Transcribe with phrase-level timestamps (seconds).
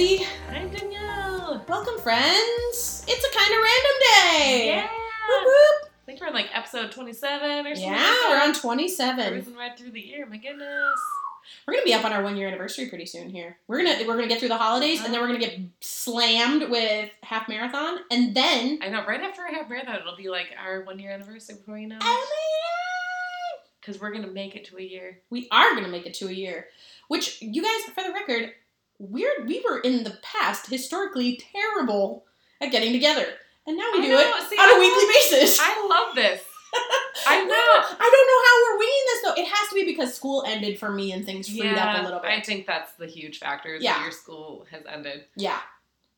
[0.00, 0.24] Lindsay.
[0.50, 1.62] I'm Danielle.
[1.68, 3.04] Welcome, friends.
[3.06, 4.66] It's a kind of random day.
[4.68, 4.88] Yeah.
[5.28, 5.90] Whoop, whoop.
[5.90, 7.82] I think we're on like episode 27 or something.
[7.92, 9.28] Yeah, like we're on 27.
[9.28, 10.24] Cruising right through the year.
[10.24, 10.98] My goodness.
[11.66, 13.58] We're gonna be up on our one year anniversary pretty soon here.
[13.68, 17.10] We're gonna we're gonna get through the holidays and then we're gonna get slammed with
[17.22, 19.04] half marathon and then I know.
[19.04, 21.98] Right after I have marathon, it'll be like our one year anniversary before you know.
[22.00, 25.18] oh my God, Because we're gonna make it to a year.
[25.28, 26.68] we are gonna make it to a year.
[27.08, 28.52] Which you guys, for the record,
[29.00, 32.24] we're we were in the past historically terrible
[32.60, 33.26] at getting together,
[33.66, 35.58] and now we I do know, it see, on I a weekly love- basis.
[35.60, 36.42] I love this.
[37.26, 37.96] I No, know.
[37.98, 39.42] I don't know how we're winging this though.
[39.42, 42.20] It has to be because school ended for me and things freed up a little
[42.20, 42.30] bit.
[42.30, 43.74] I think that's the huge factor.
[43.74, 43.94] Is Yeah.
[43.94, 45.58] that your school has ended yeah,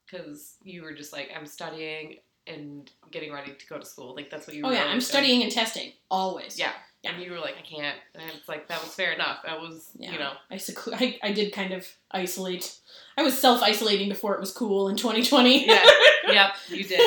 [0.04, 4.14] because you were just like, I'm studying and getting ready to go to school.
[4.14, 4.62] Like that's what you.
[4.64, 5.00] oh were yeah, I'm doing.
[5.00, 6.58] studying and testing always.
[6.58, 6.72] Yeah.
[7.02, 7.14] Yeah.
[7.14, 7.96] And you were like, I can't.
[8.14, 9.38] And it's like, that was fair enough.
[9.44, 10.12] That was, Yeah.
[10.12, 10.32] you know.
[10.50, 12.78] I, seclu- I I did kind of isolate.
[13.16, 15.66] I was self isolating before it was cool in 2020.
[15.66, 15.84] Yeah.
[16.28, 17.00] yep, you did.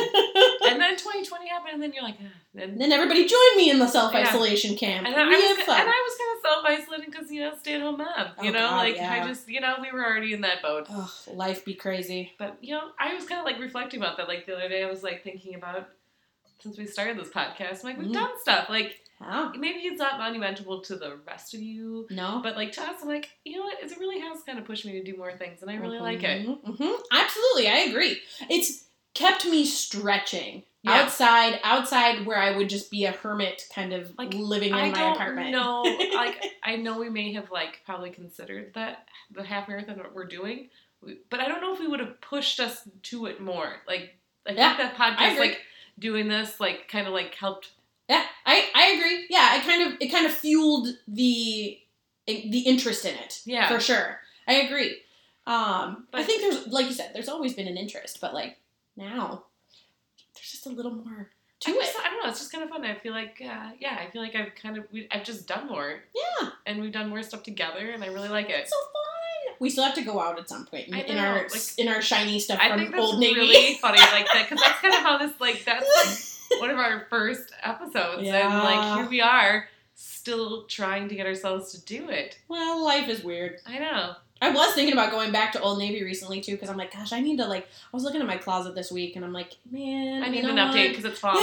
[0.63, 2.27] And then 2020 happened, and then you're like, ah.
[2.61, 5.07] And, then everybody joined me in the self isolation camp.
[5.07, 5.79] and, I, was, had ki- fun.
[5.79, 8.27] and I was kind of self isolating because, you know, stay at home mom.
[8.41, 9.13] You Oh, know, God, like, yeah.
[9.23, 10.87] I just, you know, we were already in that boat.
[10.89, 12.33] Ugh, life be crazy.
[12.37, 14.27] But, you know, I was kind of like reflecting about that.
[14.27, 15.87] Like, the other day, I was like thinking about,
[16.59, 18.13] since we started this podcast, I'm like, we've Mhm.
[18.13, 18.67] done stuff.
[18.69, 19.51] Like, How?
[19.53, 22.05] maybe it's not monumental to the rest of you.
[22.09, 22.41] No.
[22.43, 23.81] But like to us, I'm like, you know what?
[23.81, 26.23] It really has kind of pushed me to do more things, and I really like
[26.23, 26.45] it.
[26.45, 28.19] hmm Absolutely, I agree.
[28.49, 31.03] It's kept me stretching Yeah.
[31.03, 34.89] outside, outside where I would just be a hermit, kind of Like, living in I
[34.89, 35.51] my don't apartment.
[35.51, 40.13] No, Like, I know we may have like probably considered that the half marathon that
[40.13, 40.69] we're doing,
[41.29, 43.77] but I don't know if we would have pushed us to it more.
[43.87, 44.15] Like,
[44.47, 45.61] I Yeah, think that podcast, like
[45.97, 47.69] doing this, like kind of like helped.
[48.09, 49.25] Yeah, I, I agree.
[49.29, 51.79] Yeah, it kind of it kind of fueled the
[52.27, 53.41] the interest in it.
[53.45, 53.67] Yeah.
[53.69, 54.19] for sure.
[54.47, 54.97] I agree.
[55.47, 58.57] Um, I think there's like you said, there's always been an interest, but like
[58.97, 59.45] now,
[60.35, 61.29] there's just a little more
[61.61, 61.79] to I, it.
[61.81, 62.29] just, I don't know.
[62.29, 62.83] It's just kind of fun.
[62.85, 65.67] I feel like, uh, yeah, I feel like I've kind of, we, I've just done
[65.67, 65.99] more,
[66.41, 68.55] Yeah, and we've done more stuff together, and I really like it.
[68.59, 69.55] it's so fun.
[69.59, 72.01] We still have to go out at some point in, in our like- in our
[72.01, 73.39] shiny stuff I from think that's Old Navy.
[73.39, 76.17] really funny, like that, because that's kind of how this, like, that's like
[76.59, 81.71] one of our first episodes, and like here we are, still trying to get ourselves
[81.71, 82.37] to do it.
[82.47, 83.59] well, life is weird.
[83.65, 84.13] I know.
[84.41, 87.13] I was thinking about going back to Old Navy recently too, because I'm like, gosh,
[87.13, 87.63] I need to like.
[87.65, 90.57] I was looking at my closet this week, and I'm like, man, I need an
[90.57, 91.41] update because it's fall now.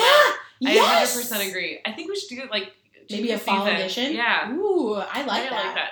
[0.61, 1.15] Yeah, I yes!
[1.17, 1.81] 100 percent agree.
[1.85, 2.73] I think we should do it like
[3.11, 3.81] Maybe a fall season.
[3.81, 4.13] edition.
[4.13, 5.65] Yeah, Ooh, I like I that.
[5.67, 5.91] like that.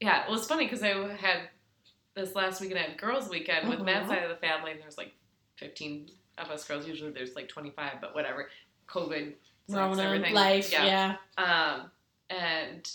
[0.00, 1.48] Yeah, well, it's funny because I had
[2.14, 4.08] this last weekend I had girls' weekend with that Mhm.
[4.08, 5.12] side of the family, and there's like
[5.56, 6.86] 15 of us girls.
[6.86, 8.48] Usually there's like 25, but whatever.
[8.88, 9.32] COVID,
[9.68, 10.34] Rona, everything.
[10.34, 11.16] life, yeah.
[11.38, 11.42] yeah.
[11.44, 11.90] Um,
[12.30, 12.90] and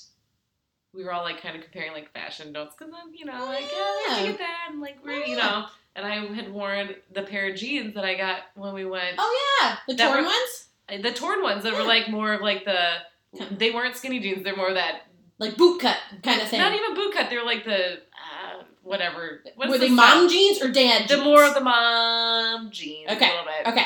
[0.93, 3.65] we were all like kind of comparing like fashion notes because then you know like
[3.71, 4.19] yeah, Yeah.
[4.21, 5.43] you get that and like where you Yeah.
[5.45, 5.65] know.
[5.95, 9.57] And I had worn the pair of jeans that I got when we went, Oh
[9.61, 12.77] yeah, the torn were- ones, the torn ones that were like more of like the.
[13.51, 14.43] They weren't skinny jeans.
[14.43, 15.01] They're more that
[15.39, 16.59] like boot cut kind of thing.
[16.59, 17.29] not even boot cut.
[17.29, 17.99] They're like the
[18.87, 19.43] whatever.
[19.55, 20.21] What's Were they style?
[20.21, 21.11] mom jeans or dad jeans?
[21.11, 23.09] The more of the mom jeans.
[23.11, 23.67] Okay, A little bit.
[23.73, 23.85] Okay.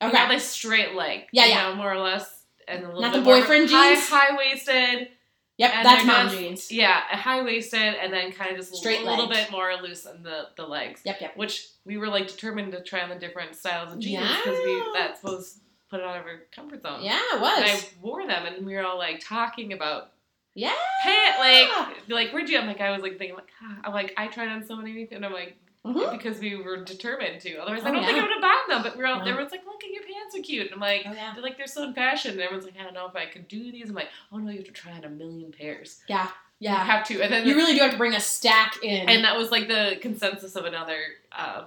[0.00, 0.12] Okay.
[0.24, 1.22] know, like straight leg.
[1.32, 1.68] Yeah, you yeah.
[1.70, 2.42] know, more or less.
[2.68, 4.08] And a little Not the boyfriend high, jeans?
[4.08, 5.08] High waisted.
[5.56, 6.72] yep, that's mom just- jeans.
[6.72, 9.46] Yeah, high waisted, and then kind of just Straight a little legged.
[9.46, 11.00] bit more loose on the the legs.
[11.04, 11.36] Yep, yep.
[11.36, 14.76] Which we were like determined to try on the different styles of jeans because we
[14.76, 14.84] Yeah.
[14.94, 15.60] that's was
[15.90, 17.00] put it out of our comfort zone.
[17.02, 17.58] Yeah, it was.
[17.58, 20.12] And I wore them, and we were all like talking about
[20.54, 20.72] yeah.
[21.02, 22.58] pant like like where'd you?
[22.58, 25.08] I'm like I was like thinking like ah, I'm like I tried on so many,
[25.12, 26.10] and I'm like Mhm.
[26.10, 27.56] because we were determined to.
[27.58, 28.82] Otherwise, Oh, I don't think I would have bought them.
[28.82, 29.22] But we're all, No.
[29.30, 31.02] everyone's like, look at your pants are cute, and I'm like.
[31.06, 31.32] Oh yeah.
[31.32, 33.46] They're like they're so in fashion, and everyone's like, I don't know if I could
[33.48, 33.88] do these.
[33.88, 36.00] I'm like, oh no, you have to try on a million pairs.
[36.08, 36.28] Yeah.
[36.58, 36.84] yeah, You Yeah.
[36.84, 39.08] have to, and then You really do have to bring a stack in.
[39.08, 40.98] and that was like the consensus of another
[41.32, 41.66] uh,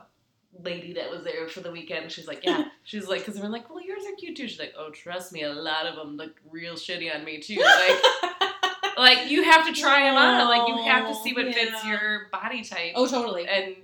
[0.62, 2.12] lady that was there for the weekend.
[2.12, 4.48] She's like, yeah, she's like, because we're like, well, yours are cute too.
[4.50, 7.56] She's like, oh, trust me, a lot of them look real shitty on me too.
[8.24, 8.31] Like,
[9.02, 10.48] like you have to try them on.
[10.48, 12.94] Like you have to see what fits your body type.
[12.96, 13.48] oh, totally.
[13.48, 13.76] And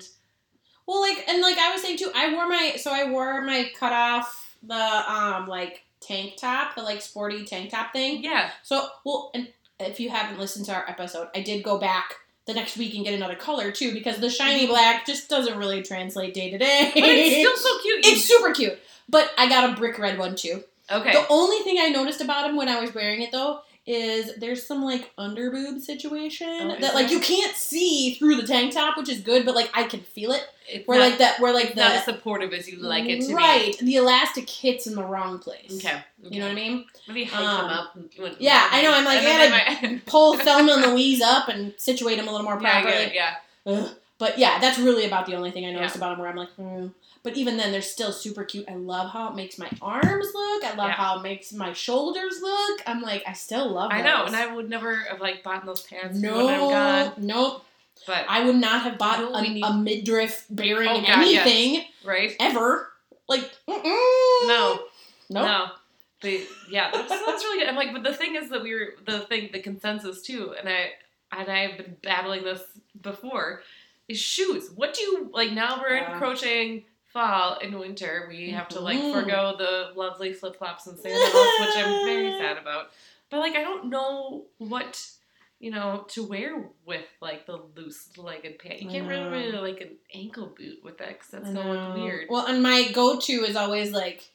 [0.87, 3.69] Well, like and like I was saying too, I wore my so I wore my
[3.77, 8.23] cut off the um like tank top, the like sporty tank top thing.
[8.23, 9.47] yeah, So well, and
[9.79, 12.15] if you haven't listened to our episode, I did go back
[12.45, 15.81] the next week and get another color too because the shiny black just doesn't really
[15.83, 16.91] translate day to day.
[16.93, 18.05] but it's still so cute.
[18.05, 18.79] It's super cute.
[19.09, 20.63] But I got a brick red one too.
[20.91, 21.11] okay.
[21.11, 24.65] The only thing I noticed about him when I was wearing it though is there's
[24.65, 29.07] some like underboob situation Oh, that like you can't see through the tank top, which
[29.09, 30.43] is good, but like I can feel it.
[30.69, 33.21] It's Where not, like that, where like it's not as supportive as you like it
[33.27, 35.69] to right, the elastic hits in the wrong place.
[35.71, 35.77] be.
[35.77, 36.03] Okay.
[36.29, 36.85] You know what I mean?
[37.07, 37.95] Maybe hike Um, them up.
[37.95, 42.17] and- yeah, I know, I'm like, I might- Pull Thelma and Louise up and situate
[42.17, 42.93] them a little more properly.
[42.93, 43.35] it, yeah.
[43.65, 43.89] Ugh.
[44.19, 45.99] But yeah, that's really about the only thing I noticed Yeah.
[45.99, 46.87] about them where I'm like, hmm.
[47.23, 48.65] But even then, they're still super cute.
[48.69, 50.63] I love how it makes my arms look.
[50.63, 50.91] I love Yeah.
[50.93, 52.81] how it makes my shoulders look.
[52.87, 55.81] I'm like, I still love I know, and I would never have like bought those
[55.83, 57.63] pants no, nope.
[58.05, 61.45] But I would not have bought No, a, need- a midriff bearing Oh, God, yes.
[61.47, 62.33] anything right?
[62.39, 62.89] ever.
[63.27, 64.47] Like, mm-mm.
[64.47, 64.79] No.
[64.79, 64.89] nope.
[65.29, 65.65] No.
[66.21, 67.67] But yeah, that's, that's really good.
[67.67, 70.69] I'm like, but the thing is that we were the thing, the consensus too, and
[70.69, 70.91] I
[71.31, 72.61] and I've been battling this
[73.01, 73.61] before,
[74.07, 74.69] is shoes.
[74.75, 75.81] What do you like now?
[75.81, 76.13] We're Yeah.
[76.13, 78.27] encroaching fall and winter.
[78.29, 79.11] We have to like Mhm.
[79.13, 82.91] forego the lovely flip flops and sandals, which I'm very sad about.
[83.29, 85.09] But like, I don't know what
[85.59, 88.81] you know to wear with like the loose legged pant.
[88.81, 91.87] You can't really, wear like an ankle boot with that because that's I gonna look
[91.89, 91.93] know.
[91.95, 92.27] weird.
[92.29, 94.31] Well, and my go-to is always like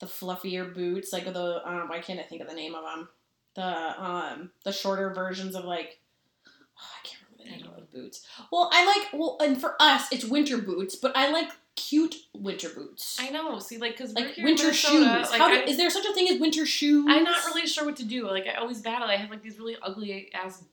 [0.00, 3.08] the fluffier boots, like the um, why can't I think of the name of them?
[3.54, 5.98] The um, the shorter versions of like,
[6.46, 6.50] oh,
[7.02, 8.26] I can't remember the name of boots.
[8.52, 12.68] Well, I like well, and for us it's winter boots, but I like cute winter
[12.70, 13.58] boots, I know.
[13.60, 15.04] See, like, because like winter shoes.
[15.06, 17.06] Like, How do, I, is there such a thing as winter shoes?
[17.08, 18.26] I'm not really sure what to do.
[18.26, 19.06] Like, I always battle.
[19.08, 20.64] I have like these really ugly ass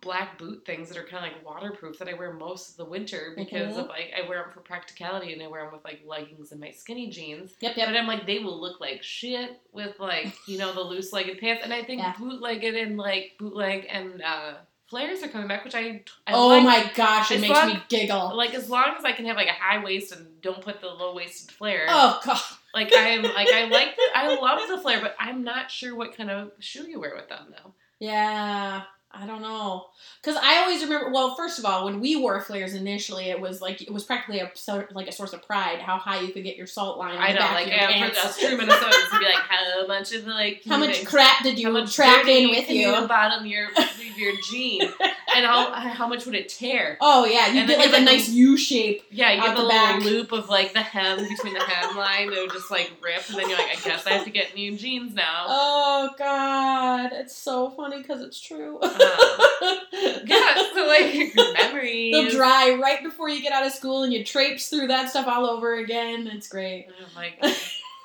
[0.00, 2.84] black boot things that are kind of like waterproof that I wear most of the
[2.84, 3.80] winter because Mhm.
[3.82, 6.60] of like I wear them for practicality and I wear them with like leggings and
[6.60, 7.52] my skinny jeans.
[7.60, 7.86] Yep, yep.
[7.88, 7.96] But.
[7.96, 11.62] I'm like, they will look like shit with like you know the loose legged pants.
[11.62, 12.14] And I think Yeah.
[12.18, 14.54] bootlegged and like bootleg and uh,
[14.92, 16.62] flares are coming back, which I, I oh like.
[16.64, 18.36] my gosh, it as makes long- me giggle.
[18.36, 20.88] Like as long as I can have like a high waist and don't put the
[20.88, 21.86] low waisted flare.
[21.88, 22.38] Oh god.
[22.74, 26.14] Like I'm like I like the I love the flare, but I'm not sure what
[26.16, 27.72] kind of shoe you wear with them though.
[27.98, 28.82] Yeah,
[29.14, 29.86] I don't know.
[30.22, 31.10] Because I always remember.
[31.10, 34.40] Well, first of all, when we wore flares initially, it was like it was practically
[34.40, 34.50] a
[34.92, 37.16] like a source of pride how high you could get your salt line.
[37.18, 40.62] I know, like yeah, for us true Minnesotans to be like, how much of like
[40.64, 43.00] How much crap did you much track in with you?
[43.00, 44.82] the bottom of your of your jean,
[45.34, 46.96] and how how much would it tear?
[47.00, 49.02] Oh yeah, you And get like a nice U shape.
[49.10, 52.32] Yeah, you get the, the little loop of like the hem between the hemline.
[52.32, 54.54] It would just like rip, and then you're like, I guess I have to get
[54.54, 55.46] new jeans now.
[55.48, 58.78] Oh god, it's so funny because it's true.
[60.24, 62.12] yeah, so like memories.
[62.12, 65.26] They'll dry right before you get out of school, and you traipse through that stuff
[65.26, 66.26] all over again.
[66.26, 66.88] It's great.
[66.90, 67.44] Oh like,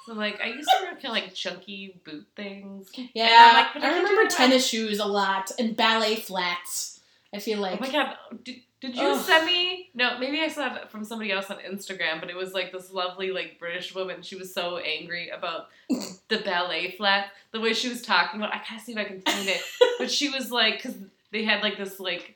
[0.06, 2.90] so like I used to wear kind of like chunky boot things.
[3.14, 7.00] Yeah, like, I remember tennis shoes a lot and ballet flats.
[7.34, 9.26] I feel like oh my god, did, did you Ugh.
[9.26, 9.90] send me?
[9.96, 12.92] No, maybe I saw it from somebody else on Instagram, but it was like this
[12.92, 14.22] lovely like British woman.
[14.22, 18.54] She was so angry about the ballet flat, the way she was talking about.
[18.54, 19.62] I gotta see if I can find it,
[19.98, 20.96] but she was like, because
[21.32, 22.36] they had like this like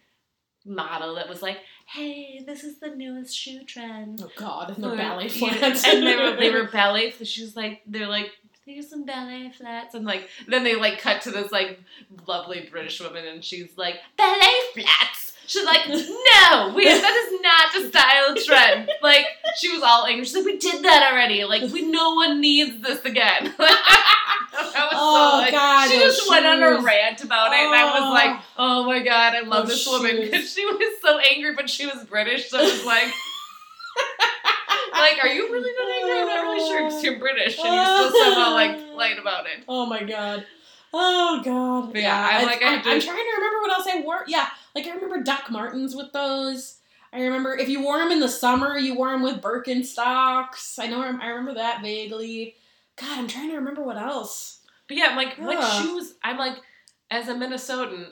[0.65, 4.95] model that was like, "Hey, this is the newest shoe trend." Oh God, and the
[4.95, 5.85] ballet flats.
[5.85, 7.11] and they were they were ballet.
[7.23, 8.31] She was like, they're like,
[8.65, 11.79] here's some ballet flats, and like then they like cut to this like
[12.27, 15.31] lovely British woman, and she's like, ballet flats.
[15.51, 18.89] She's like, no, we that is not a style trend.
[19.03, 19.25] Like
[19.57, 20.24] she was all angry.
[20.24, 21.44] She's like, we did that already.
[21.44, 23.53] Like we no one needs this again.
[24.94, 28.01] Oh, so, like, God, she just went on a rant about it, and I was
[28.03, 28.12] Oh.
[28.13, 31.86] like, oh my god, I love this woman because she was so angry, but she
[31.86, 33.06] was British, so it was like.
[34.94, 36.19] like, are you really that angry?
[36.19, 39.64] I'm not really sure because you're British and you're still somehow like light about it.
[39.68, 40.45] Oh my god.
[40.94, 41.94] Oh god.
[41.94, 44.23] But yeah, I'm like, I, I'm trying to remember what else I wore.
[44.28, 46.78] Yeah, like I remember Doc Martens with those.
[47.13, 50.80] I remember if you wore them in the summer, you wore them with Birkenstocks.
[50.80, 51.01] I know.
[51.01, 52.56] I remember that vaguely.
[52.95, 54.59] God, I'm trying to remember what else.
[54.87, 56.16] But yeah, like, what shoes?
[56.23, 56.56] I'm like,
[57.09, 58.07] as a Minnesotan,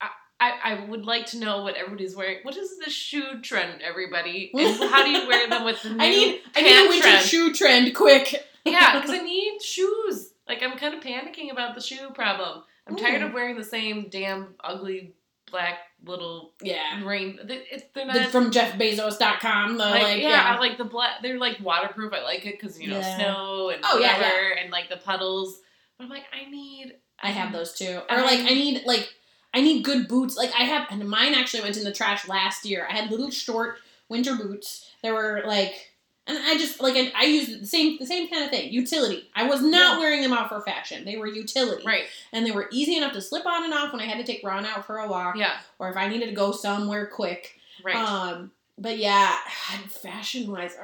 [0.00, 0.08] I,
[0.40, 2.38] I, I would like to know what everybody's wearing.
[2.42, 4.50] What is the shoe trend, everybody?
[4.54, 7.08] And how do you wear them with the new I need I need a winter
[7.08, 7.24] trend?
[7.24, 8.44] shoe trend quick.
[8.64, 10.32] Yeah, because I need shoes.
[10.48, 12.62] Like I'm kind of panicking about the shoe problem.
[12.86, 15.14] I'm tired of wearing the same damn ugly
[15.50, 17.02] black little Yeah.
[17.04, 17.38] rain.
[17.44, 19.78] they- It, they're not The, from JeffBezos.com.
[19.78, 20.54] The like, like, yeah, yeah.
[20.54, 21.22] I like the black.
[21.22, 22.12] They're like waterproof.
[22.12, 23.16] I like it because you know Yeah.
[23.16, 25.60] snow and Oh, yeah, whatever, and like the puddles.
[25.98, 26.94] But I'm like, I need.
[27.22, 28.00] I have those too.
[28.10, 29.08] Or Um, like I need like
[29.54, 30.36] I need good boots.
[30.36, 32.86] Like I have and mine actually went in the trash last year.
[32.88, 34.90] I had little short winter boots.
[35.02, 35.92] They were like
[36.26, 38.72] and I just like I, I used the same the same kind of thing.
[38.72, 39.30] Utility.
[39.34, 39.98] I was not Yeah.
[39.98, 41.04] wearing them out for fashion.
[41.04, 41.84] They were utility.
[41.86, 42.04] Right.
[42.32, 44.44] And they were easy enough to slip on and off when I had to take
[44.44, 45.58] Ron out for a walk Yeah.
[45.78, 47.58] or if I needed to go somewhere quick.
[47.84, 47.96] Right.
[47.96, 49.36] Um but yeah,
[49.88, 50.76] fashion wise,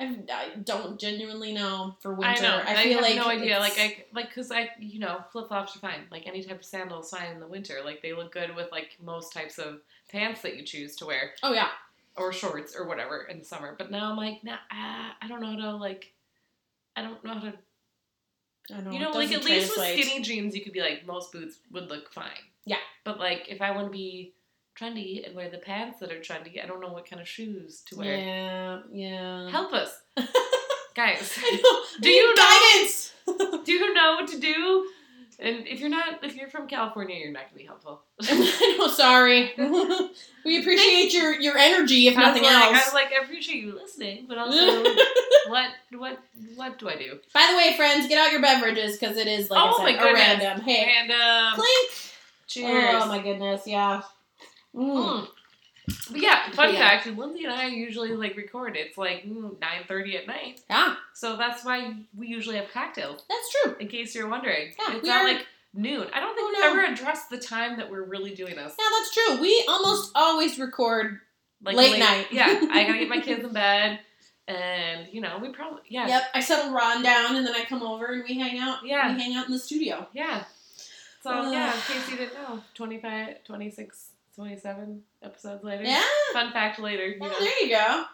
[0.00, 2.38] I, I don't genuinely know for winter.
[2.38, 2.62] I know.
[2.64, 3.58] I, feel have like no idea.
[3.58, 6.02] Like I like because I you know flip flops are fine.
[6.10, 7.80] Like any type of sandals fine in the winter.
[7.84, 11.32] Like they look good with like most types of pants that you choose to wear
[11.42, 11.68] oh yeah,
[12.18, 13.74] or shorts or whatever in the summer.
[13.78, 16.12] But now I'm like, nah, ah, I don't know how to like.
[16.96, 17.52] I don't know how to.
[18.74, 18.90] I know.
[18.90, 19.96] You know, like at least translate.
[19.96, 22.26] with skinny jeans, you could be like most boots would look fine.
[22.64, 22.76] Yeah.
[23.04, 24.34] But like if I want to be
[24.78, 27.82] trendy and wear the pants that are trendy, I don't know what kind of shoes
[27.88, 28.16] to wear.
[28.16, 29.50] Yeah, yeah.
[29.50, 29.98] Help us,
[30.94, 31.38] guys.
[32.00, 33.14] Do you know- guidance?
[33.64, 34.86] Do you know what to do?
[35.40, 38.02] And if you're not, if you're from California, you're not gonna be helpful.
[38.22, 38.88] I know.
[38.88, 39.52] Sorry.
[40.44, 42.86] we appreciate your your energy, if nothing like, I else.
[42.86, 44.82] was like, I appreciate you listening, but also,
[45.48, 46.18] what, what,
[46.56, 47.18] what do I do?
[47.32, 49.98] By the way, friends, get out your beverages because it is like Oh I my
[49.98, 50.60] said, a random.
[50.62, 51.90] Hey, And um, clink.
[52.48, 53.02] cheers.
[53.04, 54.02] Oh my goodness, yeah.
[54.74, 54.96] Mm.
[54.96, 55.28] Mm.
[56.10, 56.88] But yeah, fun Yeah.
[56.88, 58.76] fact: Lindsay and I usually like record.
[58.76, 63.24] It's like mm, nine thirty at night, Yeah, so that's why we usually have cocktails.
[63.28, 63.76] that's true.
[63.80, 66.06] In case you're wondering, Yeah, it's not are- like noon.
[66.12, 66.82] I don't think Oh, we've no.
[66.82, 68.74] ever addressed the time that we're really doing this.
[68.78, 69.40] Yeah, that's true.
[69.40, 71.20] We almost always record.
[71.62, 72.26] Like Late night.
[72.30, 73.98] yeah, I gotta get my kids in bed,
[74.46, 77.82] and you know we probably yeah Yep, I settle Ron down and then I come
[77.82, 78.78] over and we hang out.
[78.84, 79.12] Yeah.
[79.14, 80.06] we hang out in the studio.
[80.12, 80.44] yeah.
[81.22, 81.52] So Ugh.
[81.52, 84.07] yeah, in case you didn't know, 25, 26,
[84.38, 85.82] 27 episodes later.
[85.82, 86.00] Yeah,
[86.32, 87.04] Fun fact later.
[87.04, 87.40] You yeah, know.
[87.40, 88.04] there you go.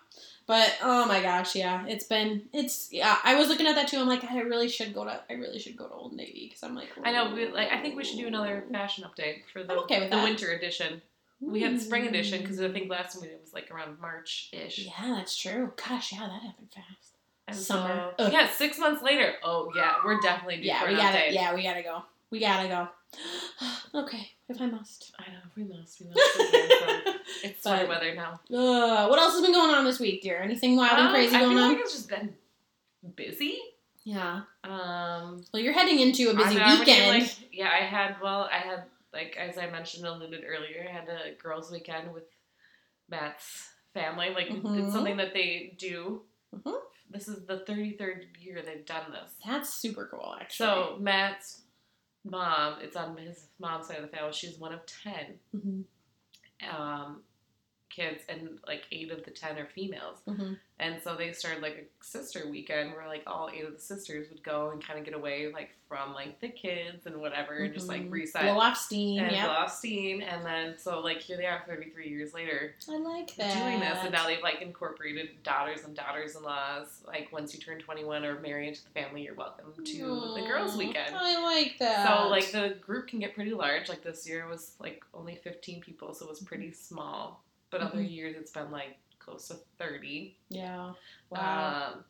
[0.47, 3.19] But oh my gosh, yeah, it's been it's yeah.
[3.25, 3.99] I was looking at that too.
[3.99, 6.63] I'm like, I really should go to I really should go to Old Navy because
[6.63, 7.35] I'm like, I know.
[7.35, 10.17] We, like I think we should do another fashion update for the okay with the
[10.17, 10.25] that.
[10.25, 11.03] winter edition.
[11.41, 14.49] We had the spring edition because I think last time it was like around March
[14.55, 14.79] ish.
[14.79, 15.73] Yeah, that's true.
[15.77, 17.17] Gosh, yeah, that happened fast.
[17.49, 18.13] And Summer.
[18.19, 19.35] So, yeah, six months later.
[19.45, 21.19] Oh yeah, we're definitely due Yeah, for we an gotta.
[21.19, 21.33] update.
[21.35, 22.03] Yeah, we gotta go.
[22.31, 22.89] We gotta go.
[23.95, 25.13] okay, if I must.
[25.19, 26.01] I know we must.
[26.01, 26.19] We must.
[27.45, 28.41] it's sweater weather now.
[28.55, 30.39] Uh, what else has been going on this week, dear?
[30.41, 31.73] Anything wild and Um, crazy I going feel on?
[31.73, 32.35] like it's just been
[33.17, 33.59] busy.
[34.05, 34.43] yeah.
[34.65, 37.23] Um, Well, you're heading into a busy know, weekend.
[37.23, 38.17] like- yeah, I had.
[38.23, 40.87] Well, I had like as I mentioned, alluded earlier.
[40.89, 42.25] I had a girls' weekend with
[43.09, 44.31] Matt's family.
[44.35, 44.85] Like Mhm.
[44.85, 46.23] it's something that they do.
[46.55, 46.75] Mhm.
[47.11, 49.31] This is the thirty third year they've done this.
[49.47, 50.67] That's super cool, actually.
[50.67, 51.61] So Matt's
[52.25, 54.33] mom, it's on his mom's side of the family.
[54.33, 55.85] She's one of ten Mhm,
[56.71, 57.23] um,
[57.95, 60.19] kids, and like eight of the ten are females.
[60.29, 60.59] mhm.
[60.81, 64.29] And so they started like a sister weekend where like all eight of the sisters
[64.31, 67.73] would go and kind of get away like from like the kids and whatever, and
[67.73, 68.11] just like Mhm.
[68.11, 69.23] reset blow off steam.
[69.23, 70.21] and Yeah, blow off steam.
[70.21, 73.55] And then so like here they are, thirty three years later, I like that.
[73.57, 77.03] doing this, and now they've like incorporated daughters and daughters-in-laws.
[77.07, 79.99] Like once you turn twenty one or marry into the family, you're welcome to
[80.35, 81.15] the girls' weekend.
[81.15, 82.09] I like that.
[82.09, 83.89] So like the group can get pretty large.
[83.89, 87.44] Like this year was like only 15 people, so it was pretty small.
[87.75, 88.11] But other Mhm.
[88.11, 90.37] years it's been like close to 30.
[90.49, 90.93] yeah,
[91.31, 91.93] wow.
[91.95, 92.05] Um,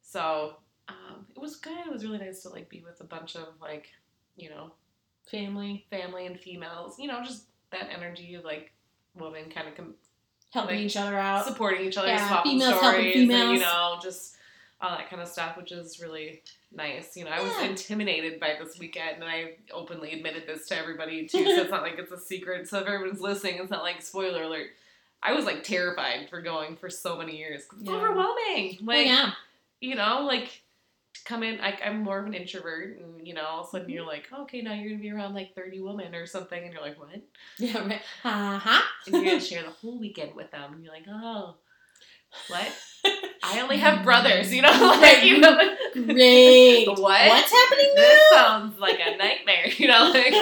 [0.00, 0.56] so
[0.88, 1.76] um, it was good.
[1.86, 3.88] It was really nice to like be with a bunch of like
[4.36, 4.72] you know
[5.30, 6.98] Family family and females.
[6.98, 8.72] You know just that energy of like
[9.14, 9.96] women kind of com-
[10.52, 11.44] helping like, each other out.
[11.44, 14.36] supporting each other, Yeah, swapping females stories, helping and you know just
[14.80, 17.16] all that kind of stuff, which is really nice.
[17.16, 21.26] You know, I was intimidated by this weekend, and I openly admitted this to everybody
[21.26, 21.44] too.
[21.56, 22.68] so it's not like it's a secret.
[22.68, 24.68] So if everyone's listening, it's not like spoiler alert.
[25.26, 27.62] I was like terrified for going for so many years.
[27.62, 27.96] It's Yeah.
[27.96, 28.78] overwhelming.
[28.84, 29.32] Well, yeah,
[29.80, 30.62] you know, like
[31.14, 31.60] to come in.
[31.60, 34.28] I, I'm more of an introvert, and you know, all of a sudden you're like,
[34.32, 37.20] okay, now you're gonna be around like 30 women or something, and you're like, what?
[37.58, 38.00] yeah, right.
[38.24, 38.82] Uh huh.
[39.06, 41.56] And you're gonna share the whole weekend with them, and you're like, oh,
[42.48, 42.72] what?
[43.44, 45.56] I only have brothers, you know, like you know,
[45.92, 46.86] Great.
[46.88, 46.98] What?
[47.28, 50.32] What's happening this sounds like a nightmare, you know, like.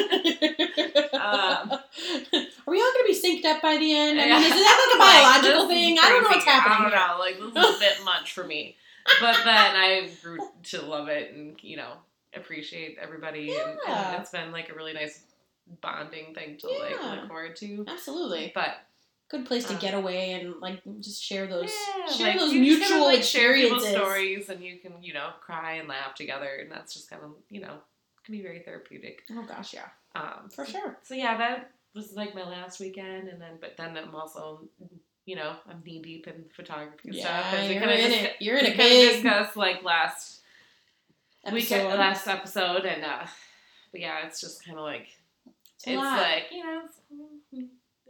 [1.15, 4.21] Um, Are we all going to be synced up by the end?
[4.21, 4.39] I Yeah.
[4.39, 4.99] mean, is that like a
[5.45, 5.99] biological is thing?
[5.99, 6.51] I don't know what's crazy.
[6.51, 6.91] I happening.
[6.91, 7.19] don't know.
[7.19, 8.77] Like this is a bit much for me.
[9.21, 11.93] But then I grew to love it and you know
[12.35, 14.13] appreciate everybody, and, Yeah.
[14.15, 15.23] and it's been like a really nice
[15.81, 17.85] bonding thing to like look forward to.
[17.89, 18.51] Absolutely.
[18.55, 18.77] But
[19.31, 22.53] Good place to Uh, get away and like just share those yeah, share like, those
[22.53, 23.91] mutual kinda, like, share people's experiences.
[23.91, 27.31] stories, and you can you know cry and laugh together, and that's just kind of
[27.49, 27.79] you know
[28.25, 29.23] can be very therapeutic.
[29.33, 30.99] Oh gosh, yeah, Um, for sure.
[31.03, 34.69] So yeah, that was like my last weekend, and then but then I'm also,
[35.25, 37.47] you know, I'm knee deep in photography and stuff.
[37.53, 38.37] Yeah, as you're in dis- it.
[38.41, 40.41] You're in we a kinda big discussed like last
[41.51, 41.99] weekend, episode.
[41.99, 43.27] last episode, and uh,
[43.91, 45.09] but yeah, it's just kind of like
[45.47, 46.83] It's it's like you know,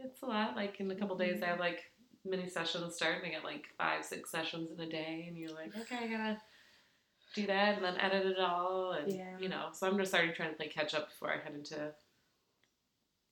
[0.05, 0.57] it's, a lot.
[0.57, 1.51] Like in a couple days, I mm-hmm.
[1.51, 1.81] have like
[2.25, 5.55] mini sessions start, and I get like five, six sessions in a day, and you're
[5.55, 6.39] like, okay, I gotta
[7.35, 9.39] do that, and then edit it all, and Yeah.
[9.39, 11.93] you know, so I'm just starting trying to play catch up before I head into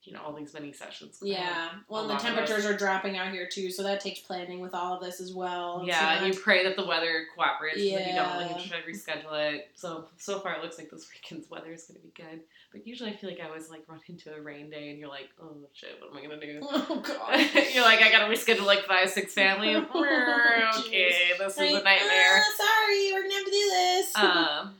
[0.04, 1.18] you know all these mini sessions.
[1.23, 1.68] Yeah.
[1.88, 5.02] Well, the temperatures are dropping out here too, so that takes planning with all of
[5.02, 5.82] this as well.
[5.87, 7.78] Yeah, So and you pray that the weather cooperates.
[7.78, 8.09] Yeah.
[8.09, 9.71] You don't, you try to reschedule it.
[9.75, 12.40] So so far, it looks like this weekend's weather is going to be good.
[12.73, 15.09] But usually, I feel like I always like run into a rain day, and you're
[15.09, 16.59] like, oh shit, what am I gonna do?
[16.94, 17.38] Oh god.
[17.75, 19.75] you're like, I gotta reschedule like five, six family.
[19.76, 22.42] Oh, okay, this is a nightmare.
[22.42, 24.16] "Ah, sorry, we're gonna have to do this.
[24.16, 24.75] um,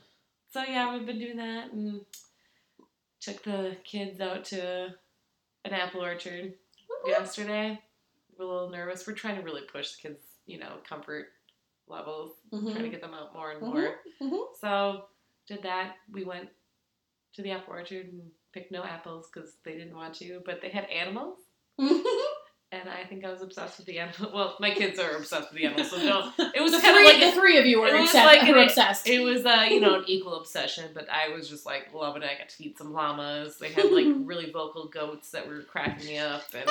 [0.53, 2.01] so yeah, we've been doing that and
[3.21, 4.95] took the kids out to
[5.65, 6.55] an apple orchard
[7.07, 7.81] yesterday.
[8.39, 9.07] We're a little nervous.
[9.07, 11.27] We're trying to really push the kids, you know, comfort
[11.87, 12.91] levels, trying to Mhm.
[12.91, 13.67] get them out more and Mhm.
[13.75, 14.01] more.
[14.21, 14.57] Mhm.
[14.61, 15.09] So
[15.47, 15.97] did that.
[16.11, 16.51] We went
[17.35, 20.69] to the apple orchard and picked no apples because they didn't want to, but they
[20.71, 21.39] had animals.
[22.83, 24.33] And I think I was obsessed with the animal.
[24.35, 26.33] Well, my kids are obsessed with the animals, so.
[26.53, 28.59] It was kind of like the a, three of you were, it was like an-
[28.59, 29.09] obsessed.
[29.09, 32.31] it was uh, you know an equal obsession, but I was just like loving it.
[32.35, 33.59] I got to feed some llamas.
[33.59, 36.69] They had like really vocal goats that were cracking me up, and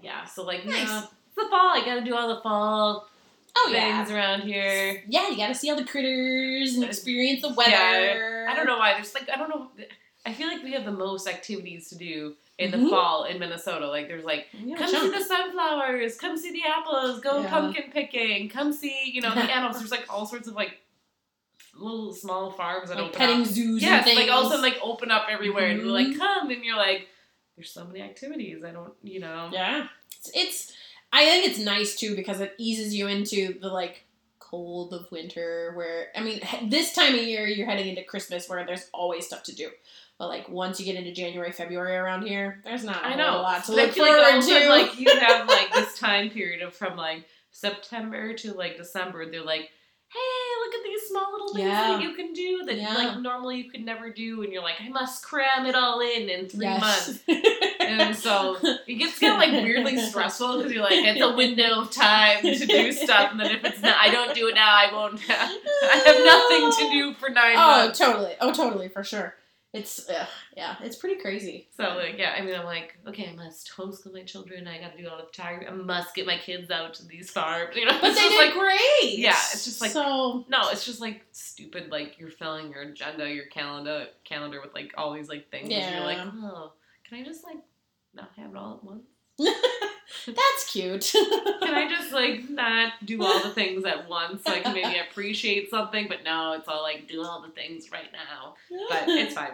[0.00, 0.24] yeah.
[0.24, 0.88] So like, Nice.
[0.88, 1.70] no, it's the fall.
[1.70, 3.08] I got to do all the fall
[3.56, 3.98] oh yeah.
[3.98, 5.02] things around here.
[5.08, 7.70] Yeah, you gotta see all the critters and experience the weather.
[7.70, 8.94] Yeah, I don't know why.
[8.94, 9.70] There's like I don't know.
[10.26, 12.90] I feel like we have the most activities to do in the Mhm.
[12.90, 13.86] fall in Minnesota.
[13.88, 17.50] Like there's like Yeah, come see the sunflowers, come see the apples, go Yeah.
[17.50, 19.78] pumpkin picking, come see you know the animals.
[19.78, 20.78] There's like all sorts of like
[21.74, 23.46] little small farms that like open petting up.
[23.46, 24.18] zoos Yes, things.
[24.18, 26.18] like also like open up everywhere and you're like Mhm.
[26.18, 27.08] come and you're like
[27.56, 28.62] there's so many activities.
[28.64, 29.50] I don't you know.
[29.52, 29.88] Yeah.
[30.18, 30.72] It's, it's
[31.12, 34.04] I think it's nice too because it eases you into the like
[34.38, 38.64] cold of winter where I mean this time of year you're heading into Christmas where
[38.66, 39.70] there's always stuff to do.
[40.20, 43.40] But like once you get into January, February around here, there's not a I know.
[43.40, 44.68] lot to look like forward a to.
[44.68, 49.30] like you have like this time period of from like September to like December.
[49.30, 49.70] They're like,
[50.12, 51.92] hey, look at these small little things Yeah.
[51.92, 52.92] that you can do that Yeah.
[52.94, 56.28] like normally you could never do, and you're like, I must cram it all in
[56.28, 56.80] in three Yes.
[56.82, 57.22] months.
[57.80, 61.80] And so it gets kind of like weirdly stressful because you're like, it's a window
[61.80, 64.68] of time to do stuff, and then if it's not, I don't do it now,
[64.70, 65.18] I won't.
[65.20, 65.50] Have,
[65.82, 68.00] I have nothing to do for nine Oh, months.
[68.02, 68.34] Oh totally.
[68.38, 69.34] Oh, totally, for sure.
[69.72, 71.68] It's ugh, yeah, it's pretty crazy.
[71.76, 74.66] So like yeah, I mean I'm like okay, I must homeschool my children.
[74.66, 75.68] I got to do all the photography.
[75.68, 77.76] I must get my kids out to these farms.
[77.76, 79.18] You know, But it's they did like great.
[79.18, 80.44] Yeah, it's just like- so.
[80.48, 81.90] no, it's just like stupid.
[81.92, 85.72] Like you're filling your agenda, your calendar, calendar with like all these like things.
[85.72, 86.72] And you're like, oh,
[87.08, 87.58] can I just like
[88.12, 89.06] not have it all at once?
[90.26, 91.10] That's cute.
[91.14, 94.42] Can I just like not do all the things at once?
[94.46, 98.10] I can maybe appreciate something, but no, it's all like do all the things right
[98.12, 98.54] now.
[98.88, 99.52] But it's fine.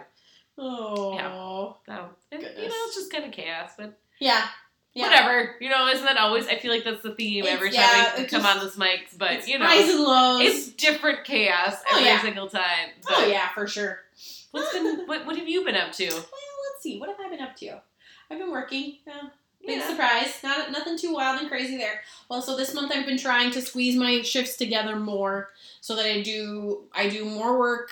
[0.57, 1.13] oh.
[1.15, 1.29] Yeah.
[1.95, 3.97] So and, you know, it's just kind of chaos, but.
[4.19, 4.45] Yeah.
[4.93, 5.03] yeah.
[5.07, 5.55] whatever.
[5.61, 6.47] You know, isn't that always?
[6.47, 8.65] I feel like that's the theme It's- every time yeah, we it come just- on
[8.65, 9.17] this mics.
[9.17, 10.41] But you know, highs and lows.
[10.41, 12.21] it's different chaos Oh, every yeah.
[12.21, 12.89] single time.
[13.03, 13.99] Oh, but oh yeah, for sure.
[14.51, 15.05] What's been?
[15.07, 16.07] What, what have you been up to?
[16.07, 16.99] Well, let's see.
[16.99, 17.79] What have I been up to?
[18.29, 18.97] I've been working.
[19.07, 19.21] Yeah.
[19.67, 19.87] Big Yeah.
[19.89, 20.33] surprise.
[20.43, 22.01] Not nothing too wild and crazy there.
[22.29, 25.49] Well, so this month I've been trying to squeeze my shifts together more
[25.81, 27.91] so that I do I do more work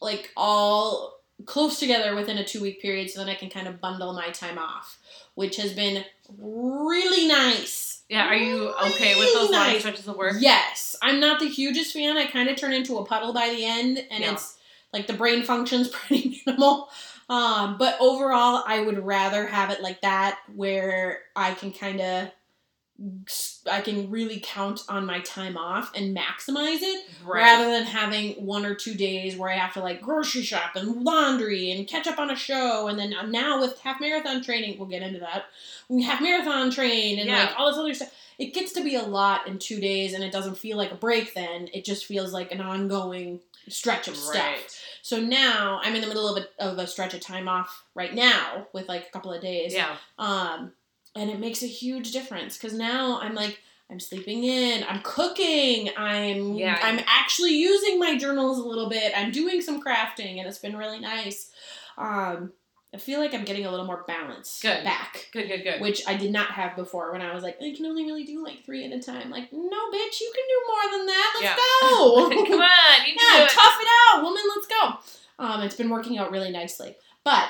[0.00, 3.80] like all close together within a two week period so then I can kind of
[3.80, 4.98] bundle my time off,
[5.34, 6.04] which has been
[6.38, 8.02] really nice.
[8.10, 9.78] Yeah, are you okay with those Really long nice.
[9.80, 10.34] stretches of work?
[10.38, 12.18] Yes, I'm not the hugest fan.
[12.18, 14.32] I kind of turn into a puddle by the end, and Yeah.
[14.34, 14.56] it's
[14.92, 16.90] like the brain functions pretty minimal.
[17.28, 22.30] Um, but overall, I would rather have it like that, where I can kind of,
[23.70, 27.42] I can really count on my time off and maximize it, Right.
[27.42, 31.02] rather than having one or two days where I have to like grocery shop and
[31.02, 34.88] laundry and catch up on a show, and then now with half marathon training, we'll
[34.88, 35.46] get into that.
[35.88, 37.44] We half marathon train and Yeah.
[37.46, 38.12] like all this other stuff.
[38.38, 40.96] It gets to be a lot in two days, and it doesn't feel like a
[40.96, 41.34] break.
[41.34, 44.34] Then it just feels like an ongoing stretch of stuff.
[45.04, 48.14] So now I'm in the middle of a, of a stretch of time off right
[48.14, 49.74] now with like a couple of days.
[49.74, 49.96] Yeah.
[50.18, 50.72] Um,
[51.14, 55.90] and it makes a huge difference because now I'm like I'm sleeping in, I'm cooking,
[55.94, 56.78] I'm Yeah.
[56.82, 59.12] I'm actually using my journals a little bit.
[59.14, 61.50] I'm doing some crafting, and it's been really nice.
[61.98, 62.54] Um,
[62.94, 64.84] I feel like I'm getting a little more balance Good.
[64.84, 65.28] back.
[65.32, 65.48] Good.
[65.48, 65.64] Good.
[65.64, 65.80] Good.
[65.80, 68.42] Which I did not have before when I was like, I can only really do
[68.44, 69.30] like three at a time.
[69.30, 71.32] Like, no, bitch, you can do more than that.
[71.40, 71.56] Let's Yeah.
[71.90, 72.28] go.
[72.46, 73.50] Come on, Yeah, do it.
[73.50, 74.42] tough it out, woman.
[74.54, 74.98] Let's go.
[75.44, 76.94] Um, it's been working out really nicely.
[77.24, 77.48] But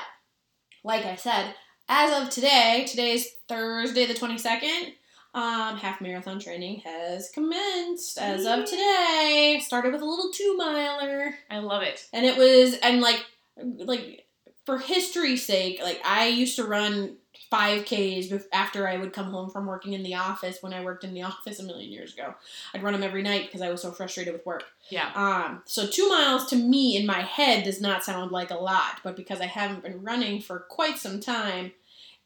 [0.83, 1.53] like I said,
[1.87, 4.93] as of today, today's Thursday the twenty second.
[5.35, 9.59] Um, half marathon training has commenced as of today.
[9.63, 12.07] Started with a little two miler, I love it.
[12.13, 13.23] and it was and like
[13.57, 14.24] like
[14.65, 17.17] for history's sake, like I used to run
[17.51, 21.13] 5Ks after I would come home from working in the office when I worked in
[21.13, 22.33] the office a million years ago.
[22.73, 24.63] I'd run them every night because I was so frustrated with work.
[24.89, 25.11] Yeah.
[25.15, 28.99] Um, so two miles to me in my head does not sound like a lot,
[29.03, 31.71] but because I haven't been running for quite some time,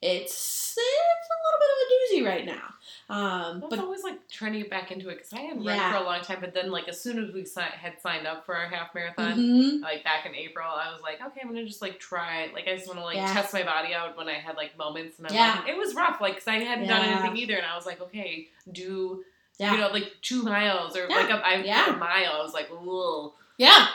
[0.01, 2.73] it's, it's a little bit of a doozy right now.
[3.09, 5.63] Um, I was but always like trying to get back into it because I hadn't
[5.63, 5.81] Yeah.
[5.81, 6.37] run for a long time.
[6.41, 9.33] But then, like, as soon as we si- had signed up for our half marathon,
[9.35, 9.81] Mhm.
[9.81, 12.51] like back in April, I was like, okay, I'm gonna just like try.
[12.53, 13.33] Like, I just want to like Yeah.
[13.33, 15.55] test my body out when I had like moments, and I'm Yeah.
[15.61, 17.99] like, it was rough, like, because I hadn't done anything either, and I was like,
[17.99, 19.25] okay, do
[19.57, 19.71] yeah.
[19.73, 21.93] you know like two miles or like a, I, Yeah.
[21.93, 22.33] a mile?
[22.33, 23.87] I was like, whoa, Yeah,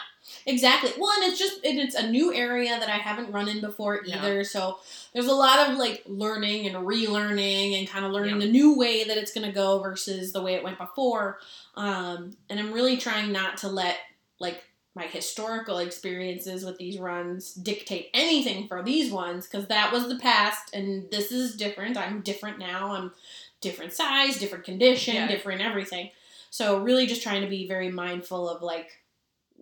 [0.46, 0.92] exactly.
[0.98, 4.02] Well, and it's just and it's a new area that I haven't run in before
[4.04, 4.18] Yeah.
[4.18, 4.44] either.
[4.44, 4.78] So
[5.12, 8.46] there's a lot of like learning and relearning and kind of learning Yeah.
[8.46, 11.38] the new way that it's gonna go versus the way it went before.
[11.74, 13.96] Um, and I'm really trying not to let
[14.38, 14.64] like
[14.96, 20.18] my historical experiences with these runs dictate anything for these ones because that was the
[20.18, 21.96] past and this is different.
[21.96, 22.92] I'm different now.
[22.92, 23.12] I'm
[23.60, 25.26] different size, different condition, Yeah.
[25.26, 26.10] different everything.
[26.50, 29.00] So really just trying to be very mindful of like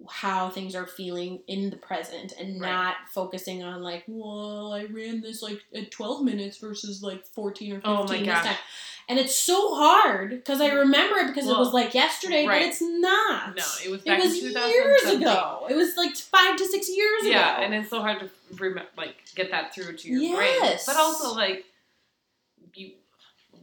[0.08, 2.70] how things are feeling in the present and Right.
[2.70, 7.72] not focusing on like, well, I ran this like at 12 minutes versus like 14
[7.72, 8.44] or 15 Oh this gosh.
[8.46, 8.56] time.
[9.08, 12.60] And it's so hard because I remember it because it was like yesterday, right.
[12.62, 13.56] but it's not.
[13.56, 15.66] no, it was It was years ago.
[15.68, 17.64] It was like five to six years Yeah, ago.
[17.64, 18.30] and it's so hard to
[18.62, 20.48] rem- like get that through to your brain.
[20.62, 20.86] Yes.
[20.86, 21.64] But also like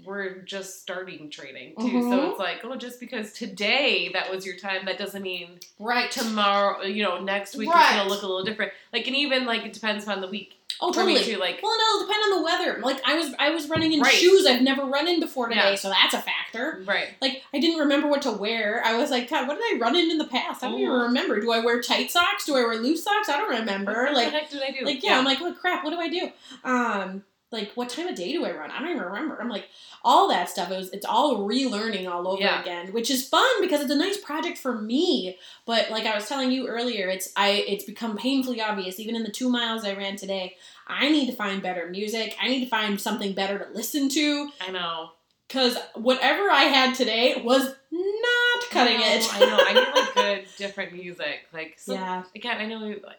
[0.05, 1.83] we're just starting training too.
[1.83, 2.09] Mhm.
[2.09, 6.09] So it's like, oh, just because today that was your time, that doesn't mean right.
[6.09, 7.97] tomorrow, you know, next week it's Right.
[7.97, 8.71] gonna look a little different.
[8.93, 11.21] Like, and even like it depends on the week oh, totally.
[11.23, 11.37] too.
[11.37, 12.79] Like, Well, no, it'll depend on the weather.
[12.81, 14.13] Like I was, I was running in Right.
[14.13, 15.75] shoes I've never run in before today, Yeah.
[15.75, 16.81] so that's a factor.
[16.85, 17.09] right?
[17.21, 18.81] Like I didn't remember what to wear.
[18.85, 20.63] I was like, God, what did I run in in the past?
[20.63, 21.39] I don't even remember.
[21.41, 22.45] Do I wear tight socks?
[22.45, 23.29] Do I wear loose socks?
[23.29, 24.05] I don't remember.
[24.05, 24.85] What Like, the heck did I do?
[24.85, 25.83] like yeah, I'm like, what crap?
[25.83, 26.31] What do I do?
[26.63, 28.69] Um, like what time of day do I run?
[28.71, 29.39] I don't even remember.
[29.41, 29.67] I'm like,
[30.03, 30.69] all that stuff.
[30.71, 32.61] It was, it's all relearning all over Yeah.
[32.61, 35.37] again, which is fun because it's a nice project for me.
[35.65, 38.99] But like I was telling you earlier, it's I, it's become painfully obvious.
[38.99, 40.55] Even in the two miles I ran today,
[40.87, 42.35] I need to find better music.
[42.41, 44.49] I need to find something better to listen to.
[44.61, 45.11] I know.
[45.47, 49.29] Because whatever I had today was not cutting I know, it.
[49.33, 49.57] I know.
[49.59, 51.47] I need like good, different music.
[51.51, 52.79] Like, so, yeah, again, I know.
[52.79, 53.17] Like,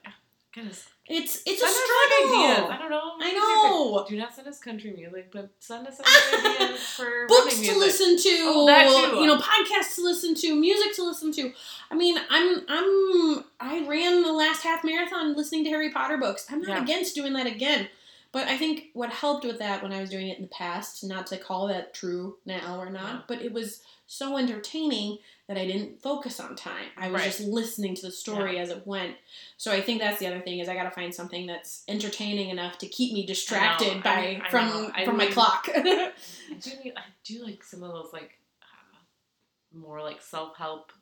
[0.54, 0.86] goodness.
[1.06, 2.44] it's it's Send a struggle.
[2.44, 2.70] ideas.
[2.70, 3.12] I don't know.
[3.20, 4.06] I know.
[4.08, 6.00] Do not send us country music, but send us
[6.34, 7.76] ideas for Books to music.
[7.78, 11.52] listen to, Oh, you know, podcasts to listen to, music to listen to.
[11.90, 16.46] I mean, I'm I'm I ran the last half marathon listening to Harry Potter books.
[16.50, 16.82] I'm not Yeah.
[16.82, 17.88] against doing that again.
[18.32, 21.02] But I think what helped with that when I was doing it in the past,
[21.02, 23.20] not to call that true now or not, Yeah.
[23.26, 26.86] but it was so entertaining that I didn't focus on time.
[26.96, 27.24] I was Right.
[27.26, 29.16] just listening to the story as it went.
[29.56, 32.50] So I think that's the other thing is I got to find something that's entertaining
[32.50, 34.92] enough to keep me distracted I by know, I from know.
[34.94, 35.68] I from my mean- clock.
[35.74, 36.14] I
[36.60, 40.92] do I do like some of those like uh, more like self help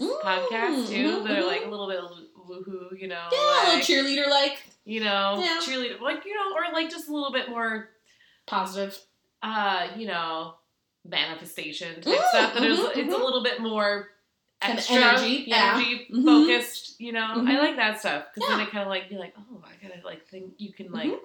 [0.00, 1.46] Mm, podcasts too mhm, that are mhm.
[1.46, 2.00] like a little bit
[2.36, 5.58] woohoo, you know, Yeah, a little like, cheerleader like you know, Yeah.
[5.62, 7.88] cheerleader, like you know, or like just a little bit more,
[8.46, 8.98] positive.
[9.42, 10.54] uh, you know,
[11.04, 12.54] manifestation type Mm, stuff.
[12.54, 13.24] That mhm, it's a mhm.
[13.24, 14.10] little bit more
[14.60, 15.74] Kind of extra energy, yeah.
[15.76, 16.24] energy Mhm.
[16.24, 17.00] focused.
[17.00, 17.58] You know, I Mhm.
[17.58, 18.66] like that stuff because then Yeah.
[18.66, 20.54] it kind of like be like, oh, I gotta like think.
[20.58, 21.20] You can like Mhm.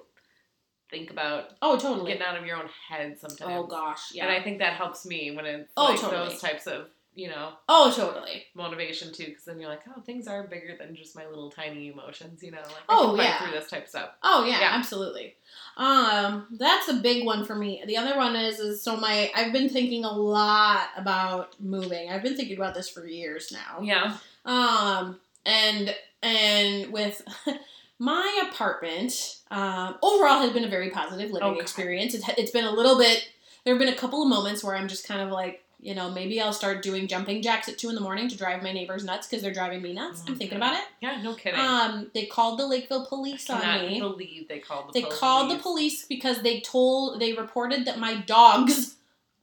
[0.90, 2.12] think about Oh, totally.
[2.12, 3.50] getting out of your own head sometimes.
[3.50, 4.24] Oh gosh, yeah.
[4.24, 6.28] And I think that helps me when it's Oh, like totally.
[6.28, 8.44] those types of, you know, oh, totally.
[8.54, 9.26] motivation too.
[9.26, 12.50] Because then you're like, oh, things are bigger than just my little tiny emotions, you
[12.50, 12.58] know.
[12.62, 13.38] Like, Oh, yeah.
[13.42, 14.10] through this type of stuff.
[14.22, 14.70] Oh yeah, Yeah.
[14.72, 15.34] absolutely.
[15.76, 17.82] Um, that's a big one for me.
[17.86, 22.10] The other one is is so my I've been thinking a lot about moving.
[22.10, 23.80] I've been thinking about this for years now.
[23.82, 24.16] Yeah.
[24.44, 27.20] Um, and and with
[27.98, 32.14] my apartment, um, overall has been a very positive living experience.
[32.14, 33.28] It's it's been a little bit.
[33.64, 36.08] There have been a couple of moments where I'm just kind of like, you know,
[36.10, 39.04] maybe I'll start doing jumping jacks at two in the morning to drive my neighbors
[39.04, 40.20] nuts because they're driving me nuts.
[40.28, 40.56] I'm thinking Okay.
[40.56, 40.84] about it.
[41.00, 41.58] Yeah, no kidding.
[41.58, 43.98] Um, they called the Lakeville police on me.
[43.98, 45.18] believe they called the They police.
[45.18, 48.94] called the police because they told they reported that my dogs,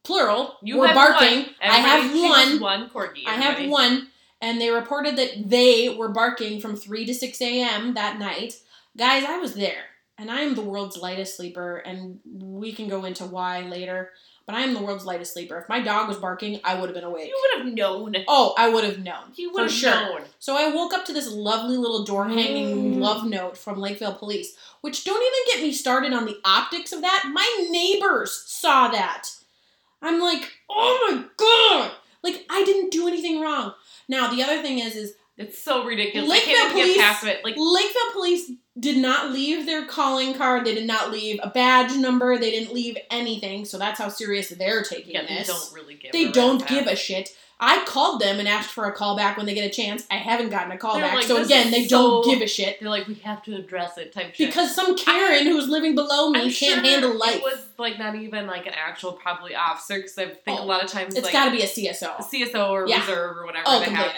[0.03, 1.47] plural, You were barking.
[1.61, 2.59] I have Everybody- one.
[2.61, 3.27] one corgi.
[3.27, 4.07] I have one,
[4.41, 7.93] and they reported that they were barking from three to six a.m.
[7.95, 8.55] that night.
[8.97, 9.83] Guys, I was there,
[10.17, 14.11] and I am the world's lightest sleeper, and we can go into why later.
[14.49, 15.59] But I am the world's lightest sleeper.
[15.59, 17.27] If my dog was barking, I would have been awake.
[17.27, 18.15] You would have known.
[18.27, 19.25] Oh, I would have known.
[19.35, 19.91] You would have sure.
[19.91, 20.21] known.
[20.39, 22.99] So I woke up to this lovely little door hanging Mm.
[22.99, 27.01] love note from Lakeville Police, which don't even get me started on the optics of
[27.01, 27.29] that.
[27.31, 29.29] My neighbors saw that.
[30.01, 31.91] I'm like, oh my god!
[32.23, 33.75] Like I didn't do anything wrong.
[34.07, 36.27] Now the other thing is, is It's so ridiculous.
[36.27, 37.43] Lakeville police- get past it.
[37.45, 40.65] Like Lakeville police did not leave their calling card.
[40.65, 42.37] They did not leave a badge number.
[42.37, 43.65] They didn't leave anything.
[43.65, 45.47] So that's how serious they're taking yeah, they this.
[45.47, 46.11] don't really give.
[46.11, 47.35] They a don't give a shit.
[47.61, 50.05] I called them and asked for a call back when they get a chance.
[50.09, 51.15] I haven't gotten a call They're back.
[51.15, 52.79] like, so again, they don't give a shit.
[52.79, 54.47] They're like, we have to address it type shit.
[54.47, 57.35] Because some Karen who's living below me I'm can't sure handle life.
[57.35, 60.65] It was like not even like an actual probably officer because I think Oh, a
[60.65, 62.15] lot of times it's like got to be a a CSO.
[62.21, 63.01] CSO or Yeah.
[63.01, 64.11] reserve or whatever Oh, they have.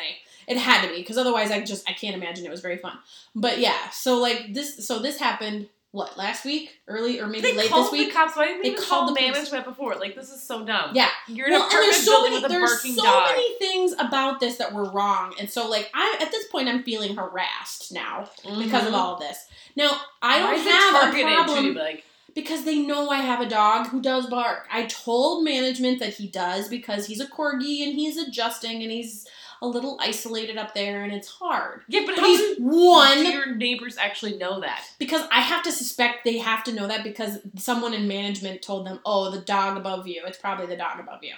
[0.51, 2.97] It had to be because otherwise, I just I can't imagine it was very fun.
[3.35, 7.53] But yeah, so like this, so this happened what last week, early or maybe They
[7.57, 8.07] late this week.
[8.09, 8.35] the cops.
[8.37, 9.95] Why didn't They they call the management before?
[9.95, 10.91] Like this is so dumb.
[10.93, 11.09] Yeah.
[11.27, 13.31] You're in Well, and there's so many with a there's so dog.
[13.31, 16.83] many things about this that were wrong, and so like I at this point I'm
[16.83, 18.97] feeling harassed now because of Mhm.
[18.97, 19.37] all of this.
[19.75, 23.87] Now I don't have a problem To, like because they know I have a dog
[23.87, 24.67] who does bark.
[24.71, 29.27] I told management that he does because he's a corgi and he's adjusting and he's
[29.61, 31.83] a little isolated up there and it's hard.
[31.87, 34.83] yeah, but But how do, one do your neighbors actually know that?
[34.99, 38.87] because I have to suspect they have to know that because someone in management told
[38.87, 40.23] them, "Oh, the dog above you.
[40.25, 41.33] It's probably the dog above you."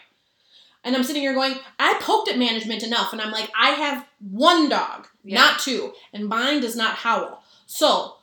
[0.85, 4.05] And I'm sitting here going, I poked at management enough, and I'm like, I have
[4.19, 5.39] one dog, Yeah.
[5.39, 7.41] not two, and mine does not howl.
[7.65, 8.17] So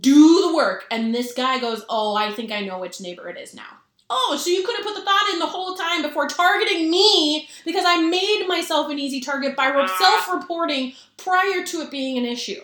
[0.00, 0.86] do the work.
[0.90, 3.80] And this guy goes, Oh, I think I know which neighbor it is now.
[4.08, 7.48] Oh, so you could have put the thought in the whole time before targeting me
[7.64, 9.96] because I made myself an easy target by Ah.
[9.98, 12.60] self reporting prior to it being an issue.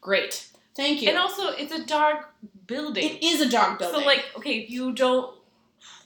[0.00, 0.46] Great.
[0.74, 1.08] Thank you.
[1.10, 2.24] And also, it's a dog
[2.66, 3.04] building.
[3.04, 4.00] It is a dog building.
[4.00, 5.34] So, like, okay, if you don't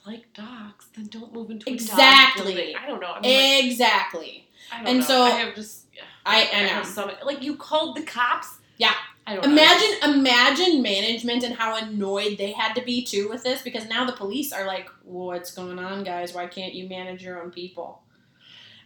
[0.05, 2.75] like dogs, then don't move into a Exactly.
[2.75, 3.13] I don't know.
[3.13, 4.47] I mean, like, exactly.
[4.71, 5.05] I don't and know.
[5.05, 5.85] so- I have just.
[5.93, 6.89] yeah, I- I have know.
[6.91, 8.47] so many- like you called the cops.
[8.77, 8.93] Yeah.
[9.27, 9.51] I don't know.
[9.51, 14.03] Imagine, imagine management and how annoyed they had to be too with this because now
[14.05, 16.33] the police are like, "What's going on, guys?
[16.33, 18.01] Why can't you manage your own people?"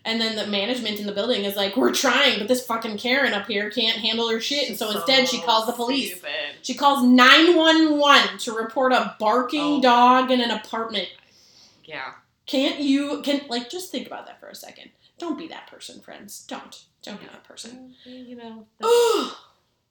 [0.04, 3.34] And then the management in the building is like, "We're trying, but this fucking Karen
[3.34, 6.12] up here can't handle her shit." And so instead, she calls the police.
[6.12, 6.32] Stupid.
[6.62, 9.82] She calls nine one one to report a barking Oh.
[9.82, 11.10] dog in an apartment.
[11.86, 12.14] Yeah.
[12.46, 13.22] Can't you?
[13.24, 14.92] Can like just think about that for a second.
[15.18, 16.46] Don't be that person, friends.
[16.48, 16.84] Don't.
[17.02, 17.96] Don't be that person.
[18.06, 18.68] You know.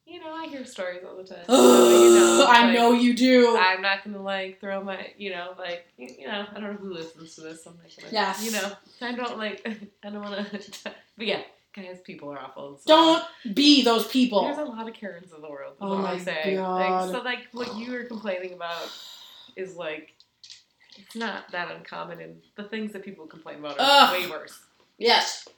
[0.06, 1.38] You know, I hear stories all the time.
[1.46, 3.56] So, you know, I like, know you do.
[3.58, 6.92] I'm not gonna like throw my, you know, like, you know, I don't know who
[6.92, 7.64] listens to this.
[7.66, 8.44] I'm not gonna, Yes.
[8.44, 9.66] you know, I don't like,
[10.04, 11.40] I don't want to, but yeah,
[11.74, 12.78] guys, people are awful.
[12.78, 14.42] so- Don't be those people.
[14.42, 15.74] There's a lot of Karens in the world.
[15.80, 16.24] Oh my I'm.
[16.54, 17.08] God.
[17.08, 18.90] Like, so, like, what you were complaining about
[19.56, 20.12] is like,
[20.96, 24.12] it's not that uncommon, and the things that people complain about are Ugh.
[24.22, 24.58] way worse.
[24.98, 25.48] Yes.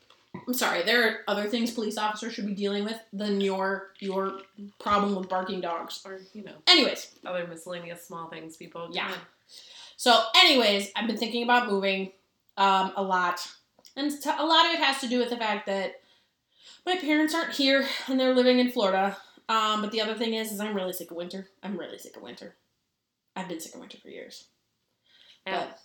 [0.47, 0.83] I'm sorry.
[0.83, 4.39] There are other things police officers should be dealing with than your your
[4.79, 6.01] problem with barking dogs.
[6.05, 8.57] Or you know, Anyways, other miscellaneous small things.
[8.57, 8.89] People.
[8.91, 9.11] Yeah.
[9.95, 12.11] so anyways, I've been thinking about moving
[12.57, 13.39] um, a lot,
[13.95, 16.01] and t- a lot of it has to do with the fact that
[16.85, 19.17] my parents aren't here and they're living in Florida.
[19.49, 21.47] Um, but the other thing is, is I'm really sick of winter.
[21.63, 22.55] I'm really sick of winter.
[23.35, 24.45] I've been sick of winter for years,
[25.45, 25.67] Yeah.
[25.67, 25.79] but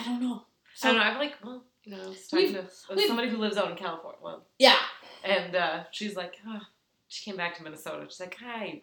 [0.00, 0.36] I don't know.
[0.36, 0.42] I
[0.74, 1.02] So don't know.
[1.02, 4.18] I'm like, well, you know, I was talking to somebody who lives out in California.
[4.22, 4.76] Well, yeah,
[5.24, 6.60] And uh, she's like, oh,
[7.08, 8.04] she came back to Minnesota.
[8.08, 8.82] She's like, I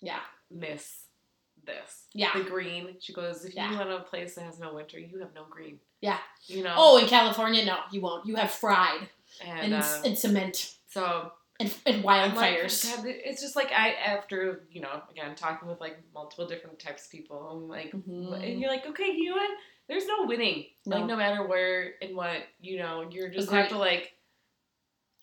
[0.00, 1.04] yeah, miss
[1.64, 2.04] this.
[2.12, 2.30] yeah.
[2.34, 2.96] The green.
[3.00, 3.70] She goes, if Yeah.
[3.72, 5.78] you want a place that has no winter, you have no green.
[6.00, 6.18] Yeah.
[6.46, 6.74] You know?
[6.76, 8.26] Oh, in California, no, you won't.
[8.26, 9.08] You have fried
[9.44, 12.86] and, and, uh, and cement so and, and like, wildfires.
[13.04, 17.10] It's just like I, after, you know, again, talking with like multiple different types of
[17.10, 18.32] people, I'm like, Mhm.
[18.48, 19.50] and you're like, okay, you know what?
[19.88, 20.66] There's no winning.
[20.84, 20.96] No.
[20.96, 23.60] Like, no matter where and what, you know, you're just Agreed.
[23.60, 24.12] have to like,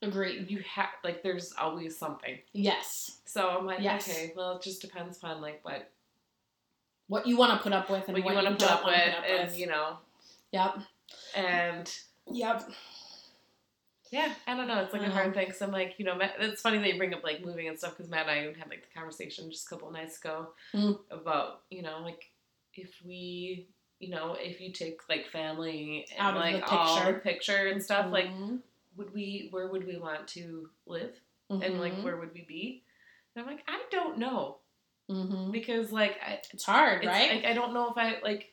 [0.01, 0.45] agree.
[0.47, 2.37] you have, like, there's always something.
[2.53, 3.19] Yes.
[3.25, 4.07] So I'm like, Yes.
[4.09, 5.89] okay, well, it just depends on like what
[7.07, 8.85] What you want to put up with and what what, you want to put up
[8.85, 9.59] with, and with.
[9.59, 9.97] you know,
[10.51, 10.77] Yep.
[11.35, 11.93] and
[12.31, 12.69] Yep.
[14.11, 14.79] yeah, I don't know.
[14.81, 15.13] It's like a Uh-huh.
[15.13, 15.51] hard thing.
[15.51, 17.77] So I'm like, you know, Matt, it's funny that you bring up like moving and
[17.77, 20.17] stuff because Matt and I even had like the conversation just a couple of nights
[20.19, 20.99] ago Mm.
[21.11, 22.29] about you know like
[22.75, 23.67] if we
[23.99, 27.67] you know if you take like family and Out of like the all the picture.
[27.67, 28.59] and stuff like Mhm.
[28.95, 32.03] would we where would we want to live and like Mhm.
[32.03, 32.83] where would we be?
[33.35, 34.59] And I'm like, I don't know
[35.09, 35.51] Mhm.
[35.51, 37.31] because like I It's hard, It's, right?
[37.35, 38.52] Like, I don't know if I like.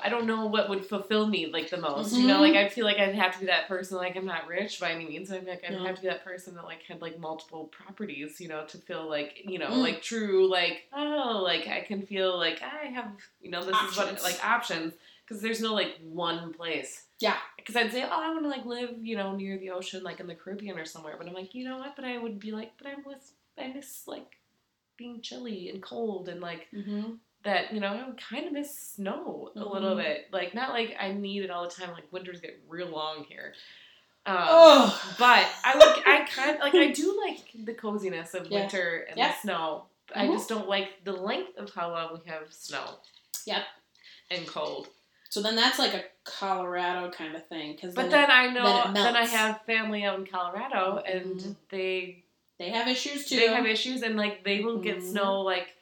[0.00, 2.12] I don't know what would fulfill me like the most.
[2.14, 2.40] You know, Mhm.
[2.40, 3.96] like I feel like I'd have to be that person.
[3.96, 5.30] Like I'm not rich by any means.
[5.32, 5.84] I'm like I'd No.
[5.84, 8.40] have to be that person that like had like multiple properties.
[8.40, 9.82] You know, to feel like you know Mm.
[9.82, 13.96] like true like oh like I can feel like I have you know this is
[13.96, 17.06] what like options because there's no like one place.
[17.18, 17.36] Yeah.
[17.56, 20.18] Because I'd say, oh, I want to like live, you know, near the ocean, like
[20.18, 21.14] in the Caribbean or somewhere.
[21.16, 21.94] But I'm like, you know what?
[21.94, 24.38] But I would be like, but I miss, I miss like
[24.96, 27.18] being chilly and cold and like Mhm.
[27.44, 30.02] That you know I would kind of miss snow a little Mhm.
[30.04, 30.28] bit.
[30.32, 31.92] Like not like I need it all the time.
[31.92, 33.54] Like winters get real long here,
[34.24, 38.60] Um, Oh, But I like I kind like I do like the coziness of Yeah.
[38.60, 39.28] winter and Yeah.
[39.32, 39.86] the snow.
[40.14, 40.34] I Mhm.
[40.34, 42.98] just don't like the length of how long we have snow.
[43.46, 43.64] Yep.
[44.30, 44.88] And cold.
[45.28, 48.94] so then that's like a Colorado kind of thing, because But then I know it
[48.94, 51.56] then I have family out in Colorado and Mhm.
[51.70, 52.22] they
[52.58, 53.36] they have issues too.
[53.36, 55.10] they have issues and like they will get Mhm.
[55.10, 55.74] snow like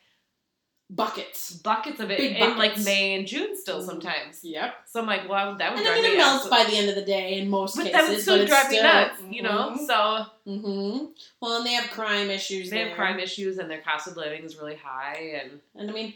[0.91, 1.53] buckets.
[1.53, 2.79] buckets of it Big in like.
[2.79, 4.41] May and June still sometimes.
[4.43, 4.75] Yep.
[4.87, 6.95] So I'm like, well, that would And drive then it melts by the end of
[6.97, 7.93] the day in most But cases.
[8.01, 9.77] that would still but drive me nuts, you know.
[9.79, 9.87] Mhm.
[9.87, 11.05] So Mm-hmm.
[11.41, 12.71] Well, and they have crime issues.
[12.71, 15.93] they have crime issues and their cost of living is really high and and I
[15.93, 16.15] mean,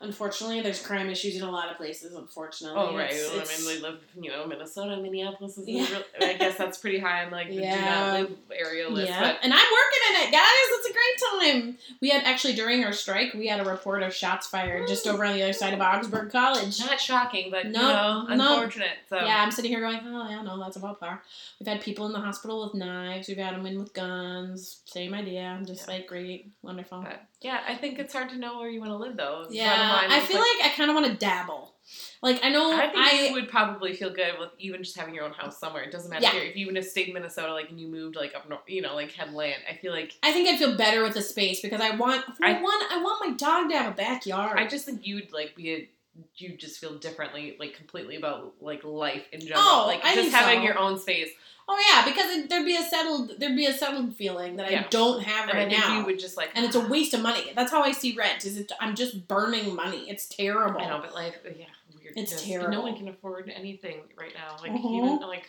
[0.00, 2.14] unfortunately, there's crime issues in a lot of places.
[2.14, 2.78] Unfortunately.
[2.80, 3.10] Oh right.
[3.10, 5.68] It's- it's- I mean, we live, you know, Minnesota, Minneapolis is.
[5.68, 5.86] Yeah.
[5.90, 7.76] Real, I guess that's pretty high on like the Yeah.
[7.78, 9.10] do not live area list.
[9.10, 10.44] yeah, But and I'm working in it, guys.
[10.70, 11.78] It's a great time.
[12.00, 15.24] We had actually during our strike, we had a report of shots fired just over
[15.24, 16.78] on the other side of Augsburg College.
[16.80, 18.54] not shocking, but No, you know, no.
[18.54, 18.98] unfortunate.
[19.08, 21.22] So Yeah, I'm sitting here going, oh, yeah, no, that's about par.
[21.60, 23.28] We've had people in the hospital with knives.
[23.28, 24.80] We've had them in with guns.
[24.84, 25.42] Same idea.
[25.42, 25.94] I'm just Yeah.
[25.94, 27.00] like, great, wonderful.
[27.02, 29.46] But yeah, I think it's hard to know where you want to live though.
[29.50, 31.74] Yeah, I feel like I kind of want to dabble.
[32.22, 35.14] Like I know I think I, you would probably feel good with even just having
[35.14, 35.82] your own house somewhere.
[35.84, 36.32] It doesn't matter Yeah.
[36.32, 36.42] here.
[36.42, 38.94] if you even stayed in Minnesota, like and you moved like up north, you know,
[38.94, 39.62] like had land.
[39.70, 42.56] I feel like I think I'd feel better with the space because I want I-
[42.58, 44.58] I want I want my dog to have a backyard.
[44.58, 45.88] I just think you'd like be a
[46.36, 49.62] you just feel differently, like completely about like life in general.
[49.64, 50.64] Oh, like I just having so.
[50.64, 51.28] your own space.
[51.68, 54.80] oh yeah, because it, there'd be a settled there'd be a settled feeling that Yeah.
[54.84, 55.98] I don't have And right I think now.
[56.00, 57.52] you would just like and it's a waste of money.
[57.54, 58.44] That's how I see rent.
[58.44, 58.72] Is it?
[58.80, 60.08] I'm just burning money.
[60.10, 60.80] It's terrible.
[60.80, 61.66] I know, but life, yeah,
[62.00, 62.14] weird.
[62.16, 62.70] It's terrible.
[62.70, 64.56] No one can afford anything right now.
[64.62, 64.96] Like Mhm.
[64.96, 65.46] even like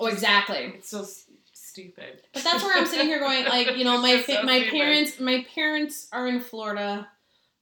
[0.00, 0.72] Oh, exactly.
[0.76, 1.06] it's so
[1.52, 2.22] stupid.
[2.32, 4.72] But that's where I'm sitting here going, like, you know, my so my stupid.
[4.72, 7.08] parents my parents are in Florida.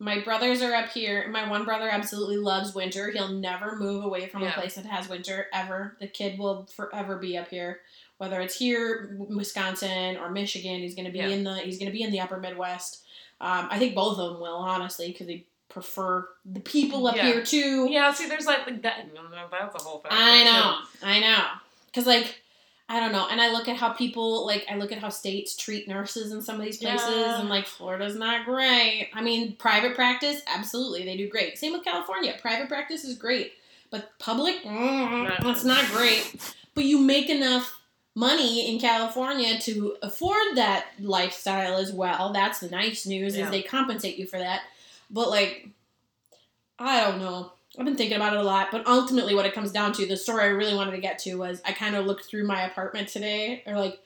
[0.02, 1.28] My brothers are up here.
[1.28, 3.12] My one brother absolutely loves winter.
[3.12, 5.96] He'll never move away from a place that has winter ever.
[6.00, 7.80] The kid will forever be up here,
[8.18, 10.80] whether it's here, Wisconsin or Michigan.
[10.80, 11.28] He's gonna be Yeah.
[11.28, 13.04] in the he's gonna be in the Upper Midwest.
[13.40, 17.26] Um, I think both of them will honestly because they prefer the people up Yeah.
[17.26, 17.86] here too.
[17.88, 19.06] Yeah, see, there's like, like that.
[19.50, 20.10] That's a whole thing.
[20.10, 21.44] I know, I know.
[21.86, 22.41] Because, like,
[22.92, 23.26] I don't know.
[23.31, 26.42] And I look at how people, like, I look at how states treat nurses in
[26.42, 27.40] some of these places, Yeah.
[27.40, 29.09] and, like, Florida's not great.
[29.14, 31.57] I mean, private practice, absolutely, they do great.
[31.57, 32.35] Same with California.
[32.42, 33.55] Private practice is great.
[33.90, 36.35] But public, mm, Not- that's not great.
[36.74, 37.81] But you make enough
[38.14, 42.31] money in California to afford that lifestyle as well.
[42.35, 43.44] That's the nice news Yeah.
[43.46, 44.62] is they compensate you for that.
[45.11, 45.68] But like
[46.78, 47.52] I don't know.
[47.78, 50.16] I've been thinking about it a lot, but ultimately what it comes down to, the
[50.16, 53.08] story I really wanted to get to was I kind of looked through my apartment
[53.08, 53.98] today or like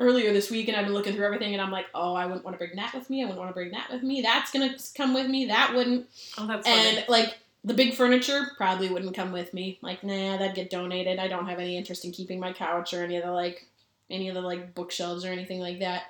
[0.00, 2.44] earlier this week and I've been looking through everything and I'm like, "Oh, I wouldn't
[2.44, 3.22] want to bring that with me.
[3.22, 4.20] I wouldn't want to bring that with me.
[4.22, 5.46] That's going to come with me.
[5.46, 7.06] That wouldn't." Oh, that's And funny.
[7.08, 9.78] like the big furniture probably wouldn't come with me.
[9.82, 11.18] Like, nah, that'd get donated.
[11.18, 13.66] I don't have any interest in keeping my couch or any of the like
[14.10, 16.04] any of the like bookshelves or anything like that.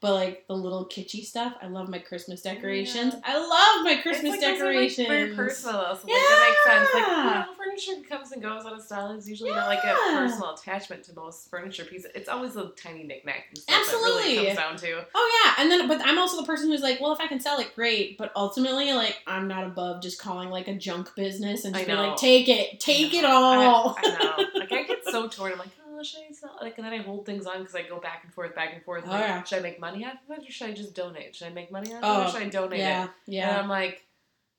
[0.00, 3.14] But like the little kitschy stuff, I love my Christmas decorations.
[3.22, 5.08] I love my Christmas it's like, are, like, decorations.
[5.08, 6.88] very personal, so like, that makes sense.
[6.94, 9.12] Like, you know, furniture comes and goes out of style.
[9.12, 12.10] It's usually not like a personal attachment to most furniture pieces.
[12.14, 14.36] It's always a tiny knickknack and stuff that Absolutely.
[14.36, 15.04] really comes down to.
[15.14, 17.38] Oh yeah, and then but I'm also the person who's like, well, if I can
[17.38, 18.16] sell it, great.
[18.16, 21.92] But ultimately, like, I'm not above just calling like a junk business and just be
[21.92, 23.96] like, take it, take it all.
[23.98, 24.60] I, I know.
[24.60, 25.52] Like I get so torn.
[25.52, 25.68] I'm like,
[26.00, 26.58] oh, should I sell?
[26.60, 28.82] Like, and then I hold things on because I go back and forth, back and
[28.82, 29.04] forth.
[29.06, 29.42] Oh, like, yeah.
[29.44, 31.36] Should I make money off of it, or should I just donate?
[31.36, 33.36] Should I make money off of Oh, it, or oh, should I donate yeah, it?
[33.36, 33.56] And.
[33.58, 34.02] I'm like,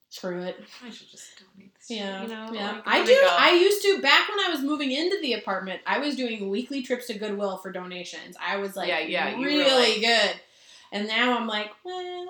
[0.10, 0.62] Screw it.
[0.86, 1.90] I should just donate this.
[1.90, 2.52] Yeah, shit, you know.
[2.52, 2.72] yeah.
[2.74, 3.18] Like, I do.
[3.30, 5.80] I used to back when I was moving into the apartment.
[5.88, 8.36] I was doing weekly trips to Goodwill for donations.
[8.38, 10.42] I was like, Yeah, yeah, really like- good.
[10.92, 12.26] And now I'm like, well.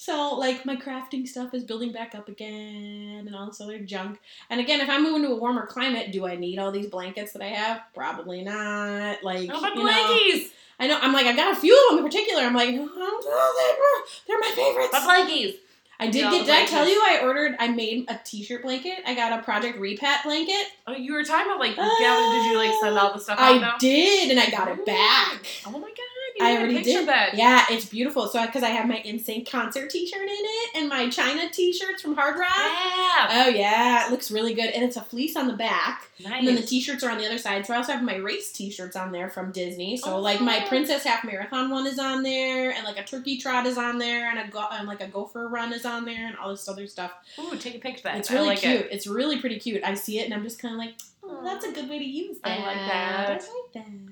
[0.00, 4.20] So like my crafting stuff is building back up again, and all this other junk.
[4.48, 7.32] And again, if I move into a warmer climate, do I need all these blankets
[7.32, 7.82] that I have?
[7.94, 9.24] Probably not.
[9.24, 10.50] Like, How about you know, blankies?
[10.78, 10.98] I know.
[11.02, 12.44] I'm like, I've got a few of them in particular.
[12.44, 14.90] I'm like, oh, they're, they're my favorites.
[14.92, 15.56] But blankies.
[16.00, 16.46] I did Yeah, get.
[16.46, 17.56] Did I tell you I ordered?
[17.58, 18.98] I made a T-shirt blanket.
[19.04, 20.66] I got a Project Repat blanket.
[20.86, 23.56] Oh, you were talking about like, yeah, did you like send all the stuff out
[23.56, 23.76] I now?
[23.80, 25.44] did, and I got it back.
[25.66, 25.90] Oh my
[26.40, 27.08] I already did.
[27.08, 27.34] that.
[27.34, 28.28] Yeah, it's beautiful.
[28.28, 32.14] So because I have my Insane concert T-shirt in it, and my China T-shirts from
[32.16, 32.48] Hard Rock.
[32.56, 33.44] Yeah.
[33.46, 36.34] Oh yeah, it looks really good, and it's a fleece on the back, Nice.
[36.38, 37.66] and then the T-shirts are on the other side.
[37.66, 39.96] So I also have my race T-shirts on there from Disney.
[39.96, 40.64] So Oh, like my.
[40.68, 44.28] Princess Half Marathon one is on there, and like a Turkey Trot is on there,
[44.30, 46.86] and a go- and like a Gopher Run is on there, and all this other
[46.86, 47.12] stuff.
[47.38, 48.16] Ooh, take a picture of that.
[48.18, 48.72] It's really like cute.
[48.82, 48.88] It.
[48.92, 49.82] It's really pretty cute.
[49.84, 52.04] I see it and I'm just kind of like, oh, that's a good way to
[52.04, 52.58] use that.
[52.60, 53.28] I like that.
[53.28, 54.07] I like that.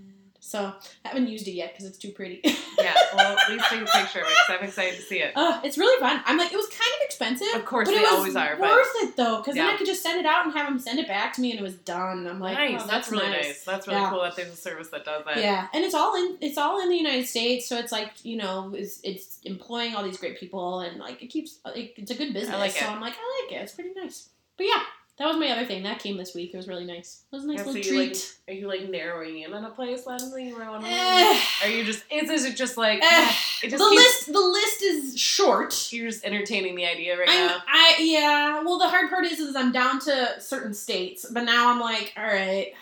[0.47, 0.73] So
[1.05, 2.41] I haven't used it yet because it's too pretty.
[2.79, 5.33] Yeah, well, at least take a picture of it because I'm excited to see it.
[5.35, 6.21] Uh, it's really fun.
[6.27, 7.49] I'm like, it was kind of expensive.
[7.55, 8.55] Of course, but they it was always are.
[8.57, 10.79] But worth it though, because then I could just send it out and have them
[10.79, 12.27] send it back to me, and it was done.
[12.27, 12.83] I'm like, nice.
[12.83, 13.65] oh, that's, really nice.
[13.65, 14.11] That's really Yeah.
[14.11, 15.39] cool that there's a service that does that.
[15.39, 18.37] Yeah, and it's all in it's all in the United States, so it's like you
[18.37, 22.15] know it's, it's employing all these great people, and like it keeps it, it's a
[22.15, 22.59] good business.
[22.59, 22.91] like So it.
[22.91, 23.63] I'm like, I like it.
[23.65, 24.29] It's pretty nice.
[24.59, 24.83] But yeah,
[25.19, 26.53] that was my other thing that came this week.
[26.53, 27.23] It was really nice.
[27.33, 28.37] It was a nice Yeah, so little like, treat.
[28.49, 30.49] are you like narrowing in on a place, Leslie?
[30.49, 30.91] You want to?
[30.91, 32.05] Eh, Are you just?
[32.11, 33.03] Is, is it just like?
[33.03, 35.91] eh, it the keeps, list the list is short.
[35.93, 37.63] You're just entertaining the idea right I'm, now.
[37.67, 38.63] I yeah.
[38.63, 42.13] Well, the hard part is, is I'm down to certain states, but now I'm like,
[42.17, 42.73] all right,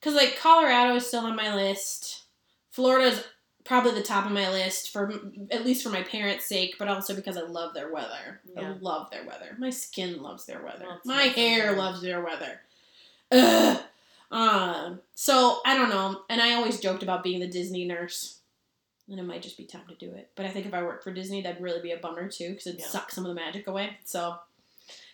[0.00, 2.22] because like Colorado is still on my list.
[2.70, 3.22] Florida's
[3.66, 5.12] probably the top of my list for
[5.50, 8.40] at least for my parents' sake, but also because I love their weather.
[8.54, 8.62] Yeah.
[8.62, 9.56] I love their weather.
[9.58, 10.86] My skin loves their weather.
[10.96, 12.60] It's my hair loves their weather.
[13.32, 13.80] Ugh.
[14.30, 15.00] Um.
[15.14, 18.32] So I don't know, and I always joked about being the Disney nurse.
[19.08, 20.30] And it might just be time to do it.
[20.34, 22.66] But I think if I worked for Disney, that'd really be a bummer too, because
[22.66, 22.86] it'd Yeah.
[22.88, 23.98] suck some of the magic away.
[24.04, 24.36] So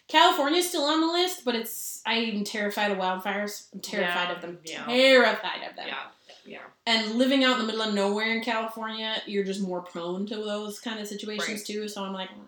[0.09, 3.66] California's still on the list, but it's I'm terrified of wildfires.
[3.74, 4.59] I'm terrified Yeah, of them.
[4.64, 4.86] yeah.
[4.86, 5.88] Terrified of them.
[5.88, 6.07] Yeah,
[6.45, 6.59] yeah.
[6.86, 10.36] And living out in the middle of nowhere in California, you're just more prone to
[10.36, 11.66] those kind of situations Right.
[11.66, 11.88] too.
[11.88, 12.43] So I'm like, mm,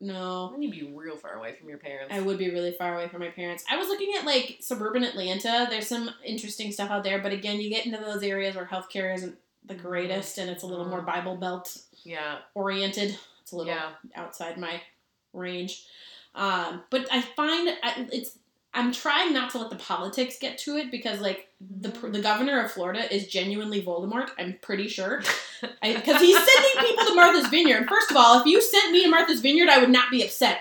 [0.00, 0.50] no.
[0.52, 2.14] Then you'd be real far away from your parents.
[2.14, 3.64] I would be really far away from my parents.
[3.68, 5.66] I was looking at like suburban Atlanta.
[5.68, 9.14] There's some interesting stuff out there, but again, you get into those areas where healthcare
[9.14, 9.86] isn't the mm-hmm.
[9.86, 11.06] greatest and it's a little more mm-hmm.
[11.06, 13.18] Bible Belt Yeah, oriented.
[13.42, 13.90] It's a little yeah.
[14.14, 14.80] outside my
[15.32, 15.84] range.
[16.34, 17.76] Um, but I find
[18.12, 18.38] it's
[18.78, 22.62] I'm trying not to let the politics get to it because like the the governor
[22.62, 24.30] of Florida is genuinely Voldemort.
[24.38, 25.18] I'm pretty sure
[25.60, 27.88] because he's sending people to Martha's Vineyard.
[27.88, 30.60] First of all, if you sent me to Martha's Vineyard, I would not be upset.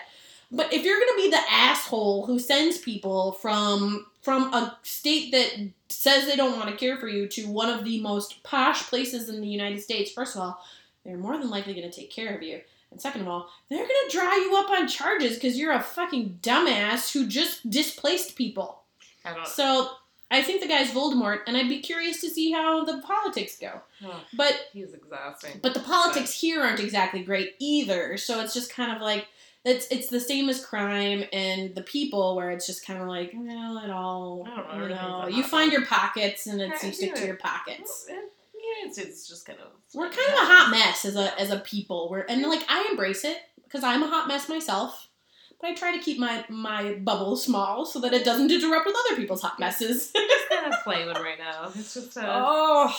[0.51, 5.69] But if you're gonna be the asshole who sends people from from a state that
[5.87, 9.29] says they don't want to care for you to one of the most posh places
[9.29, 10.59] in the United States, first of all,
[11.05, 12.61] they're more than likely gonna take care of you.
[12.91, 16.39] And second of all, they're gonna dry you up on charges because you're a fucking
[16.41, 18.81] dumbass who just displaced people.
[19.25, 19.47] I don't.
[19.47, 19.89] So
[20.31, 23.81] I think the guy's Voldemort, and I'd be curious to see how the politics go.
[24.05, 25.59] Oh, But he's exhausting.
[25.61, 28.17] but the politics here aren't exactly great either.
[28.17, 29.27] So it's just kind of like
[29.65, 33.31] it's it's the same as crime and the people, where it's just kind of like
[33.35, 36.93] well, it all I don't know, you know, you find your pockets and it's you
[36.93, 38.05] stick to your pockets.
[38.09, 38.17] Well,
[38.83, 39.67] it's, it's just kind of.
[39.93, 42.09] We're kind of a hot mess as a as a people.
[42.09, 45.09] We're and like I embrace it because I'm a hot mess myself.
[45.59, 48.95] But I try to keep my my bubble small so that it doesn't interrupt with
[49.07, 50.11] other people's hot messes.
[50.13, 51.71] It's kind of flaming right now.
[51.73, 52.17] It's just.
[52.17, 52.95] Uh, oh,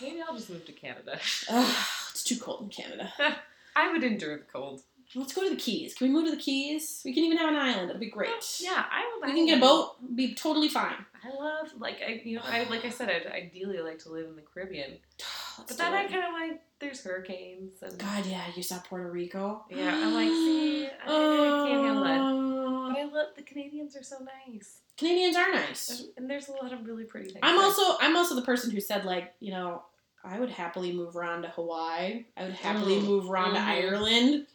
[0.00, 1.18] Maybe I'll just move to Canada.
[1.18, 3.10] it's too cold in Canada.
[3.76, 4.82] I would endure the cold.
[5.14, 5.94] Let's go to the Keys.
[5.94, 7.00] Can we move to the Keys?
[7.04, 7.90] We can even have an island.
[7.90, 8.58] It'll be great.
[8.60, 9.28] Yeah, I would.
[9.28, 9.92] We can get a boat.
[10.16, 10.96] Be totally fine.
[11.26, 14.26] I love like I you know I like I said I'd ideally like to live
[14.26, 14.98] in the Caribbean,
[15.58, 19.10] Let's but then I kind of like there's hurricanes and God, yeah, you saw Puerto
[19.10, 19.64] Rico.
[19.70, 22.20] Yeah, I'm like, see, I- I can't handle that.
[22.20, 24.16] Uh, but I love the Canadians are so
[24.46, 25.90] nice Canadians are nice.
[25.90, 27.40] and, and there's a lot of really pretty things.
[27.42, 27.64] I'm there.
[27.64, 29.82] also I'm also the person who said like you know
[30.24, 32.24] I would happily move Ron to Hawaii.
[32.36, 33.04] I would happily Mm.
[33.04, 33.64] move Ron to Mhm.
[33.64, 34.46] Ireland.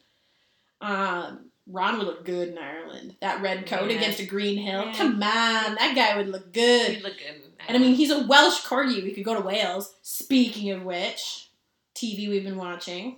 [0.81, 3.15] Um, Ron would look good in Ireland.
[3.21, 3.97] That red coat Yeah.
[3.97, 4.85] against a green hill.
[4.85, 4.93] Yeah.
[4.93, 6.91] Come on, that guy would look good.
[6.95, 7.41] He'd look good.
[7.67, 9.03] And I mean, he's a Welsh corgi.
[9.03, 9.93] We could go to Wales.
[10.01, 11.49] Speaking of which,
[11.95, 13.17] TV we've been watching.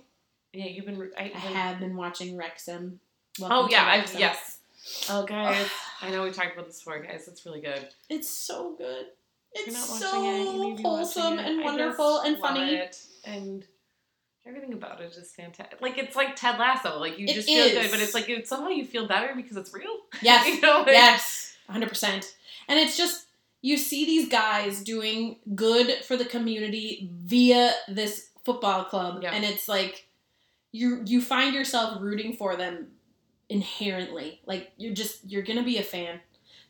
[0.52, 1.10] yeah, you've been.
[1.18, 3.00] I, I have been watching Wrexham.
[3.40, 4.20] Oh Welcome to yeah, I, Wrexham.
[4.20, 4.58] yes.
[5.08, 5.66] Oh guys,
[6.02, 7.26] I know we talked about this before, guys.
[7.26, 7.88] It's really good.
[8.10, 9.06] It's so good.
[9.56, 12.74] It's so it, you need to be watching wholesome and I wonderful and love funny.
[12.74, 13.02] it.
[13.24, 13.64] and
[14.46, 15.80] everything about it is fantastic.
[15.80, 16.98] Like it's like Ted Lasso.
[16.98, 19.56] Like you It just feel good, but it's like it, somehow you feel better because
[19.56, 19.96] it's real.
[20.22, 20.46] Yes.
[20.46, 20.78] you know.
[20.80, 22.32] Like, yes, 100%.
[22.68, 23.26] And it's just,
[23.62, 29.22] you see these guys doing good for the community via this football club.
[29.22, 29.32] Yeah.
[29.32, 30.06] And it's like,
[30.72, 32.88] you you find yourself rooting for them
[33.48, 34.40] inherently.
[34.44, 36.20] Like, you're just, you're going to be a fan.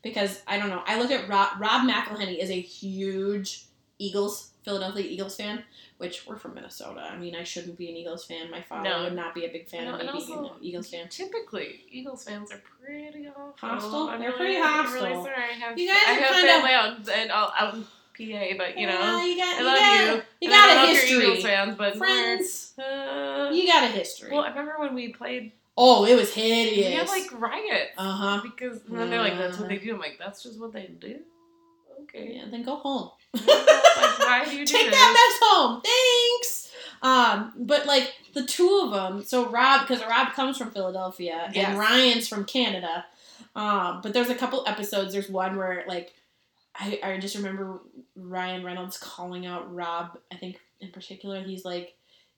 [0.03, 3.65] Because, I don't know, I look at Rob, Rob McElhenney is a huge
[3.97, 5.63] Eagles, Philadelphia Eagles fan,
[5.99, 7.01] which we're from Minnesota.
[7.01, 8.49] I mean, I shouldn't be an Eagles fan.
[8.51, 9.03] My father No.
[9.03, 11.07] would not be a big fan of me being an Eagles fan.
[11.09, 13.53] Typically, Eagles fans are pretty awful.
[13.57, 14.09] Hostile?
[14.09, 15.03] I'm They're really, pretty I'm hostile.
[15.03, 15.43] really sorry.
[15.43, 18.87] I have, You guys I have family out, and all, out in PA, but you
[18.87, 20.21] know, Yeah, you got, I you love got, you.
[20.41, 21.23] You got don't a history.
[21.27, 24.31] Eagles fans, but Friends, uh, you got a history.
[24.31, 25.51] well, I remember when we played.
[25.77, 26.97] oh, it was We hideous.
[26.97, 27.89] had like riot.
[27.97, 28.41] uh huh.
[28.43, 31.19] because then they're like, "That's what they do." I'm like, "That's just what they do."
[32.03, 32.33] Okay.
[32.35, 33.09] Yeah, then go home.
[33.35, 34.95] Like, why do you do Take this?
[34.95, 35.81] that mess home.
[35.81, 36.71] Thanks.
[37.01, 39.23] Um, but like the two of them.
[39.23, 41.69] So Rob, because Rob comes from Philadelphia Yes.
[41.69, 43.05] and Ryan's from Canada.
[43.55, 45.13] Um, but there's a couple episodes.
[45.13, 46.13] There's one where like
[46.77, 47.79] I, I just remember
[48.15, 50.17] Ryan Reynolds calling out Rob.
[50.31, 51.93] I think in particular, he's like,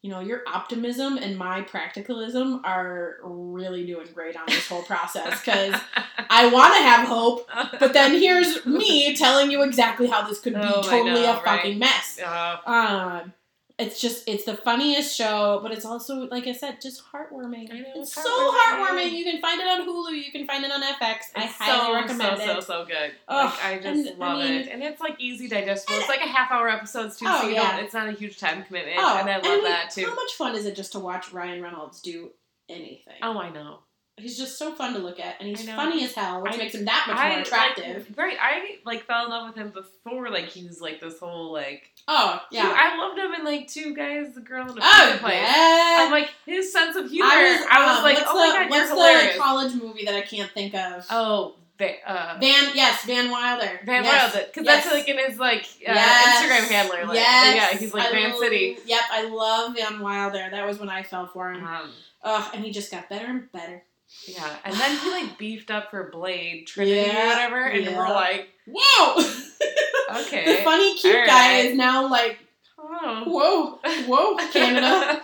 [0.07, 5.41] you know, your optimism and my practicalism are really doing great on this whole process
[5.41, 5.75] because
[6.29, 10.53] I want to have hope, but then here's me telling you exactly how this could
[10.53, 12.21] be Oh, totally know, a fucking mess.
[12.25, 13.33] Uh, Um,
[13.79, 17.71] it's just it's the funniest show, but it's also like I said, just heartwarming.
[17.71, 18.87] I know, it's it's so heartwarming.
[18.87, 19.11] heartwarming.
[19.11, 20.13] You can find it on Hulu.
[20.25, 21.17] You can find it on FX.
[21.35, 22.47] I highly so, recommend so, it.
[22.47, 23.11] So so so good.
[23.27, 25.99] Ugh, like I just and, I love mean- it, and it's like easy digestible.
[25.99, 27.75] It's like a half hour episodes too, Oh, so you yeah.
[27.75, 27.85] don't.
[27.85, 30.05] It's not a huge time commitment, oh, and I love mean, that too.
[30.05, 32.31] How much fun is it just to watch Ryan Reynolds do
[32.69, 33.13] anything?
[33.21, 33.79] Oh, I know.
[34.19, 36.73] He's just so fun to look at, and he's funny as hell, which I- makes
[36.73, 38.07] him that much I more attractive.
[38.09, 40.29] Like, right, I like fell in love with him before.
[40.31, 41.91] Like he was like this whole like.
[42.07, 42.73] Oh yeah.
[42.75, 45.33] I loved him in like two guys, the girl in the Oh place.
[45.35, 45.97] yeah.
[46.05, 47.29] I'm like his sense of humor.
[47.29, 49.33] I was, um, like, what's oh the, my god, you're what's hilarious.
[49.35, 51.05] the college movie that I can't think of?
[51.11, 53.81] oh, Va- uh, Van, yes, Van Wilder.
[53.85, 54.33] Van yes.
[54.33, 54.83] Wilder, because yes.
[54.83, 56.43] that's like in his like uh, Yes.
[56.43, 57.05] Instagram handler.
[57.05, 57.55] Like, yes.
[57.73, 58.77] yeah, he's like I Van lo- City.
[58.87, 60.47] Yep, I love Van Wilder.
[60.49, 61.63] That was when I fell for him.
[61.63, 61.91] Um,
[62.23, 63.83] Ugh, and he just got better and better.
[64.27, 67.97] Yeah, and then he like beefed up for Blade Trinity or Yeah, whatever, and yeah.
[67.97, 69.15] we're like, Whoa!
[70.21, 72.37] okay, the funny cute guy is now like,
[72.79, 73.23] oh.
[73.25, 75.21] whoa, whoa, Canada.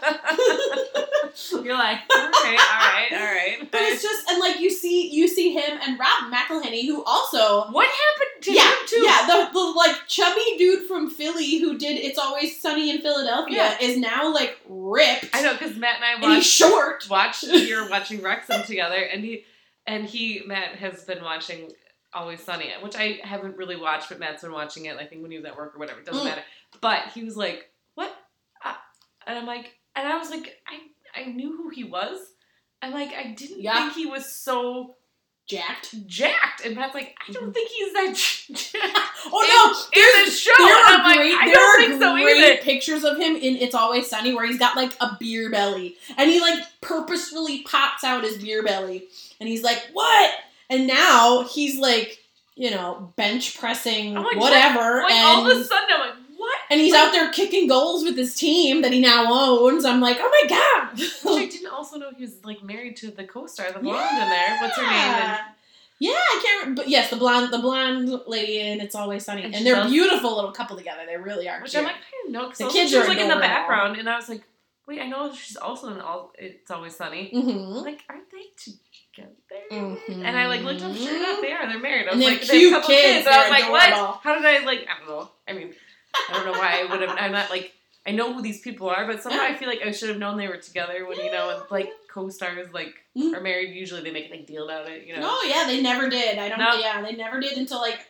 [1.64, 3.58] You're like, okay, all right, all right.
[3.72, 7.72] But it's just and like you see you see him and Rob McElhenney who also
[7.72, 9.02] what happened to yeah him too?
[9.02, 13.56] yeah the, the like chubby dude from Philly who did It's Always Sunny in Philadelphia
[13.58, 13.78] Yeah.
[13.82, 17.08] is now like ripped I know because Matt and I and he's short.
[17.10, 19.46] watched we were watching Wrexham together, and he
[19.88, 21.72] and he Matt has been watching
[22.14, 24.98] Always Sunny, which I haven't really watched, but Matt's been watching it.
[24.98, 26.26] I think when he was at work or whatever, it doesn't Mm.
[26.30, 26.44] matter.
[26.82, 28.14] But he was like, "What?"
[29.26, 32.20] And I'm like, and I was like, I I knew who he was.
[32.82, 33.76] I'm like, I didn't Yeah.
[33.78, 34.96] think he was so
[35.46, 36.08] Jacked.
[36.08, 36.66] jacked.
[36.66, 37.52] And Matt's like, I don't mm-hmm.
[37.52, 38.16] think he's that
[38.56, 38.76] jacked.
[39.26, 40.02] Oh no!
[40.02, 43.36] in the show, There are like, great, I there are so great pictures of him
[43.36, 47.64] in It's Always Sunny where he's got like a beer belly and he like purposefully
[47.64, 49.08] pops out his beer belly
[49.40, 50.32] and he's like, "What?"
[50.70, 52.20] And now he's like,
[52.56, 56.60] you know, bench pressing like, whatever, Like and all of a sudden, I'm like, what?
[56.70, 59.86] and he's out there kicking goals with his team that he now owns.
[59.86, 61.00] I'm like, oh my god!
[61.00, 64.30] Which I didn't also know he was like married to the co-star, the blonde in
[64.30, 64.58] there.
[64.62, 64.92] What's her name?
[64.92, 65.40] And
[66.00, 66.60] Yeah, I can't.
[66.62, 69.86] Remember, but yes, the blonde, the blonde lady, and it's always sunny, And and, they're
[69.86, 71.02] beautiful little couple together.
[71.08, 71.62] They really are.
[71.62, 71.82] Which cute.
[71.82, 74.10] I'm like, I didn't know because The kids she was like in the background, and
[74.10, 74.44] I was like,
[74.88, 76.34] wait, I know she's also in all.
[76.38, 77.32] It's always sunny.
[77.34, 77.84] Mhm.
[77.84, 79.32] Like, aren't they together?
[79.72, 80.26] Mhm.
[80.26, 81.68] And I like looked up, sure enough, they are.
[81.68, 82.08] They're married.
[82.08, 83.28] I was they like, have they have a cute couple kids, kids.
[83.28, 84.20] And I was they're like, what?
[84.24, 84.80] How did I like?
[84.90, 85.32] I don't know.
[85.48, 85.74] I mean,
[86.14, 87.16] I don't know why I would have.
[87.20, 87.74] I'm not like.
[88.06, 90.36] I know who these people are, but somehow I feel like I should have known
[90.38, 93.34] they were together when you know, like co-stars like Mhm.
[93.34, 93.74] are married.
[93.74, 95.22] Usually they make a big deal about it, you know.
[95.22, 96.38] No, yeah, they never did.
[96.38, 96.60] I don't.
[96.60, 96.74] No.
[96.74, 98.06] Yeah, they never did until like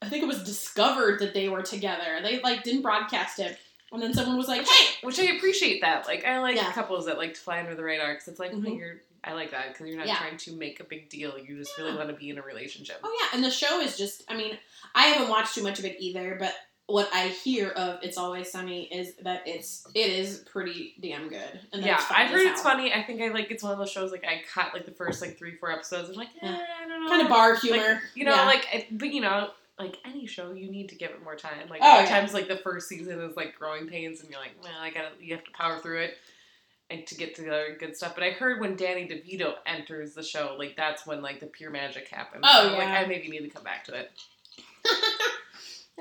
[0.00, 2.20] I think it was discovered that they were together.
[2.22, 3.58] They like didn't broadcast it,
[3.92, 6.06] and then someone was like, "Hey, Which I appreciate that.
[6.06, 6.72] Like I like Yeah.
[6.72, 8.64] couples that like to fly under the radar because it's like Mhm.
[8.66, 9.00] oh, you're.
[9.24, 10.16] I like that because you're not Yeah.
[10.16, 11.38] trying to make a big deal.
[11.38, 12.98] You just really want to be in a relationship.
[13.04, 14.22] oh yeah," and the show is just.
[14.28, 14.58] I mean,
[14.94, 16.54] I haven't watched too much of it either, but
[16.86, 21.60] what I hear of It's Always Sunny is that it's it is pretty damn good.
[21.72, 22.72] And yeah, I've heard it's hell.
[22.72, 22.92] funny.
[22.92, 25.22] I think I like it's one of those shows like I caught like the first
[25.22, 26.10] like three four episodes.
[26.10, 26.58] I'm like, eh, Yeah.
[26.84, 27.08] I don't know.
[27.08, 28.44] Kind of bar Like, humor, you know, Yeah.
[28.46, 31.68] like but you know, like any show, you need to give it more time.
[31.70, 32.20] Like Oh, a lot of yeah.
[32.20, 35.08] times, like the first season is like growing pains, and you're like, well, I gotta,
[35.20, 36.14] you have to power through it.
[36.90, 40.12] And to get to the other good stuff, but I heard when Danny DeVito enters
[40.14, 42.44] the show, like that's when like the pure magic happens.
[42.46, 43.00] Oh, so, like yeah.
[43.00, 44.10] I maybe need to come back to it.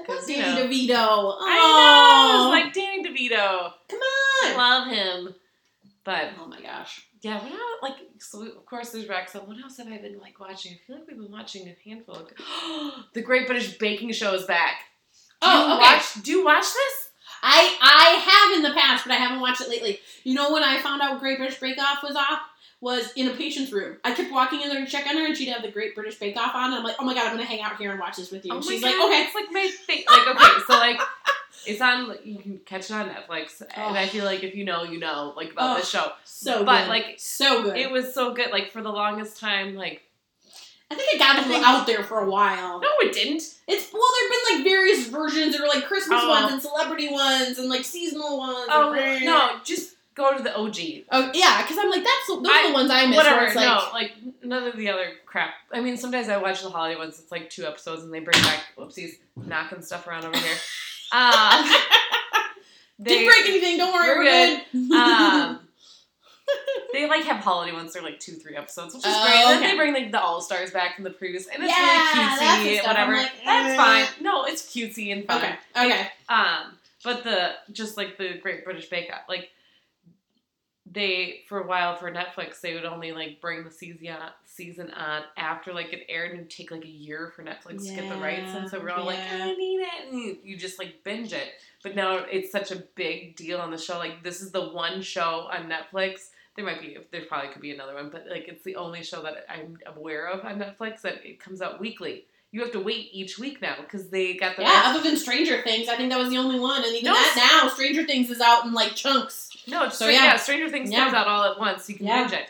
[0.07, 0.67] Danny know.
[0.67, 0.97] DeVito.
[0.97, 3.71] Oh, I know, it's like Danny DeVito.
[3.89, 4.51] come on.
[4.51, 5.35] I love him,
[6.03, 7.05] but Oh my gosh.
[7.21, 9.41] Yeah, what else, like so of course there's Wrexham.
[9.47, 10.73] What else have I been like watching?
[10.73, 12.29] I feel like we've been watching a handful of
[13.13, 14.81] The Great British Baking Show is back.
[15.41, 15.81] Do Oh, okay.
[15.83, 17.09] watch do you watch this?
[17.43, 19.99] I I have in the past, but I haven't watched it lately.
[20.23, 22.39] You know when I found out Great British Bake Off was off
[22.81, 23.97] was in a patient's room.
[24.03, 26.15] I kept walking in there to check on her, and she'd have the Great British
[26.15, 27.99] Bake Off on, and I'm like, oh my god, I'm gonna hang out here and
[27.99, 28.51] watch this with you.
[28.51, 29.21] Oh And she's God, like, okay.
[29.23, 30.03] It's like my thing.
[30.09, 30.99] Like okay, so like
[31.67, 33.61] it's on you can catch it on Netflix.
[33.75, 35.79] And I feel like if you know, you know, like about Oh.
[35.79, 36.11] this show.
[36.23, 36.89] So But, good.
[36.89, 37.77] like, so good.
[37.77, 38.49] It was so good.
[38.51, 40.01] Like for the longest time, like
[40.89, 42.79] I think it got a I little think- out there for a while.
[42.81, 43.43] no it didn't.
[43.67, 45.53] It's well, there've been like various versions.
[45.53, 46.29] There were like Christmas Oh.
[46.29, 48.67] ones and celebrity ones and like seasonal ones.
[48.71, 50.77] Oh and- no, just go to the OG.
[51.11, 53.17] Oh yeah, because I'm like that's those are I- the ones I miss.
[53.17, 54.11] Whatever, like, no, like
[54.43, 55.53] none of the other crap.
[55.71, 57.19] I mean, sometimes I watch the holiday ones.
[57.19, 60.55] It's like two episodes, and they bring back whoopsies, knocking stuff around over here.
[61.13, 61.69] Um,
[62.99, 63.77] they, didn't break anything.
[63.77, 64.55] Don't worry, we're we're
[64.89, 64.91] good.
[64.93, 65.59] um,
[66.93, 67.91] they like have holiday ones.
[67.91, 69.35] They're like two, three episodes, which is Oh, great.
[69.35, 69.71] And then okay.
[69.71, 72.87] they bring like the all stars back from the previous, and it's Yeah, really cutesy,
[72.87, 73.13] whatever.
[73.13, 73.75] Like, That's eh.
[73.75, 74.05] fine.
[74.23, 75.37] No, it's cutesy and fun.
[75.43, 75.55] Okay.
[75.85, 76.07] Okay.
[76.29, 79.49] Um, but the just like the Great British Bake Off, like
[80.93, 84.07] they for a while for Netflix, they would only like bring the season
[84.45, 88.09] season on after like it aired and take like a year for Netflix to get
[88.09, 91.03] the rights, and so we're all like, I need it, and you, you just like
[91.03, 91.49] binge it.
[91.83, 93.97] But now it's such a big deal on the show.
[93.97, 96.29] Like this is the one show on Netflix.
[96.55, 99.23] There might be, there probably could be another one, but like it's the only show
[99.23, 102.25] that I'm aware of on Netflix that it comes out weekly.
[102.51, 105.61] You have to wait each week now because they got the Yeah, other than Stranger
[105.61, 108.29] Things, I think that was the only one, and even No, that now, Stranger Things
[108.29, 109.50] is out in like chunks.
[109.71, 110.25] No, So, so yeah.
[110.25, 110.35] yeah.
[110.37, 110.99] Stranger Things Yeah.
[111.05, 111.89] comes out all at once.
[111.89, 112.21] You can Yeah.
[112.23, 112.49] binge it.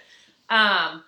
[0.50, 1.04] Um,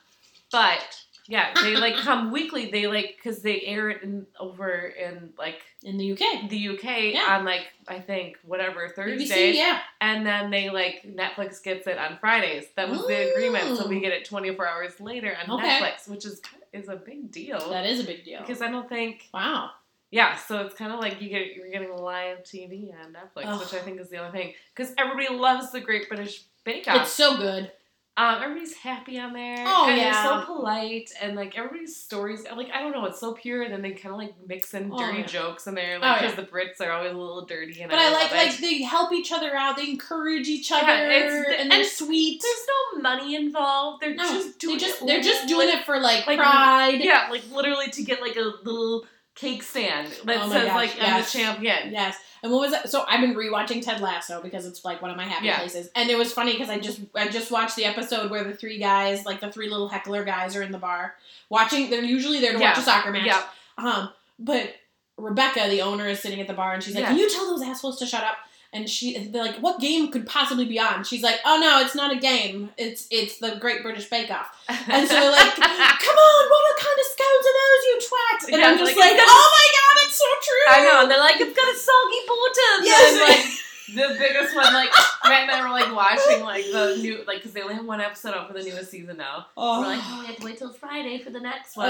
[0.51, 2.69] but yeah, they like come weekly.
[2.69, 6.49] They like because they air it in over in like In the UK.
[6.49, 7.37] the UK Yeah.
[7.37, 9.79] on like I think whatever BBC, yeah.
[10.01, 12.65] and then they like Netflix gets it on Fridays.
[12.75, 15.79] That was the agreement, so we get it twenty four hours later on Okay.
[15.79, 16.41] Netflix, which is
[16.73, 18.39] is a big deal That is a big deal.
[18.41, 19.71] because I don't think wow.
[20.13, 23.59] Yeah, so it's kind of like you get you're getting live TV on Netflix, Ugh.
[23.59, 27.01] which I think is the other thing because everybody loves the Great British Bake Off.
[27.01, 27.71] It's so good.
[28.15, 29.63] Um, everybody's happy on there.
[29.67, 30.11] Oh, and yeah.
[30.11, 32.43] They're so polite and like everybody's stories.
[32.55, 33.63] Like I don't know, it's so pure.
[33.63, 35.25] And then they kind of like mix in Oh, dirty yeah.
[35.25, 36.29] jokes in there, Oh, like yeah.
[36.29, 37.81] because the Brits are always a little dirty.
[37.81, 38.47] And But I like love it.
[38.49, 39.77] like they help each other out.
[39.77, 42.39] They encourage each Yeah, other, it's- and they're and sweet.
[42.39, 44.03] there's no money involved.
[44.03, 45.07] They're No, just doing they just it.
[45.07, 46.99] they're just doing it for like, Like, pride.
[47.01, 50.97] Yeah, like literally to get like a little cake stand that Oh says gosh, like
[51.01, 51.91] I'm the champion.
[51.91, 52.15] Yes.
[52.43, 52.89] And what was that?
[52.89, 55.59] So I've been rewatching Ted Lasso because it's like one of my happy Yeah.
[55.59, 55.89] places.
[55.95, 58.77] And it was funny because I just I just watched the episode where the three
[58.79, 61.15] guys, like the three little heckler guys, are in the bar
[61.49, 61.89] watching.
[61.89, 63.25] They're usually there to watch a soccer match.
[63.25, 63.43] Yeah.
[63.77, 64.09] Um,
[64.39, 64.75] but
[65.17, 67.09] Rebecca, the owner, is sitting at the bar and she's like, Yeah.
[67.09, 68.37] "Can you tell those assholes to shut up?"
[68.73, 71.93] And she, they're like, "What game could possibly be on?" She's like, "Oh no, it's
[71.93, 72.71] not a game.
[72.75, 76.97] It's it's the Great British Bake Off." And so they're like, "Come on, what kind
[76.97, 79.95] of scones are those, you twat?" And Yeah, I'm just like, like, "Oh my god,
[80.07, 82.77] it's so true." I know, and they're like, it's got a soggy bulletin.
[82.83, 83.13] Yes.
[83.13, 83.63] And, like,
[83.93, 84.89] the biggest one, like,
[85.25, 88.01] Matt and I were like watching like the new, like, because they only have one
[88.01, 89.47] episode out for the newest season now.
[89.55, 89.81] Oh.
[89.81, 91.89] We're like, oh, we have to wait till Friday for the next one.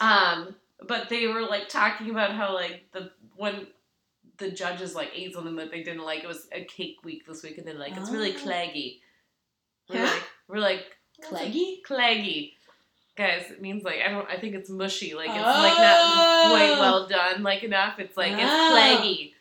[0.00, 0.54] Um,
[0.86, 3.66] but they were like talking about how like the when
[4.38, 7.42] the judges like ate something that they didn't like, it was a cake week this
[7.42, 8.38] week, and they're like, it's really Oh.
[8.38, 9.00] claggy.
[9.88, 10.12] We're Huh?
[10.12, 11.82] like, we're like, Claggy?
[11.82, 12.52] claggy.
[13.16, 14.28] Guys, it means like I don't.
[14.28, 15.14] I think it's mushy.
[15.14, 16.80] Like it's like not quite Oh.
[16.80, 17.42] well done.
[17.42, 17.98] Like enough.
[17.98, 18.38] It's like Oh.
[18.38, 18.44] it's
[19.02, 19.32] claggy.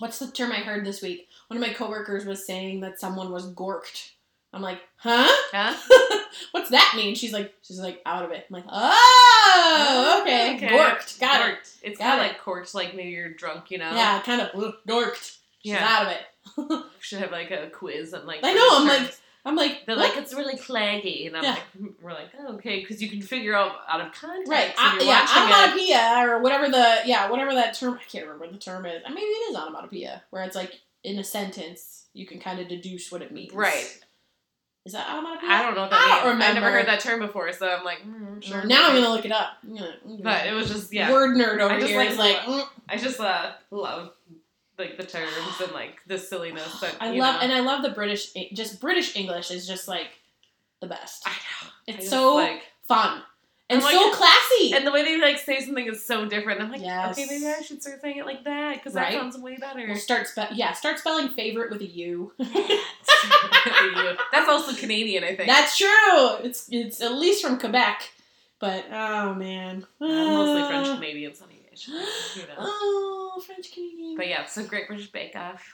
[0.00, 1.28] What's the term I heard this week?
[1.46, 4.10] One of my coworkers was saying that someone was gorked.
[4.52, 5.26] I'm like, huh?
[5.52, 6.20] Huh?
[6.52, 7.14] What's that mean?
[7.14, 8.44] She's like, she's like out of it.
[8.48, 11.58] I'm like, oh, okay, gorked, got it.
[11.82, 12.28] It's Got kind of it.
[12.30, 13.90] like corked, like maybe you're drunk, you know.
[13.92, 15.38] Yeah, kind of ugh, gorked.
[15.62, 15.86] She's Yeah.
[15.86, 16.84] out of it.
[17.00, 18.40] Should have like a quiz and like.
[18.42, 19.16] I know, I'm like.
[19.44, 20.10] I'm like, They're what?
[20.14, 21.50] like it's really claggy, and I'm Yeah.
[21.54, 24.48] like, hmm, we're like, oh, okay, because you can figure out out of context.
[24.48, 26.28] right, I, you're yeah, watching it.
[26.28, 27.94] or whatever the yeah, whatever that term.
[27.94, 29.02] I can't remember what the term is.
[29.08, 33.10] Maybe it is onomatopoeia, where it's like in a sentence you can kind of deduce
[33.10, 33.52] what it means.
[33.52, 33.98] Right.
[34.84, 35.06] Is that?
[35.08, 35.12] I
[35.62, 36.40] don't know what that I means.
[36.40, 38.64] don't I never heard that term before, so I'm like, mm, sure.
[38.64, 39.52] Now I'm gonna look it up.
[39.64, 41.12] Gonna- But it was just yeah.
[41.12, 42.64] Word nerd over I just here like is like, mm.
[42.88, 44.10] I just uh love
[44.78, 45.30] like the terms
[45.62, 47.40] and like the silliness that I love, know.
[47.42, 50.08] and I love the British, just British English is just like
[50.80, 51.22] the best.
[51.26, 51.68] I know.
[51.86, 53.22] It's I just, so like fun
[53.74, 54.72] and like- so classy.
[54.74, 56.60] and the way they like say something is so different.
[56.60, 57.12] I'm like, Yes.
[57.18, 59.84] okay, maybe I should start saying it like that because that sounds way better.
[59.86, 62.32] we'll start spe- yeah, start spelling favorite with a U.
[64.32, 65.48] That's also Canadian, I think.
[65.48, 66.36] That's true.
[66.42, 68.10] It's it's at least from Quebec,
[68.58, 71.88] but oh man, Uh, mostly French.
[71.88, 72.54] You know.
[72.58, 74.16] Oh, French Canadian.
[74.16, 75.72] But yeah, so Great British Bake Off.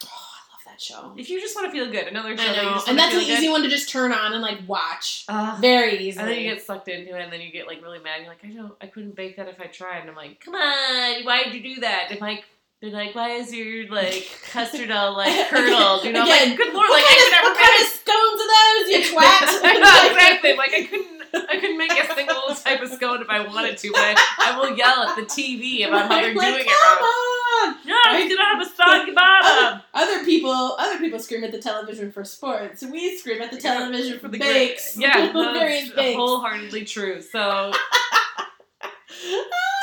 [0.79, 1.13] That show.
[1.17, 3.15] If you just want to feel good, another show I that know, just and that's
[3.15, 5.61] an feel easy one to just turn on and like watch Ugh.
[5.61, 6.19] very easy.
[6.19, 8.21] and then you get sucked into it, and then you get like really mad.
[8.21, 10.01] You're like, I don't, I couldn't bake that if I tried.
[10.01, 12.09] And I'm like, come on, why did you do that?
[12.11, 12.45] And like,
[12.81, 16.05] they're like, why is your like custard all like curdled?
[16.05, 18.53] You know, Again, like, good lord, like I could never what kind of scones are
[18.55, 19.45] those, you twat?
[19.65, 20.55] I know, exactly.
[20.55, 21.09] Like I couldn't,
[21.51, 24.59] I couldn't make a single type of scone if I wanted to, but I, I
[24.59, 27.28] will yell at the TV about how they're Like, doing it wrong.
[27.63, 27.77] On!
[27.87, 29.81] No, it's gonna have a soggy bottom.
[29.95, 32.83] Other people, other people scream at the television for sports.
[32.83, 34.97] We scream at the television for, the bakes.
[34.97, 36.17] Great, yeah, various bakes.
[36.17, 37.21] wholeheartedly true.
[37.21, 37.73] So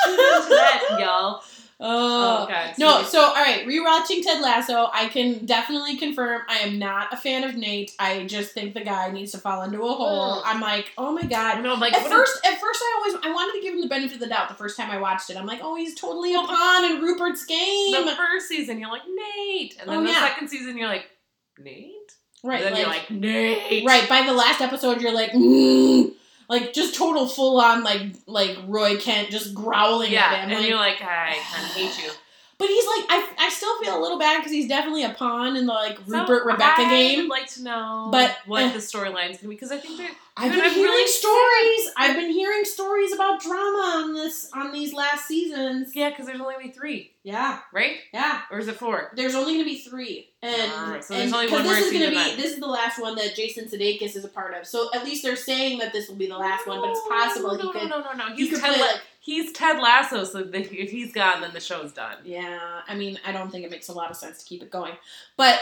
[0.06, 1.42] that, y'all.
[1.78, 2.46] Oh.
[2.50, 2.74] God.
[2.78, 7.18] No, so all right, rewatching Ted Lasso, I can definitely confirm I am not a
[7.18, 7.92] fan of Nate.
[8.00, 10.36] I just think the guy needs to fall into a hole.
[10.36, 10.44] Ugh.
[10.46, 11.62] I'm like, oh my god.
[11.64, 14.14] no, like At first, at first, I always I wanted to give him the benefit
[14.16, 14.48] of the doubt.
[14.48, 17.46] The first time I watched it, I'm like, oh, he's totally a pawn in Rupert's
[17.46, 17.92] game.
[18.06, 20.28] the first season you're like Nate, and then Oh, the yeah.
[20.30, 21.10] second season you're like
[21.60, 21.92] Nate.
[22.44, 23.86] Right, then you're like- like, Nate.
[23.86, 26.12] Right, by the last episode, you're like, mm,
[26.50, 30.52] like just total full on like like Roy Kent just growling Yeah, at him.
[30.52, 32.12] and like- you're like, I kind of hate you.
[32.58, 35.56] But he's like, I, I still feel a little bad because he's definitely a pawn
[35.58, 37.20] in the like So, Rupert Rebecca I game.
[37.22, 38.72] would like to know But, what eh.
[38.74, 41.94] the storyline's gonna be because I think they're I've been I'm hearing really stories.
[41.96, 45.96] I've been hearing stories about drama on this on these last seasons.
[45.96, 47.98] yeah, because there's only gonna be three, Yeah, right?
[48.14, 48.42] yeah.
[48.52, 49.12] Or is it four?
[49.16, 51.76] There's only going to be three, and, Ah, so and there's only 'cause one more
[51.76, 54.54] this is gonna be this is the last one that Jason Sudeikis is a part
[54.54, 54.68] of.
[54.68, 57.52] So at least they're saying that this will be the last one, but it's possible
[57.52, 58.36] no, he no, could No, no, no, no.
[58.36, 58.74] he He's could Ted.
[58.76, 62.18] play like he's Ted Lasso, so that if he's gone, then the show's done.
[62.24, 64.70] Yeah, I mean, I don't think it makes a lot of sense to keep it
[64.70, 64.94] going.
[65.36, 65.60] But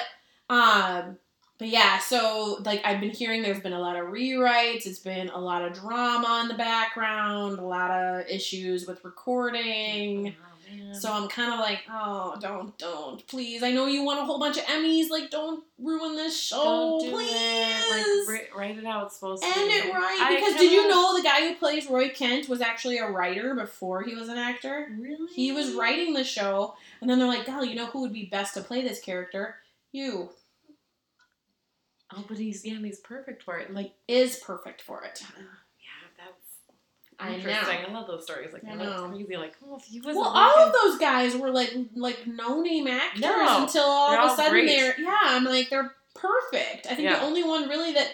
[0.50, 1.18] um
[1.60, 5.30] but yeah, so like I've been hearing there's been a lot of rewrites, it's been
[5.30, 10.36] a lot of drama in the background, a lot of issues with recording.
[10.38, 10.53] Oh,
[10.94, 13.26] So I'm kind of like, "Oh, don't don't.
[13.28, 13.64] Please.
[13.64, 17.02] I know you want a whole bunch of Emmys, like don't ruin this show, Don't
[17.02, 17.90] do please." it.
[17.92, 19.50] Like write, write it how it's supposed to.
[19.50, 22.62] End it right I because did you know the guy who plays Roy Kent was
[22.62, 24.88] actually a writer before he was an actor?
[24.98, 25.32] Really?
[25.34, 28.26] He was writing the show, and then they're like, "Golly, you know who would be
[28.26, 29.56] best to play this character?
[29.92, 30.30] You,
[32.16, 33.74] Oh, but he's yeah, and he's perfect for it.
[33.74, 35.24] Like, is perfect for it."
[37.26, 37.82] Yeah, I interesting.
[37.84, 37.88] know.
[37.90, 38.54] I love those stories.
[38.54, 39.10] Like I know.
[39.10, 39.38] crazy.
[39.38, 42.88] Like, oh, if he was Well, all of those guys were like like no name
[42.88, 44.68] actors No, until all of a sudden great.
[44.68, 45.18] they're yeah.
[45.24, 46.88] I'm like they're perfect.
[46.88, 47.20] I think Yeah.
[47.20, 48.08] the only one really that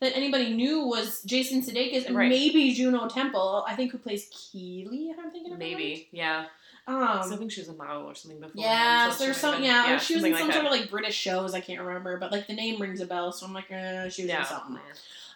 [0.00, 2.28] that anybody knew was Jason Sudeikis and Right.
[2.28, 3.64] maybe Juno Temple.
[3.66, 5.08] I think who plays Keeley.
[5.10, 6.40] If I'm thinking of maybe yeah.
[6.40, 7.24] right.
[7.24, 8.62] so I Um, think she was a model or something before.
[8.62, 9.54] Yeah, so there's some.
[9.54, 10.72] might Yeah, she was in some like sort that.
[10.74, 11.54] of like British shows.
[11.54, 13.32] I can't remember, but like the name rings a bell.
[13.32, 14.40] So I'm like, uh, she was yeah.
[14.40, 14.78] in something.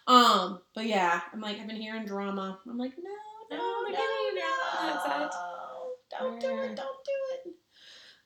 [0.06, 2.58] Um, but yeah, I'm like, I've been hearing drama.
[2.68, 5.30] I'm like, no, no, No, no, no.
[6.18, 7.12] Don't do it, don't do
[7.44, 7.54] it.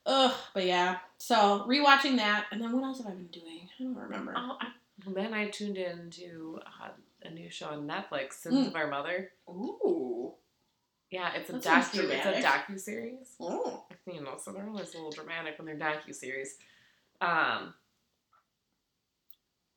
[0.06, 0.98] Ugh, but yeah.
[1.18, 3.68] So rewatching that, and then what else have I been doing?
[3.78, 4.34] I don't remember.
[4.36, 4.68] Oh, I,
[5.14, 6.88] then I tuned in to uh,
[7.24, 8.68] a new show on Netflix, Sins Mm.
[8.68, 9.30] of Our Mother.
[9.48, 10.32] Ooh.
[11.10, 12.10] Yeah, it's a That docu.
[12.10, 13.34] It's a docu series.
[13.40, 13.84] Oh.
[14.06, 16.56] You know, so they're always a little dramatic when they're docu series.
[17.20, 17.72] Um,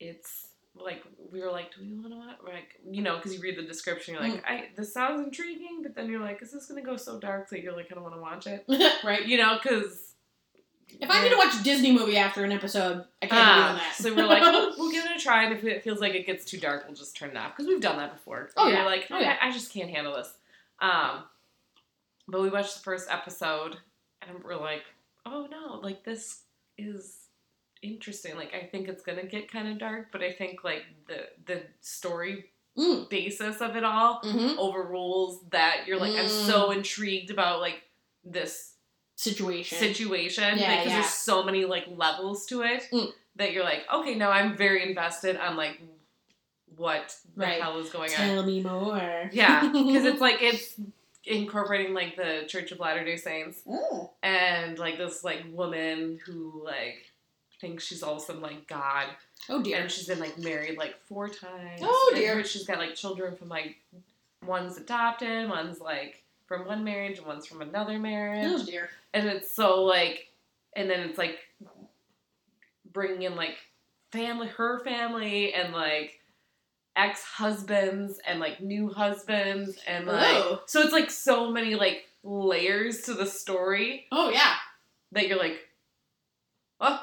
[0.00, 0.47] it's
[0.82, 1.02] like
[1.32, 2.36] we were like, do we want to watch?
[2.44, 5.94] Like, you know, because you read the description, you're like, I this sounds intriguing, but
[5.94, 8.14] then you're like, is this gonna go so dark that you're like, I don't want
[8.14, 8.64] to watch it?
[9.04, 9.26] right.
[9.26, 10.14] You know, because
[11.00, 13.76] If I need to watch a Disney movie after an episode, I can't be doing
[13.76, 13.94] that.
[13.96, 16.26] so we're like, we'll, we'll give it a try, and if it feels like it
[16.26, 18.48] gets too dark, we'll just turn it off because we've done that before.
[18.56, 18.84] Oh, We're yeah.
[18.86, 19.36] like, Oh, yeah.
[19.42, 20.32] I, I just can't handle this.
[20.80, 21.24] Um,
[22.26, 23.76] but we watched the first episode,
[24.22, 24.82] and we're like,
[25.26, 26.42] oh no, like this
[26.78, 27.27] is
[27.82, 28.36] interesting.
[28.36, 31.62] Like I think it's gonna get kind of dark, but I think like the the
[31.80, 33.08] story Mm.
[33.10, 35.84] basis of it all hmm overrules that.
[35.88, 36.46] You're like, I'm Mm.
[36.46, 37.82] so intrigued about like
[38.24, 38.74] this
[39.16, 39.78] Situation.
[39.78, 41.00] situation Yeah, because yeah.
[41.00, 43.12] there's so many like levels to it Mm.
[43.34, 45.80] that you're like, okay, now I'm very invested on like
[46.76, 47.60] what the Right.
[47.60, 48.16] hell is going on.
[48.16, 49.28] Tell me more.
[49.32, 50.76] Yeah, because it's like it's
[51.24, 54.10] incorporating like the Church of Latter Day Saints Oh.
[54.22, 57.07] and like this like woman who like
[57.60, 59.06] thinks she's also like God
[59.48, 59.78] Oh dear.
[59.80, 61.80] and she's been like married like four times.
[61.82, 62.44] Oh, And dear.
[62.44, 63.76] she's got like children from like
[64.46, 68.88] one's adopted, one's like from one marriage, and one's from another marriage Oh dear.
[69.14, 70.28] and it's so like
[70.76, 71.38] and then it's like
[72.92, 73.56] bringing in like
[74.12, 76.20] family her family and like
[76.96, 80.60] ex-husbands and like new husbands and like Whoa.
[80.66, 84.54] so it's like so many like layers to the story Oh yeah.
[85.12, 85.58] that you're like
[86.80, 87.00] oh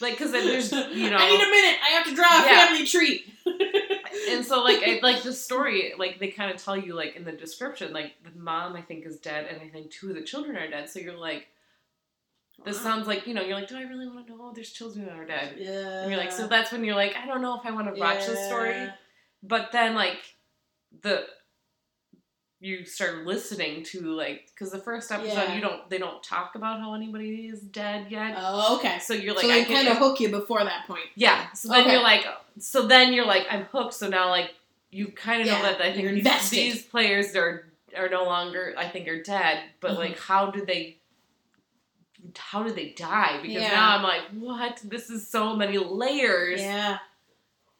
[0.00, 1.78] like because there's you know I need a minute.
[1.84, 2.66] I have to draw a Yeah.
[2.66, 3.24] family tree.
[4.30, 7.24] and so like it, like the story like they kind of tell you like in
[7.24, 10.22] the description like the mom i think is dead and i think two of the
[10.22, 11.46] children are dead so you're like
[12.64, 15.04] this sounds like you know you're like do i really want to know there's children
[15.06, 16.00] that are dead Yeah.
[16.02, 18.00] and you're like so that's when you're like i don't know if i want to
[18.00, 18.88] watch this story
[19.44, 20.18] but then like
[21.02, 21.24] the
[22.58, 25.54] you start listening to like because the first episode Yeah.
[25.54, 28.98] you don't they don't talk about how anybody is dead yet Oh okay.
[28.98, 31.04] so you're like so I they kind of hook you before that point.
[31.16, 31.52] yeah.
[31.52, 31.92] So then Okay.
[31.92, 32.24] you're like,
[32.58, 33.92] so then you're like, I'm hooked.
[33.94, 34.54] So now like
[34.90, 38.74] you kind of Yeah, know that I think these, these players are are no longer
[38.78, 39.62] I think are dead.
[39.80, 39.96] But Mhm.
[39.98, 40.96] like, how did they?
[42.36, 43.38] How did they die?
[43.42, 43.70] Because Yeah.
[43.70, 44.80] now I'm like, what?
[44.82, 46.60] This is so many layers.
[46.60, 46.98] Yeah.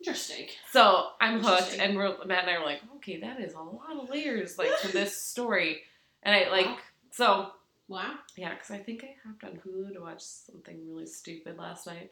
[0.01, 0.49] Interesting.
[0.71, 3.97] So I'm hooked, and we're, Matt and I were like, okay, that is a lot
[4.03, 5.83] of layers like to this story.
[6.23, 6.79] And I like Wow.
[7.11, 7.51] so
[7.89, 8.15] Wow.
[8.37, 12.11] yeah, because I think I hopped on Hulu to watch something really stupid last night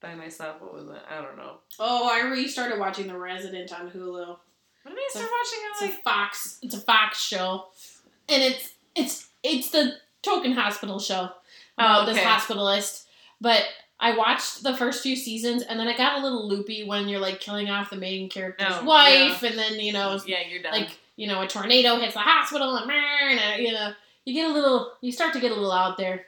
[0.00, 0.60] by myself.
[0.60, 1.02] What was it?
[1.10, 1.58] I don't know.
[1.78, 4.36] Oh, I restarted watching The Resident on Hulu.
[4.82, 5.84] When did I start watching It's it?
[5.84, 6.58] a Like, Fox.
[6.62, 7.66] It's a Fox show,
[8.28, 11.30] and it's it's it's the token hospital show
[11.78, 13.04] about Oh, this hospitalist.
[13.40, 13.64] But
[13.98, 17.20] I watched the first few seasons, and then I got a little loopy when you're
[17.20, 20.72] like killing off the main character's Oh, wife, and then you know, Yeah, you're done.
[20.72, 23.92] like you know, a tornado hits the hospital, and, and uh, you know,
[24.26, 26.26] you get a little, you start to get a little out there.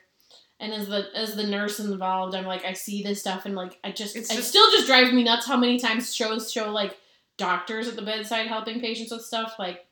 [0.60, 3.78] And as the as the nurse involved, I'm like, I see this stuff, and like,
[3.84, 6.70] I just, It's it just- still just drives me nuts how many times shows show
[6.70, 6.96] like
[7.36, 9.56] doctors at the bedside helping patients with stuff.
[9.58, 9.86] Like,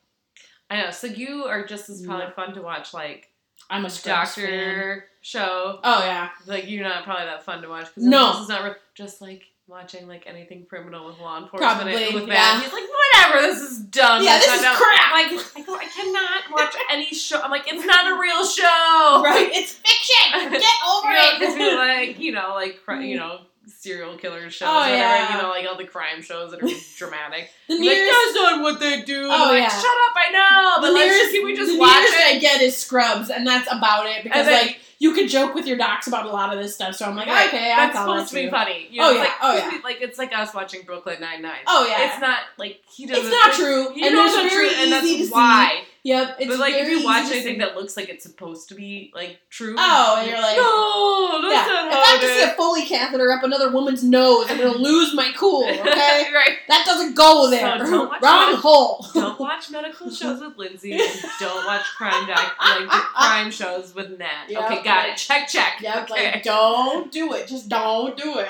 [0.70, 0.91] I know.
[0.91, 2.31] So you are just as probably Yeah.
[2.33, 3.31] fun to watch like
[3.71, 4.14] I'm a fan.
[4.14, 5.81] doctor show.
[5.83, 8.33] Oh yeah, Like you're not probably that fun to watch because No.
[8.33, 8.75] this is not real.
[8.95, 12.35] Just like watching like anything criminal with law enforcement Probably, with yeah.
[12.35, 12.62] that.
[12.62, 14.23] He's like, whatever, this is dumb.
[14.23, 15.12] Yeah, this is dumb." crap.
[15.12, 17.41] Like, I go, I cannot watch any show.
[17.41, 19.23] I'm like, it's not a real show.
[19.25, 19.51] right.
[19.53, 20.51] It's fiction.
[20.61, 21.09] Get over
[21.39, 21.75] Because we it.
[21.75, 23.17] like, you know, like you mm.
[23.17, 25.37] know, serial killer shows, Oh, yeah.
[25.37, 27.51] you know, like all the crime shows that are dramatic.
[27.69, 29.25] the Like, nearest, that's not what they do.
[29.25, 29.69] Oh, I'm like, yeah.
[29.69, 32.14] shut up, I know, but the let's nearest, just, can we just the watch nearest
[32.19, 32.37] it?
[32.37, 34.23] I get is Scrubs, and that's about it.
[34.23, 36.95] Because then- like you could joke with your docs about a lot of this stuff,
[36.95, 38.89] so I'm like, Right, okay, I that's supposed to be funny.
[38.91, 39.81] You Oh, yeah, it's like, oh, yeah.
[39.85, 41.59] like it's like us watching Brooklyn Nine Nine.
[41.67, 43.25] Oh yeah, It's not like he doesn't.
[43.27, 45.33] It's not true, You and know it's not true, and that's easy to see.
[45.33, 45.83] why.
[46.03, 49.11] Yep, it's but like, if you watch anything that looks like it's supposed to be
[49.12, 52.27] like true, Oh, and you're like, no, yeah, that's if not I how have to
[52.27, 52.55] it see a is.
[52.55, 55.64] Foley catheter up another woman's nose, I'm gonna lose my cool.
[55.68, 56.59] Okay, right.
[56.68, 57.78] that doesn't go there.
[57.78, 58.61] So don't watch Wrong that.
[58.61, 59.07] hole.
[59.14, 60.98] Don't watch medical shows with Lindsay.
[61.40, 64.46] don't watch crime doc like crime shows with Nat.
[64.48, 64.64] Yep.
[64.70, 65.16] Okay, got it.
[65.16, 65.80] Check, check.
[65.80, 66.32] Yep, okay.
[66.32, 67.48] like don't do it.
[67.48, 68.48] Just don't do it.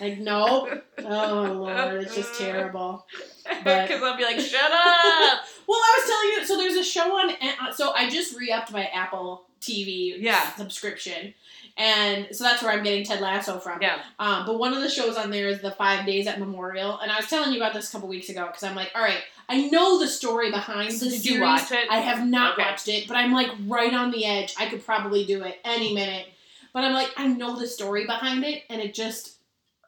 [0.00, 0.80] Like no.
[1.04, 3.06] Oh lord, it's just terrible.
[3.44, 5.40] Because I'll be like, shut up.
[5.66, 6.46] Well, I was telling you.
[6.46, 7.30] So there's a show on.
[7.30, 10.54] uh, So I just re-upped my Apple TV Yeah.
[10.54, 11.34] subscription,
[11.78, 13.80] and so that's where I'm getting Ted Lasso from.
[13.80, 14.00] yeah.
[14.18, 17.10] Um, but one of the shows on there is the Five Days at Memorial, and
[17.10, 19.20] I was telling you about this a couple weeks ago because I'm like, all right,
[19.48, 21.36] I know the story behind So the did series.
[21.38, 21.88] you watch it?
[21.90, 22.62] I have not Okay.
[22.68, 24.54] watched it, but I'm like right on the edge.
[24.58, 26.26] I could probably do it any minute.
[26.74, 29.36] But I'm like, I know the story behind it, and it just,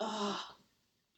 [0.01, 0.36] ugh.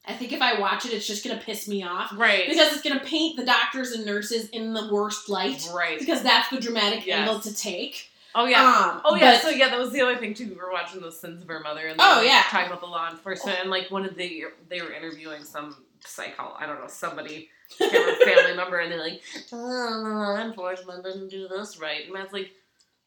[0.05, 2.49] I think if I watch it, it's just gonna piss me off Right.
[2.49, 5.97] because it's gonna paint the doctors and nurses in the worst light right.
[6.01, 7.21] because that's the dramatic Yes.
[7.21, 8.09] angle to take.
[8.35, 8.63] Oh yeah.
[8.95, 10.49] Um, Oh yeah, but- so yeah, that was the other thing too.
[10.49, 12.43] We were watching The Sins of Her Mother, and Oh, were yeah.
[12.49, 16.55] talking about the law enforcement, and like one of the they were interviewing some psycho,
[16.59, 17.49] I don't know, somebody,
[17.81, 19.23] I can't remember, family member, and they're like,
[19.53, 22.51] oh, law enforcement didn't do this right, and Matt's like,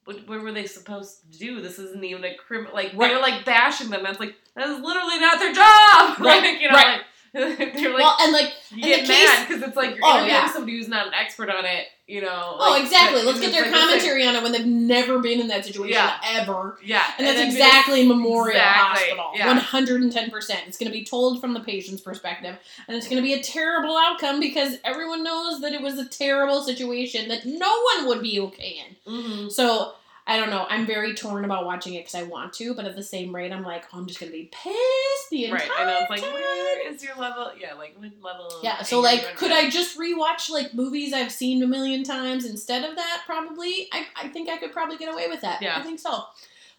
[0.05, 1.61] what, what were they supposed to do?
[1.61, 2.67] This isn't even a crime.
[2.73, 3.21] Like they're Right.
[3.21, 4.03] like bashing them.
[4.03, 6.19] Matt's like, that is literally not their job.
[6.19, 6.87] Right, Like you know, right.
[6.87, 7.03] like they're
[7.59, 7.75] like.
[7.75, 10.51] well, and like you and get mad because it's like you're Oh, interviewing yeah.
[10.53, 12.55] somebody who's not an expert on it, you know.
[12.57, 13.23] Oh, exactly.
[13.23, 16.17] Let's get their like commentary on it when they've never been in that situation Yeah.
[16.23, 16.77] ever.
[16.83, 19.31] Yeah, And that's then exactly Memorial Exactly, Hospital.
[19.35, 19.47] yeah.
[19.47, 20.61] One hundred and ten percent.
[20.67, 22.57] It's going to be told from the patient's perspective,
[22.87, 26.05] and it's going to be a terrible outcome because everyone knows that it was a
[26.05, 29.13] terrible situation that no one would be okay in.
[29.13, 29.51] Mhm.
[29.51, 29.93] So
[30.27, 30.65] I don't know.
[30.69, 33.51] I'm very torn about watching it because I want to, but at the same rate,
[33.51, 35.99] I'm like, oh, I'm just going to be pissed the entire Right, I know.
[36.01, 36.33] It's like, time.
[36.33, 37.51] where is your level?
[37.59, 38.49] Yeah, like what level?
[38.63, 39.51] Yeah, so like, could?
[39.51, 43.21] I just rewatch like movies I've seen a million times instead of that?
[43.27, 43.87] Probably.
[43.93, 45.61] I, I think I could probably get away with that.
[45.61, 45.77] Yeah.
[45.77, 46.23] I think so.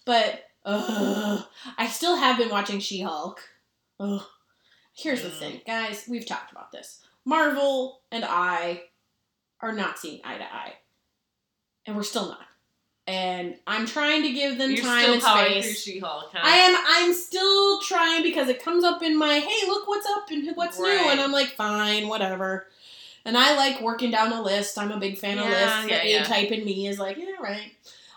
[0.05, 1.45] But ugh,
[1.79, 3.41] I still have been watching She Hulk.
[4.01, 4.23] Ugh.
[4.97, 5.39] Here's the Mm.
[5.39, 6.05] thing, guys.
[6.09, 7.01] We've talked about this.
[7.25, 8.83] Marvel and I
[9.61, 10.73] are not seeing eye to eye,
[11.87, 12.46] and we're still not.
[13.09, 15.89] And I'm trying to give them You're time and space.
[16.03, 16.23] Huh?
[16.35, 16.77] I am.
[16.89, 20.79] I'm still trying because it comes up in my hey, look what's up and what's
[20.79, 22.67] new, and I'm like, fine, whatever.
[23.25, 24.79] And I like working down a list.
[24.79, 25.89] I'm a big fan of lists.
[25.89, 26.23] yeah, the yeah.
[26.23, 27.73] A type in me is like, yeah, right.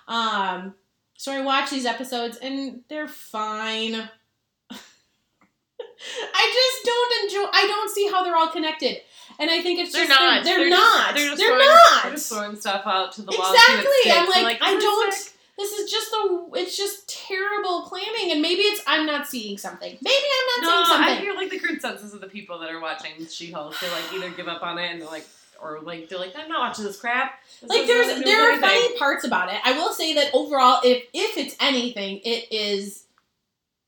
[0.07, 0.73] Um,
[1.17, 3.93] so I watch these episodes and they're fine.
[4.73, 7.49] I just don't enjoy.
[7.51, 9.01] I don't see how they're all connected,
[9.39, 10.43] and I think it's They're just not.
[10.43, 11.15] They're, They're not.
[11.15, 12.03] just- they're just they're throwing- not.
[12.03, 13.47] They're just throwing stuff out to the wall.
[13.47, 14.11] and see what Exactly.
[14.11, 14.43] I'm sticks.
[14.43, 15.09] like, I don't.
[15.11, 15.33] this?
[15.57, 16.49] This is just the.
[16.53, 19.97] It's just terrible planning, and maybe it's I'm not seeing something.
[20.01, 21.17] Maybe I'm No, not seeing something.
[21.17, 23.77] I hear like the consensus of the people that are watching She-Hulk.
[23.79, 25.27] They like either give up on it and they're like,
[25.61, 27.41] or like they're like, I'm not watching this crap.
[27.59, 29.59] This like there's there are anything." funny parts about it.
[29.65, 33.03] I will say that overall, if if it's anything, it is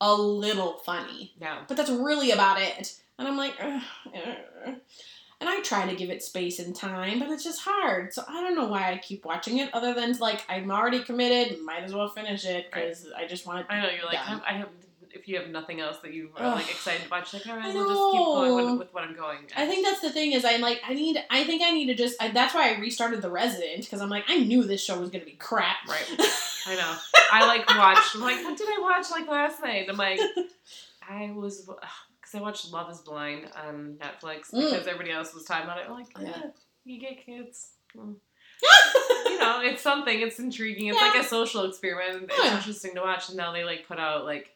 [0.01, 1.31] a little funny.
[1.39, 1.59] Yeah.
[1.69, 2.95] But that's really about it.
[3.17, 3.81] And I'm like, "Ugh,
[4.67, 4.75] ugh."
[5.41, 8.13] And I try to give it space and time, but it's just hard.
[8.13, 11.59] So I don't know why I keep watching it, other than like I'm already committed,
[11.61, 13.73] might as well finish it because I just want to.
[13.73, 14.41] I know you're like Done.
[14.47, 14.69] I have.
[15.13, 16.55] If you have nothing else that you are Ugh.
[16.55, 19.03] like excited to watch, like all right, I we'll just keep going with, with what
[19.03, 19.39] I'm going.
[19.57, 21.95] I think that's the thing is I'm like I need I think I need to
[21.95, 24.97] just I, that's why I restarted The Resident because I'm like I knew this show
[24.97, 25.85] was gonna be crap.
[25.87, 26.05] Right.
[26.65, 26.95] I know.
[27.31, 28.15] I like watched.
[28.15, 29.87] I'm like, what did I watch like last night?
[29.89, 30.19] I'm like,
[31.09, 31.67] I was
[32.31, 34.69] because I watched Love Is Blind on Netflix Mm.
[34.71, 35.85] because everybody else was talking about it.
[35.87, 36.27] I'm like, Yeah.
[36.27, 36.49] yeah,
[36.85, 37.71] you get kids.
[37.95, 38.15] Mm.
[39.25, 40.19] You know, it's something.
[40.21, 40.87] It's intriguing.
[40.87, 41.07] It's Yeah.
[41.07, 42.25] like a social experiment.
[42.31, 42.55] It's yeah.
[42.57, 43.29] interesting to watch.
[43.29, 44.51] And now they like put out like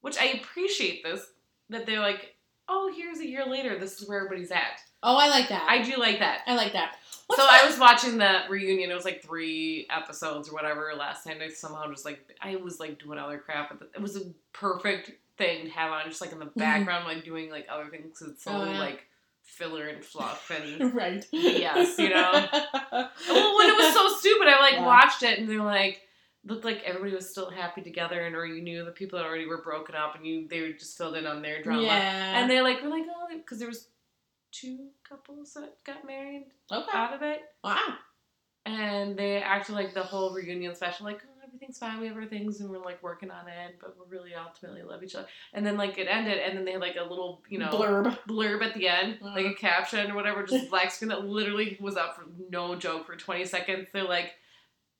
[0.00, 1.24] which I appreciate this
[1.70, 2.34] that they're like,
[2.68, 3.78] oh, here's a year later.
[3.78, 4.80] This is where everybody's at.
[5.02, 5.66] Oh, I like that.
[5.68, 6.40] I do like that.
[6.46, 6.96] I like that.
[7.26, 7.62] What's so that?
[7.62, 8.90] I was watching the reunion.
[8.90, 11.40] It was like three episodes or whatever last night.
[11.42, 13.78] I somehow just like I was like doing other crap.
[13.78, 14.22] But it was a
[14.52, 18.22] perfect thing to have on, just like in the background, like doing like other things.
[18.22, 18.60] it's so Mm-hmm.
[18.68, 18.78] Oh, yeah.
[18.78, 19.06] like
[19.42, 20.94] filler and fluff and.
[20.94, 21.24] right.
[21.32, 22.32] Yes, you know.
[22.92, 24.86] well, when it was so stupid, I like Yeah.
[24.86, 26.00] watched it and they're like
[26.46, 29.46] looked like everybody was still happy together, and or you knew the people that already
[29.46, 31.82] were broken up, and you they were just filled in on their drama.
[31.82, 32.38] Yeah.
[32.40, 33.88] And they like were like oh because there was
[34.52, 36.86] two couples that got married okay.
[36.96, 37.94] out of it Wow.
[38.64, 42.26] and they acted like the whole reunion special, like oh, everything's fine, we have our
[42.26, 45.26] things, and we're like working on it, but we really ultimately love each other.
[45.52, 48.18] And then like it ended, and then they had like a little you know Blurb.
[48.28, 49.34] blurb at the end, Mhm.
[49.34, 53.06] like a caption or whatever, just black screen that literally was up for no joke
[53.06, 53.88] for twenty seconds.
[53.92, 54.32] They're like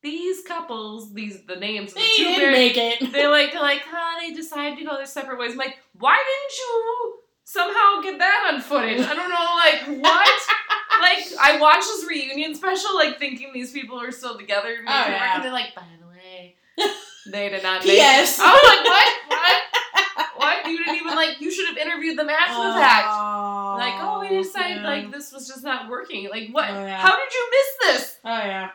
[0.03, 3.13] these couples, these the names of the They two didn't make it.
[3.13, 5.53] They're like like huh, they decided to go their separate ways.
[5.53, 9.01] I'm like, why didn't you somehow get that on footage?
[9.01, 10.31] I don't know, like what.
[11.01, 15.07] Like I watched this reunion special, like thinking these people are still together, making Oh,
[15.09, 15.35] yeah.
[15.35, 16.04] and they're like, by the
[17.27, 18.01] they did not it.
[18.01, 19.13] I was like, what?
[19.29, 20.27] What?
[20.37, 20.71] What?
[20.71, 21.41] You didn't even like.
[21.41, 23.07] You should have interviewed them after the fact.
[23.11, 24.89] Oh, Like, oh, we decided yeah.
[24.89, 26.29] like this was just not working.
[26.29, 26.69] Like, what?
[26.71, 26.99] Oh, yeah.
[26.99, 28.17] How did you miss this?
[28.25, 28.71] Oh yeah.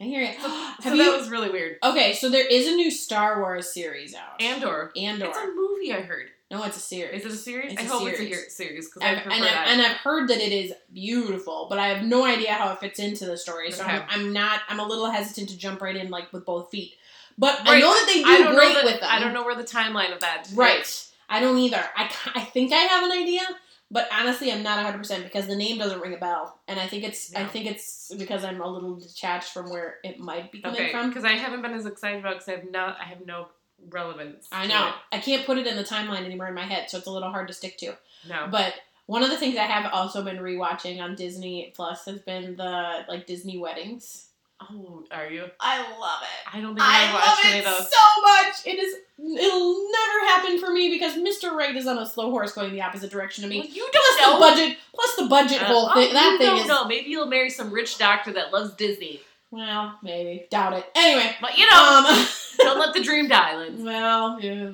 [0.00, 0.36] I hear it.
[0.82, 1.16] So Have that you?
[1.16, 1.76] was really weird.
[1.82, 4.40] Okay, so there is a new Star Wars series out.
[4.42, 4.90] Andor.
[4.96, 5.26] Andor.
[5.26, 5.92] It's a movie.
[5.92, 6.26] I heard.
[6.50, 7.20] no, it's a series.
[7.20, 7.72] Is it a series?
[7.74, 8.56] It's I a hope it's a series.
[8.56, 9.58] series because I prefer and, that.
[9.68, 12.80] I've, and I've heard that it is beautiful, but I have no idea how it
[12.80, 13.70] fits into the story.
[13.70, 14.60] So I'm, I'm not.
[14.68, 16.94] I'm a little hesitant to jump right in like with both feet.
[17.38, 19.08] But I know that they do great know with them.
[19.10, 20.46] I don't know where the timeline of that.
[20.46, 20.52] is.
[20.54, 21.08] Right.
[21.28, 21.82] I don't either.
[21.96, 23.42] I, I think I have an idea,
[23.90, 26.86] but honestly, I'm not 100 percent because the name doesn't ring a bell, and I
[26.86, 30.60] think it's I think it's because I'm a little detached from where it might be
[30.60, 30.92] coming Okay.
[30.92, 31.08] from.
[31.08, 32.98] Because I haven't been as excited about because I have not.
[33.00, 33.48] I have no
[33.90, 34.46] relevance.
[34.52, 34.94] I know it.
[35.12, 37.30] I can't put it in the timeline anymore in my head, so it's a little
[37.30, 37.96] hard to stick to.
[38.28, 38.48] No.
[38.50, 38.74] But
[39.06, 43.04] one of the things I have also been rewatching on Disney Plus has been the
[43.08, 44.28] like Disney weddings.
[44.70, 45.44] Oh, are you?
[45.60, 46.56] I love it.
[46.56, 47.90] I don't think I, I watched love any it of those.
[47.90, 48.54] so much.
[48.66, 48.94] It is.
[49.18, 51.52] It'll never happen for me because Mr.
[51.52, 53.60] Right is on a slow horse going the opposite direction of me.
[53.60, 54.34] Well, you don't know.
[54.34, 54.78] the budget.
[54.94, 56.12] Plus the budget Uh, whole oh, thing.
[56.12, 56.66] That thing don't is.
[56.68, 59.20] No, Maybe you'll marry some rich doctor that loves Disney.
[59.50, 60.46] Well, maybe.
[60.50, 60.86] Doubt it.
[60.94, 61.36] Anyway.
[61.40, 62.26] But you know, Um.
[62.58, 64.40] don't let the dream die, well.
[64.40, 64.70] Yeah.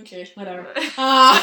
[0.00, 0.28] Okay.
[0.34, 0.66] Whatever.
[0.96, 1.42] Uh,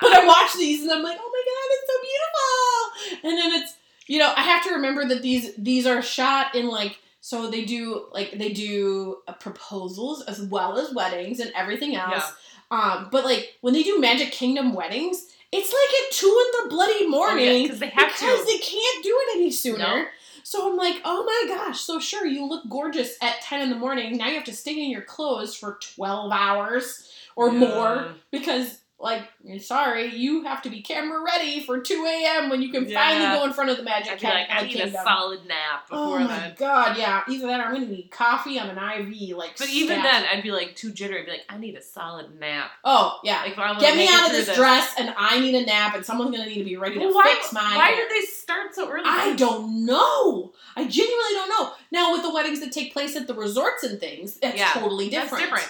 [0.00, 3.28] but I watch these and I'm like, oh my god, it's so beautiful.
[3.28, 3.74] And then it's
[4.10, 7.64] you know I have to remember that these these are shot in like so they
[7.64, 12.32] do like they do uh, proposals as well as weddings and everything else.
[12.72, 16.74] Um, but like when they do Magic Kingdom weddings, it's like at two in the
[16.74, 18.46] bloody morning because they have because to.
[18.46, 19.78] they can't do it any sooner.
[19.78, 20.04] No.
[20.42, 21.80] So I'm like, oh my gosh.
[21.80, 24.16] So sure, you look gorgeous at 10 in the morning.
[24.16, 29.22] Now you have to stay in your clothes for 12 hours or more because, like,
[29.60, 32.50] sorry, you have to be camera ready for 2 a.m.
[32.50, 33.00] when you can Yeah.
[33.00, 34.90] finally go in front of the Magic I'd be like, I Kingdom.
[34.90, 36.54] need a solid nap Oh my then.
[36.58, 37.22] god, yeah.
[37.28, 38.60] Either that or I'm gonna need coffee.
[38.60, 38.76] I'm an
[39.10, 39.56] IV, like.
[39.58, 41.20] But even then, I'd be like too jittery.
[41.20, 42.72] I'd be like, I need a solid nap.
[42.84, 43.40] Oh yeah.
[43.42, 45.64] Like, if I wanna Get me out of through this dress, and I need a
[45.64, 47.34] nap, and someone's gonna need to be ready to why?
[47.36, 49.04] fix my why did they start so early?
[49.06, 50.52] I don't know.
[50.76, 51.72] I genuinely don't know.
[51.90, 55.08] Now with the weddings that take place at the resorts and things, that's Yeah, totally
[55.08, 55.64] That's different.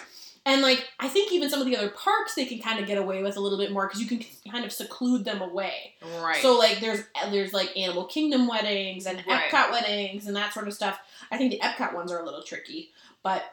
[0.47, 2.97] And like I think even some of the other parks they can kind of get
[2.97, 5.95] away with a little bit more because you can kind of seclude them away.
[6.20, 6.41] Right.
[6.41, 9.51] So like there's there's like Animal Kingdom weddings and Right.
[9.51, 10.99] Epcot weddings and that sort of stuff.
[11.30, 12.91] I think the Epcot ones are a little tricky,
[13.22, 13.45] but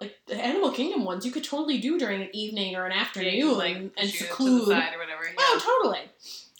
[0.00, 3.34] like the Animal Kingdom ones you could totally do during an evening or an afternoon
[3.34, 4.68] you, like, and push you to the seclude.
[4.68, 5.24] side or whatever.
[5.24, 5.34] Yeah.
[5.38, 6.10] Oh, totally.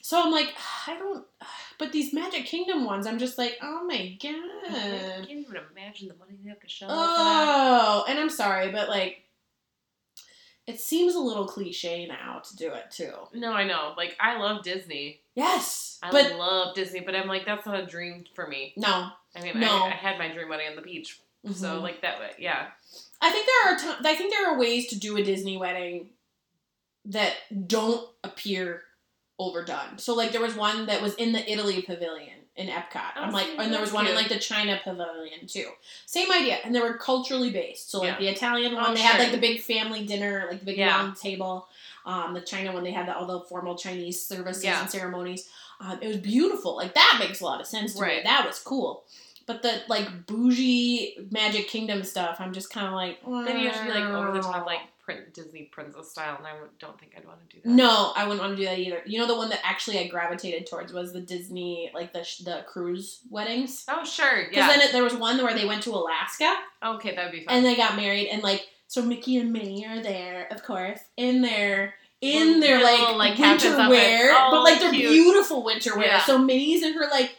[0.01, 0.55] So I'm like,
[0.87, 1.25] I don't.
[1.79, 4.35] But these Magic Kingdom ones, I'm just like, oh my god!
[4.71, 6.89] I can't even imagine the money they have to shell.
[6.93, 9.23] Oh, and I'm sorry, but like,
[10.67, 13.13] it seems a little cliche now to do it too.
[13.35, 13.95] No, I know.
[13.97, 15.21] Like, I love Disney.
[15.35, 18.73] Yes, I but love Disney, but I'm like, that's not a dream for me.
[18.77, 19.09] no.
[19.35, 19.85] I mean, No.
[19.85, 21.19] I, I had my dream wedding on the beach.
[21.55, 21.83] So, Mhm.
[21.83, 22.67] like, that way, yeah.
[23.21, 23.79] I think there are.
[23.79, 26.11] T- I think there are ways to do a Disney wedding
[27.07, 27.35] that
[27.67, 28.83] don't appear
[29.39, 29.99] overdone.
[29.99, 33.13] So like there was one that was in the Italy pavilion in Epcot.
[33.17, 35.69] Oh, I'm like, and there was one in like the China pavilion too.
[36.07, 37.91] Same idea, and they were culturally based.
[37.91, 38.19] So like Yeah.
[38.19, 40.89] the Italian one, Oh, they had like the big family dinner, like the big Yeah.
[40.97, 41.69] round table.
[42.05, 44.81] Um, the China one, they had the, all the formal Chinese services Yeah.
[44.83, 45.49] and ceremonies.
[45.81, 46.77] Um, it was beautiful.
[46.77, 48.21] Like that makes a lot of sense to me.
[48.23, 49.05] That was cool.
[49.47, 53.19] But the like bougie Magic Kingdom stuff, I'm just kind of like.
[53.47, 56.47] Then you have to be like over the top, like print Disney princess style, and
[56.47, 57.69] I don't think I'd want to do that.
[57.69, 59.03] No, I wouldn't want to do that either.
[59.05, 62.65] You know, the one that actually I gravitated towards was the Disney, like the the
[62.69, 63.85] cruise weddings.
[63.89, 64.43] Oh, sure.
[64.43, 64.49] Yeah.
[64.51, 67.57] Because then it, there was one where they went to Alaska okay, that'd be fun.
[67.57, 71.43] and they got married, and like So Mickey and Minnie are there, of course, in
[71.43, 75.11] their in Little- their their like, like, winter wear, Oh, but like they're cute.
[75.11, 76.07] beautiful winter wear.
[76.07, 76.25] Yeah.
[76.25, 77.37] So Minnie's in her like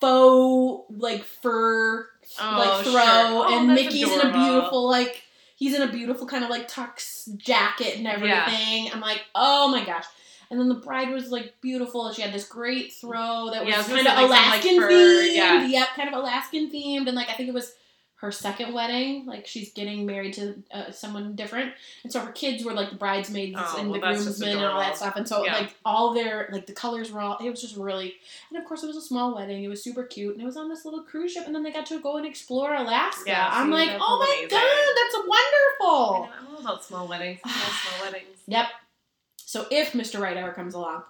[0.00, 2.08] faux like fur
[2.40, 3.00] Oh, like throw, sure.
[3.02, 5.22] Oh, and Mickey's in a beautiful like
[5.56, 8.90] he's in a beautiful kind of like tux jacket and everything.
[8.92, 10.04] I'm like, oh my gosh.
[10.50, 12.12] And then the bride was like beautiful.
[12.12, 14.76] She had this great throw that was Yeah, was kind of like, some, like, Alaskan
[14.80, 15.34] fur, themed.
[15.34, 15.66] yeah.
[15.66, 17.06] Yep, kind of Alaskan themed.
[17.08, 17.72] And like I think it was
[18.20, 19.26] her second wedding.
[19.26, 21.72] Like she's getting married to uh, someone different,
[22.04, 24.80] and so her kids were like the bridesmaids Oh, and well, the groomsmen and all
[24.80, 25.16] that stuff.
[25.16, 25.54] And so Yeah.
[25.58, 27.36] like all their like the colors were all.
[27.38, 28.14] It was just really.
[28.50, 29.62] And of course it was a small wedding.
[29.64, 31.44] It was super cute, and it was on this little cruise ship.
[31.46, 33.24] And then they got to go and explore Alaska.
[33.26, 34.48] Yeah, I'm like, oh my amazing.
[34.48, 34.60] god,
[34.96, 36.24] that's I wonderful.
[36.24, 37.40] know, I'm about small weddings.
[37.42, 38.28] Small weddings.
[38.46, 38.66] Yep.
[39.36, 40.20] So if Mr.
[40.20, 41.02] Right ever comes along,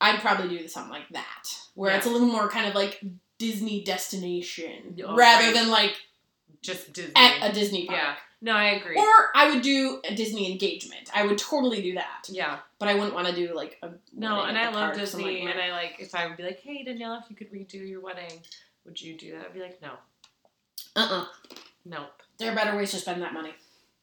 [0.00, 3.02] I'd probably do something like that, where it's a little more kind of like
[3.38, 5.54] Disney destination Oh, rather right.
[5.54, 5.94] than like
[6.62, 7.12] Just Disney.
[7.16, 7.98] at a Disney park.
[7.98, 8.14] yeah.
[8.40, 8.96] No, I agree.
[8.96, 11.10] Or I would do a Disney engagement.
[11.12, 12.58] I would totally do that, yeah.
[12.78, 14.94] but I wouldn't want to do like a No, and I love.
[14.94, 17.50] Disney, like, and I like if I would be like, "Hey, Danielle, if you could
[17.52, 18.40] redo your wedding,
[18.84, 19.90] would you do that?" I'd be like, "No,
[20.94, 21.26] uh-uh.
[21.84, 23.54] nope." There are better ways to spend that money.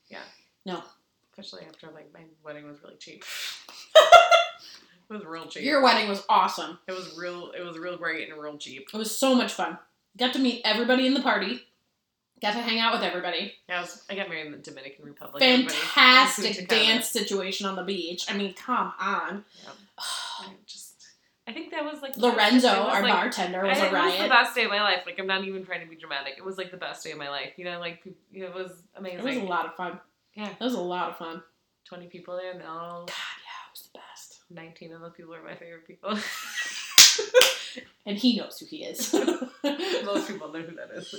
[0.10, 0.20] Yeah.
[0.66, 0.84] No.
[1.32, 3.24] Especially after like my wedding was really cheap.
[5.10, 5.64] it was real cheap.
[5.64, 6.80] Your wedding was awesome.
[6.88, 7.52] it was real.
[7.58, 8.88] It was real great and real cheap.
[8.94, 9.78] It was so much fun.
[10.18, 11.62] Got to meet everybody in the party.
[12.42, 13.54] Got to hang out with everybody.
[13.70, 15.42] Yeah, I, was, I got married in the Dominican Republic.
[15.42, 18.26] Fantastic dance situation on the beach.
[18.30, 19.46] I mean, come on.
[19.98, 21.06] I just,
[21.48, 24.18] I think that was like Lorenzo, was, our like, bartender, was I- a It was
[24.22, 25.04] the best day of my life.
[25.06, 26.34] Like I'm not even trying to be dramatic.
[26.38, 27.54] It was like the best day of my life.
[27.58, 29.20] You know, like peop- you know, it was amazing.
[29.20, 30.00] It was a lot of fun.
[30.34, 30.50] Yeah.
[30.50, 31.42] It was a lot of fun.
[31.86, 33.14] Twenty people there, and they all God,
[34.50, 34.90] yeah, it was the best.
[34.90, 36.18] nineteen of those people are my favorite people.
[38.06, 39.14] And he knows who he is.
[40.06, 41.14] Most people know who that is.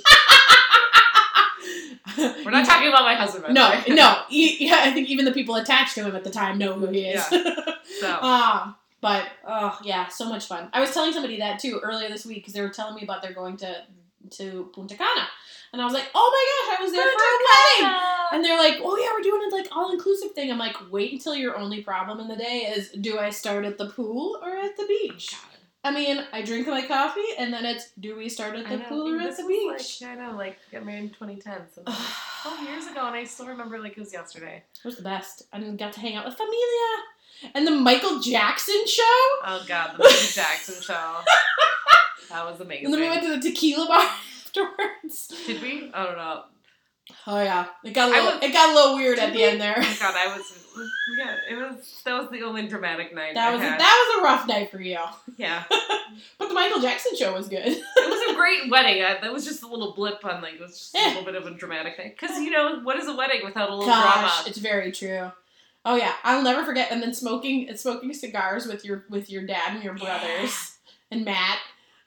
[2.45, 3.45] We're not talking about my husband.
[3.45, 3.97] By No, the way.
[3.97, 4.22] no.
[4.29, 6.87] He, yeah, I think even the people attached to him at the time know who
[6.87, 7.22] he is.
[8.01, 10.68] So um, but oh yeah, so much fun.
[10.72, 13.20] I was telling somebody that too earlier this week because they were telling me about
[13.22, 13.83] they're going to
[14.39, 15.29] to Punta Cana,
[15.72, 17.39] and I was like, oh my gosh, I was there for a
[17.83, 18.16] wedding.
[18.33, 20.51] And they're like, oh yeah, we're doing it like all inclusive thing.
[20.51, 23.79] I'm like, wait until your only problem in the day is do I start at
[23.79, 25.33] the pool or at the oh beach?
[25.33, 25.41] God.
[25.85, 28.85] I mean, I drink my coffee and then it's do we start at the know.
[28.85, 30.01] pool or at the beach?
[30.01, 31.97] Like, I know, like got married in 2010, so like
[32.43, 34.64] 12 years ago, and I still remember like it was yesterday.
[34.79, 35.45] It was the best.
[35.53, 37.53] And got to hang out with Familia.
[37.55, 39.03] And the Michael Jackson show.
[39.45, 41.20] Oh God, the Michael Jackson show.
[42.29, 42.87] That was amazing.
[42.87, 44.01] And then we went to the tequila bar
[44.45, 45.33] afterwards.
[45.47, 45.91] Did we?
[45.95, 46.43] I don't know.
[47.27, 47.67] Oh yeah.
[47.85, 49.45] It got a little was- it got a little weird at the we?
[49.45, 49.75] end there.
[49.79, 50.63] Oh God, I was.
[51.19, 52.03] Yeah, it was.
[52.05, 53.35] That was the only dramatic night.
[53.35, 53.81] That I was had.
[53.81, 54.99] that was a rough night for you.
[55.39, 55.65] Yeah,
[56.39, 57.67] But the Michael Jackson show was good.
[57.67, 59.03] it was a great wedding.
[59.03, 61.09] I, that was just a little blip on like it was just a Eh.
[61.09, 62.17] little bit of a dramatic night.
[62.19, 64.33] Because you know what is a wedding without a little Gosh, drama?
[64.47, 65.31] it's very true.
[65.85, 66.91] Oh yeah, I'll never forget.
[66.91, 70.79] And then smoking smoking cigars with your with your dad and your brothers
[71.11, 71.59] and Matt,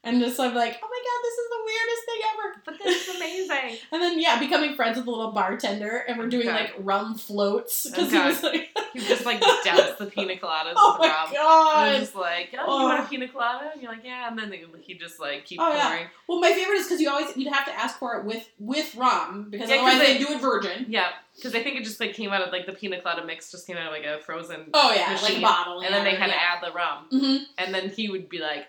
[0.03, 2.61] and just I'm like, oh my god, this is the weirdest thing ever.
[2.65, 3.77] But this is amazing.
[3.91, 6.57] And then yeah, becoming friends with the little bartender, and we're doing Okay.
[6.61, 8.27] like rum floats because he Okay.
[8.27, 11.25] was like, You just like douse the pina coladas oh with my rum.
[11.27, 11.99] And god.
[11.99, 12.79] just like, oh, Oh.
[12.79, 13.69] you want a pina colada?
[13.73, 14.27] And you're like, yeah.
[14.29, 15.87] And then he just like keep Oh, yeah.
[15.87, 16.05] pouring.
[16.27, 18.95] Well, my favorite is because you always you'd have to ask for it with with
[18.95, 20.85] rum because Yeah, otherwise they, they- do it virgin.
[20.89, 23.51] Yeah, because I think it just like came out of like the pina colada mix
[23.51, 25.81] just came out of like a frozen, Oh yeah, like a bottle.
[25.81, 26.55] and then they yeah, had to yeah.
[26.55, 27.43] add the rum, Mm-hmm.
[27.57, 28.65] and then he would be like,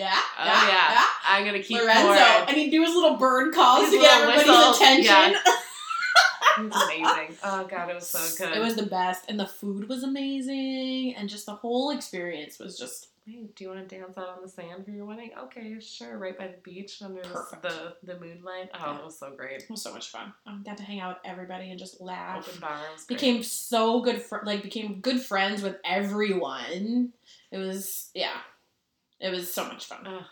[0.00, 0.12] Yeah.
[0.38, 0.92] oh yeah.
[0.92, 2.48] yeah, I'm gonna keep Lorenzo, pouring.
[2.48, 5.04] and he'd do his little bird calls His to get everybody's whistles, attention.
[5.04, 5.54] yeah.
[6.58, 7.36] It was amazing.
[7.44, 8.56] Oh god, it was so good.
[8.56, 12.78] It was the best, and the food was amazing, and just the whole experience was
[12.78, 15.30] just Hey, do you want to dance out on the sand for your wedding?
[15.38, 16.16] Okay, sure.
[16.18, 17.62] Right by the beach under the, Perfect.
[17.62, 18.70] the the moonlight.
[18.74, 19.62] Oh, it was so great.
[19.62, 20.32] it was so much fun.
[20.46, 22.48] I got to hang out with everybody and just laugh.
[22.48, 23.18] Open bar was great.
[23.20, 27.12] Became so good, fr- like became good friends with everyone.
[27.52, 28.36] It was yeah,
[29.20, 30.06] it was so much fun.
[30.06, 30.22] Ugh.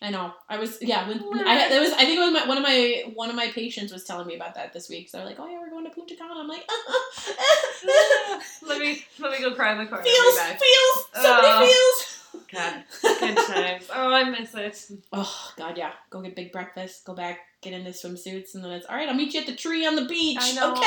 [0.00, 0.32] I know.
[0.48, 1.08] I was yeah.
[1.08, 3.48] When I it was I think it was my, one of my one of my
[3.48, 5.08] patients was telling me about that this week.
[5.08, 6.34] So they're like, oh yeah, we're going to Punta Cana.
[6.36, 6.64] I'm like,
[8.66, 10.02] let me let me go cry in the car.
[10.02, 11.66] Feels feels so Oh.
[11.66, 12.14] feels.
[12.52, 12.84] God,
[13.20, 13.86] good times.
[13.92, 14.90] Oh, I miss it.
[15.12, 15.92] Oh God, yeah.
[16.10, 17.04] Go get big breakfast.
[17.04, 19.08] Go back, get into swimsuits, and then it's all right.
[19.08, 20.38] I'll meet you at the tree on the beach.
[20.40, 20.72] I know.
[20.72, 20.86] Okay.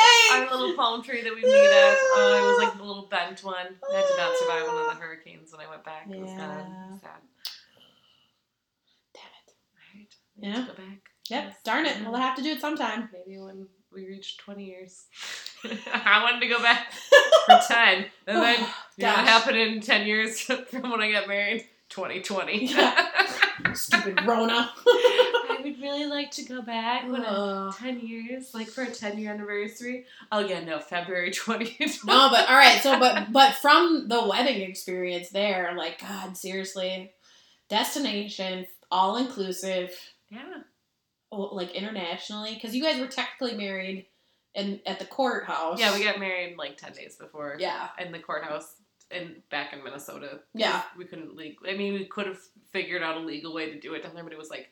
[0.51, 1.97] Our little palm tree that we meet at.
[2.13, 3.55] Oh, it was like the little bent one.
[3.57, 6.07] I did not survive one of the hurricanes when I went back.
[6.09, 6.93] It was kind Yeah.
[6.93, 7.11] of sad.
[9.13, 9.53] Damn it.
[9.95, 10.15] Alright.
[10.37, 10.67] Yeah.
[10.67, 11.01] Go back.
[11.29, 11.43] Yep.
[11.45, 11.55] Yes.
[11.63, 11.97] Darn it.
[12.03, 13.09] We'll have to do it sometime.
[13.13, 15.05] Maybe when we reach 20 years.
[15.93, 16.91] I wanted to go back
[17.45, 18.05] for 10.
[18.27, 20.39] And then, oh, you know what happened in 10 years
[20.69, 21.65] from when I got married?
[21.89, 22.65] 2020.
[22.67, 23.09] Yeah.
[23.73, 24.71] Stupid Rona.
[24.77, 27.09] I we'd really like to go back.
[27.09, 27.73] When Ugh.
[27.77, 30.05] ten years, like for a ten year anniversary.
[30.31, 32.03] Oh yeah, no, February twentieth.
[32.05, 32.79] no, but all right.
[32.81, 37.11] So, but but from the wedding experience there, like God, seriously,
[37.69, 39.93] destination, all inclusive,
[40.29, 40.59] yeah,
[41.31, 44.05] like internationally, because you guys were technically married
[44.53, 45.79] and at the courthouse.
[45.79, 47.55] yeah, we got married like ten days before.
[47.59, 47.87] Yeah.
[47.99, 48.75] in the courthouse
[49.13, 50.39] in back in Minnesota.
[50.53, 50.81] Yeah.
[50.97, 51.67] we couldn't legal.
[51.69, 52.39] I mean, we could have
[52.71, 54.69] figured out a legal way to do it down there, but it was like.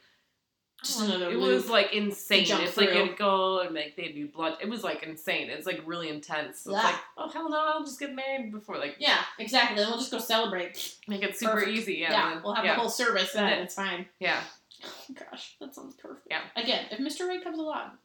[0.82, 2.45] Just another it was like insane.
[2.49, 2.98] It's like through.
[3.03, 4.60] you'd go and like they'd be blood.
[4.61, 5.49] It was like insane.
[5.49, 6.61] It's like really intense.
[6.61, 6.90] So It's Yeah.
[6.91, 9.76] like, oh hell no, I'll just get married before like Yeah, exactly.
[9.76, 10.95] Then we'll just go celebrate.
[11.06, 11.72] make it super Perfect.
[11.72, 11.95] easy.
[11.95, 13.60] Yeah, Yeah, then- we'll have yeah, the whole service and then.
[13.64, 14.06] It's fine.
[14.22, 14.40] yeah.
[14.86, 16.28] Oh, gosh, that sounds perfect.
[16.30, 16.44] Yeah.
[16.56, 17.28] Again, if Mr.
[17.28, 17.98] Right comes along,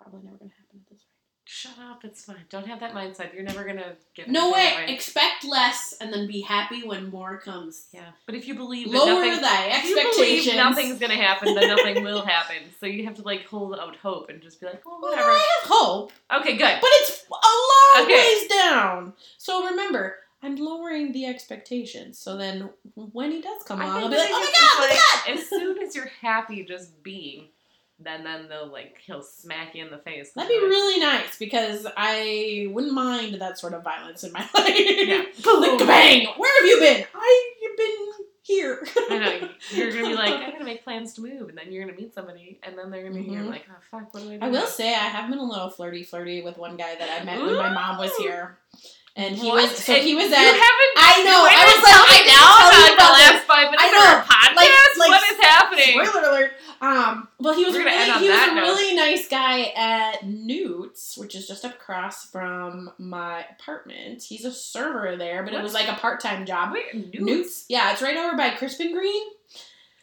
[0.00, 1.30] probably never gonna happen at this rate.
[1.52, 2.04] Shut up.
[2.04, 2.36] It's fine.
[2.48, 3.34] Don't have that mindset.
[3.34, 4.28] You're never gonna get.
[4.28, 4.84] No way.
[4.86, 7.86] Expect less and then be happy when more comes.
[7.92, 10.16] Yeah, but if you believe that Lower nothing, thy expectations.
[10.44, 12.58] believe nothing's gonna happen, then nothing will happen.
[12.78, 15.28] So you have to like hold out hope and just be like, well, Well, whatever.
[15.30, 16.78] I have hope, Okay, good.
[16.80, 18.14] but it's a long Okay.
[18.14, 19.12] ways down.
[19.36, 22.16] So remember, I'm lowering the expectations.
[22.16, 24.94] So then when he does come I think I'll be like, oh my god, it's
[25.26, 25.40] look at!
[25.40, 27.48] As soon as you're happy just being,
[28.02, 30.32] then then they'll like he'll smack you in the face.
[30.32, 34.74] That'd be really nice because I wouldn't mind that sort of violence in my life.
[34.76, 35.22] Yeah.
[35.58, 36.26] like, bang!
[36.36, 37.04] Where have you been?
[37.14, 38.06] I've been
[38.42, 38.84] here.
[39.10, 41.84] I know you're gonna be like, I'm gonna make plans to move, and then you're
[41.84, 43.50] gonna meet somebody, and then they're gonna hear Mhm.
[43.50, 44.44] like, oh fuck, what do I do?
[44.44, 47.24] I will say I have been a little flirty, flirty with one guy that I
[47.24, 48.58] met when my mom was here,
[49.14, 49.70] and he What?
[49.70, 50.38] was so he was at.
[50.38, 51.46] I know.
[51.46, 54.00] I was like, I now you about the last five minutes I of know.
[54.08, 54.56] our podcast.
[54.56, 56.04] Like- like- what is happening?
[56.04, 56.52] Spoiler alert.
[56.82, 58.62] Um, well, he was We're really, he was a note.
[58.62, 64.22] really nice guy at Newt's, which is just across from my apartment.
[64.22, 66.72] He's a server there, but it was like a part time job.
[66.72, 67.20] Wait, new?
[67.24, 69.22] Newt's, yeah, it's right over by Crisp & Green.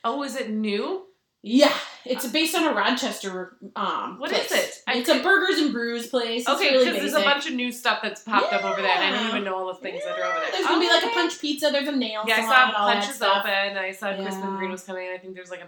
[0.04, 1.04] Oh, is it new?
[1.44, 1.74] Yeah,
[2.04, 4.20] it's based on a Rochester um.
[4.20, 4.52] What place.
[4.52, 4.84] is it?
[4.86, 6.42] I It's a could- burgers and brews place.
[6.42, 8.92] It's Okay, really because there's a bunch of new stuff that's popped up over there,
[8.92, 10.52] and I didn't even know all the things that are over there.
[10.52, 11.70] There's gonna be Oh, like a punch pizza.
[11.72, 13.38] There's a nail Yeah, I saw and all that Punch is stuff.
[13.46, 13.78] open.
[13.78, 15.10] I saw Crisp & Green was coming.
[15.14, 15.68] I think there's like a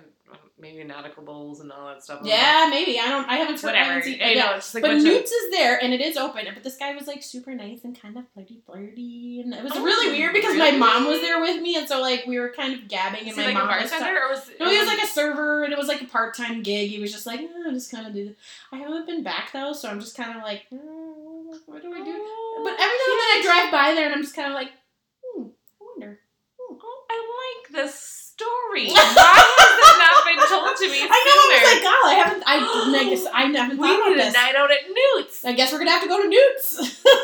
[0.60, 2.22] maybe nautical bowls and all that stuff.
[2.24, 3.00] Yeah, maybe.
[3.00, 3.28] I don't.
[3.30, 3.62] I haven't.
[3.62, 4.02] Whatever.
[4.02, 6.46] seen, I know it's like But Newt's is there and it is open.
[6.54, 9.74] But this guy was like super nice and kind of flirty, flirty, and it was
[9.76, 12.50] Oh, really weird because my mom was there with me, and so like we were
[12.50, 13.92] kind of gabbing, and my like a mom was.
[13.92, 16.62] or was no, he was like a server, and it was like a part time
[16.64, 16.90] gig.
[16.90, 18.36] He was just like, oh, just kind of do.
[18.72, 20.80] I haven't been back though, so I'm just kind of like, mm,
[21.66, 22.14] what do I do?
[22.16, 24.54] Oh, But every now and then I drive by there, and I'm just kind of
[24.56, 24.70] like,
[25.24, 26.20] hmm, I wonder.
[26.60, 28.88] Oh, I like this story.
[28.96, 31.36] Why has it not been told to me I know.
[31.36, 32.44] I was like, God, I haven't.
[32.48, 34.34] I, I guess I haven't we thought about a this.
[34.34, 35.44] night out at Newt's.
[35.46, 37.04] I guess we're gonna have to go to Newt's.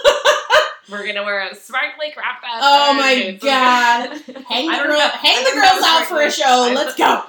[0.88, 2.60] We're gonna wear a sparkly crop top.
[2.62, 3.44] Oh my Newt's.
[3.44, 4.10] God.
[4.48, 6.72] Hang the, girl, hang the girls out for a show.
[6.76, 7.24] Let's go.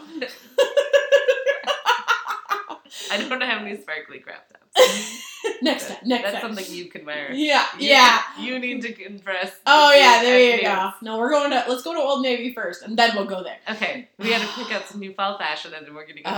[3.10, 4.55] I don't have any sparkly tops.
[5.62, 5.96] next time.
[6.04, 6.54] Next That's time.
[6.54, 7.32] something you can wear.
[7.32, 8.20] Yeah, You- yeah.
[8.38, 9.52] You need to impress.
[9.66, 10.90] Oh yeah, there you go.
[11.02, 13.58] No, we're going to let's go to Old Navy first, and then we'll go there.
[13.70, 16.30] Okay, we got to pick out some new fall fashion, and then we're gonna go.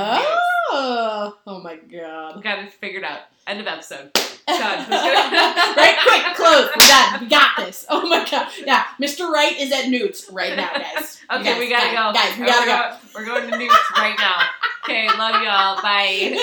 [0.70, 2.36] Oh, oh my god.
[2.36, 3.20] We got it figured out.
[3.46, 4.10] End of episode.
[4.48, 6.68] right, quick, close.
[6.74, 7.20] We're done.
[7.20, 7.86] We got this.
[7.88, 8.48] Oh my god.
[8.64, 9.28] Yeah, Mr.
[9.30, 11.20] Right is at Newt's right now, guys.
[11.30, 12.12] Okay, guys, we gotta guys, go.
[12.18, 12.76] Guys, we We're gotta go.
[12.76, 14.42] go- We're going to Newt's right now.
[14.84, 15.82] Okay, love y'all.
[15.82, 16.36] Bye.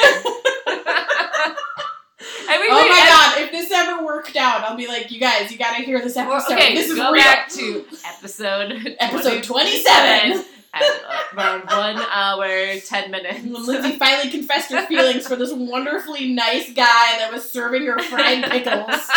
[2.48, 5.20] I mean, Oh we- my god, if this ever worked out, I'll be like, you
[5.20, 6.54] guys, you gotta hear this well, episode.
[6.54, 7.22] okay, this is go real.
[7.22, 10.46] back to episode Episode 27.
[10.76, 10.84] at
[11.38, 13.40] uh, one hour ten minutes.
[13.40, 17.98] And Lindsay finally confessed her feelings for this wonderfully nice guy that was serving her
[18.00, 19.10] fried pickles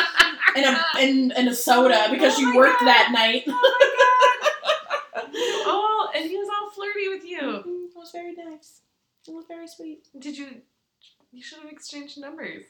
[0.55, 2.87] and a and, and a soda because Oh she worked God.
[2.87, 3.43] that night.
[3.49, 3.53] oh,
[5.17, 6.17] my god.
[6.21, 7.41] and he was all flirty with you.
[7.41, 8.81] Mhm, It was very nice.
[9.27, 10.07] It was very sweet.
[10.19, 10.47] Did you?
[11.31, 12.65] You should have exchanged numbers.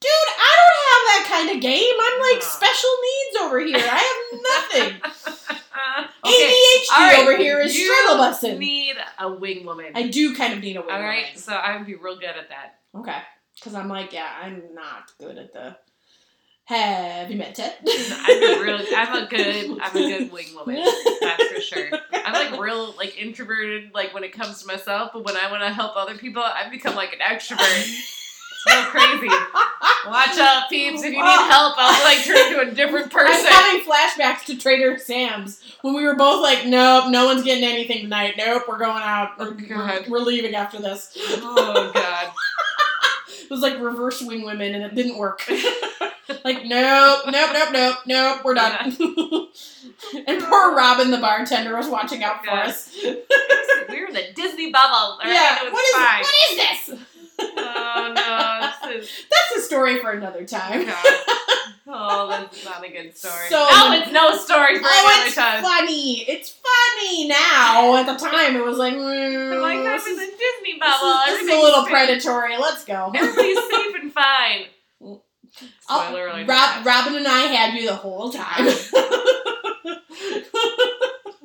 [0.00, 1.94] Dude, I don't have that kind of game.
[2.00, 3.76] I'm like special needs over here.
[3.78, 5.00] I have nothing.
[6.24, 6.52] okay.
[6.52, 8.58] ADHD right, over here is you struggle busting.
[8.58, 9.92] Need a wing woman.
[9.94, 10.90] I do kind of need a wing.
[10.90, 11.38] all right, woman.
[11.38, 12.80] so I would be real good at that.
[12.94, 13.18] Okay.
[13.54, 15.76] Because I'm like, yeah, I'm not good at the
[16.72, 17.70] heavy metal.
[17.88, 18.80] I'm a real.
[18.96, 19.78] I'm a good.
[19.80, 20.82] I'm a good wing woman.
[21.20, 21.90] That's for sure.
[22.12, 25.62] I'm like real like introverted like when it comes to myself, but when I want
[25.62, 27.58] to help other people, I become like an extrovert.
[28.64, 29.26] It's real crazy.
[30.06, 31.02] Watch out, peeps!
[31.02, 33.46] If you need help, I'll like turn into a different person.
[33.48, 37.64] I'm having flashbacks to Trader Sam's when we were both like, nope, no one's getting
[37.64, 38.34] anything tonight.
[38.36, 39.32] Nope, we're going out.
[39.38, 40.04] Oh, We're, God.
[40.08, 41.16] we're, we're leaving after this.
[41.18, 42.32] Oh god.
[43.44, 45.42] It was like reverse wing women and it didn't work.
[46.44, 48.96] like, nope, nope, nope, nope, nope, we're done.
[50.26, 52.94] and poor Robin, the bartender, was watching out for us.
[53.88, 55.18] We were in the Disney bubble.
[55.22, 55.64] Right, yeah.
[55.64, 56.22] was What is fine.
[56.22, 57.00] what is this?
[57.58, 60.86] Oh no, this is That's a story for another time.
[60.86, 61.04] God.
[61.88, 63.48] Oh, that's not a good story.
[63.50, 65.62] So- no, it's no story for Oh, another it's time.
[65.62, 66.20] funny.
[66.28, 67.96] It's funny now.
[67.96, 71.20] At the time, it was like, mm, like, I'm in the Disney this bubble.
[71.28, 72.56] is- this is a little predatory.
[72.56, 73.10] Let's go.
[73.14, 74.66] Everybody's safe and fine.
[75.80, 76.48] Spoiler alert.
[76.48, 78.68] Rob, Robin and I had you the whole time.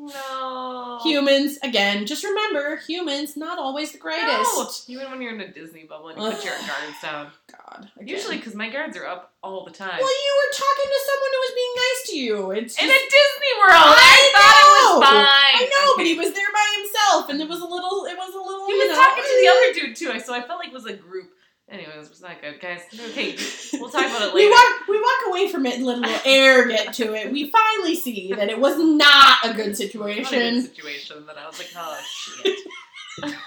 [0.07, 0.99] No.
[1.03, 4.29] humans, again, just remember, humans not always the greatest.
[4.55, 4.69] No.
[4.87, 7.27] Even when you're in a Disney bubble and you put your guards down.
[7.51, 7.89] God.
[7.97, 8.07] again.
[8.07, 9.99] Usually, because my guards are up all the time.
[9.99, 12.51] Well, you were talking to someone who was being nice to you.
[12.51, 15.01] It's in a Disney World, I, I thought it was know.
[15.01, 15.55] fine.
[15.59, 18.05] I know, but he was there by himself, and it was a little.
[18.05, 18.67] It was a little.
[18.67, 20.85] He was know, talking to the other dude too, so I felt like it was
[20.85, 21.31] a group.
[21.69, 22.81] Anyways, it was not good, guys.
[23.09, 23.35] Okay,
[23.73, 24.51] we'll talk about it We later.
[24.51, 27.31] walk, we walk away from it and let a little air get to it.
[27.31, 30.61] We finally see that it was not a good Not a good situation.
[30.61, 31.25] situation.
[31.25, 33.33] Then I was like, oh shit.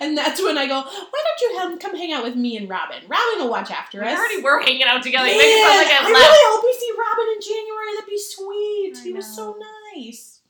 [0.00, 2.68] And that's when I go, why don't you have, come hang out with me and
[2.68, 3.02] Robin?
[3.08, 4.12] Robin will watch after We us.
[4.12, 5.26] We already were hanging out together.
[5.26, 7.94] Man, You make it sound like I I really hope we see Robin in January.
[7.96, 8.92] That'd be sweet.
[8.96, 9.66] I he was so know.
[9.96, 10.40] nice.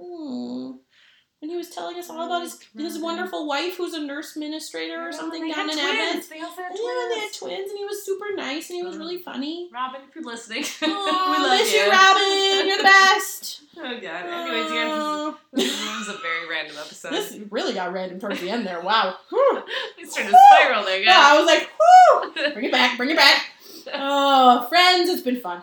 [0.00, 0.70] Hmm.
[1.42, 4.94] And he was telling us all about his, his wonderful wife who's a nurse administrator
[5.02, 5.76] or Yeah, something down in.
[5.76, 6.28] Evans.
[6.28, 7.14] They also had Yeah, twins.
[7.14, 9.24] they had twins, and he was super nice, and he was really mm.
[9.24, 9.68] funny.
[9.74, 11.80] Robin, if you're listening, we love miss you.
[11.80, 12.66] you, Robin.
[12.68, 13.58] You're the best.
[13.74, 14.26] Oh god.
[14.26, 17.10] Anyways, you guys, this, this was a very random episode.
[17.12, 18.82] This really got random towards the end there.
[18.82, 19.16] Wow.
[19.96, 22.52] We started to spiral there, Yeah, I was like, whoo!
[22.52, 23.46] Bring it back, bring it back.
[23.94, 25.62] Oh, friends, it's been fun.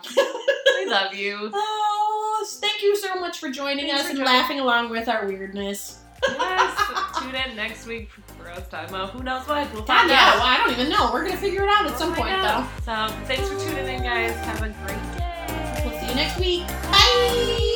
[0.76, 1.50] we love you.
[1.54, 4.32] Oh, thank you so much for joining Thanks us for and joining.
[4.32, 5.98] laughing along with our weirdness.
[6.26, 7.18] Yes.
[7.18, 9.72] Tune in next week for us talking about who knows what.
[9.72, 10.34] We'll God, find yeah, out.
[10.34, 11.10] well, I don't even know.
[11.12, 12.68] We're gonna figure it out at We'll some point, out.
[12.84, 14.34] So thanks for tuning in, guys.
[14.44, 15.82] Have a great day.
[15.84, 16.66] We'll see you next week.
[16.92, 17.66] Bye.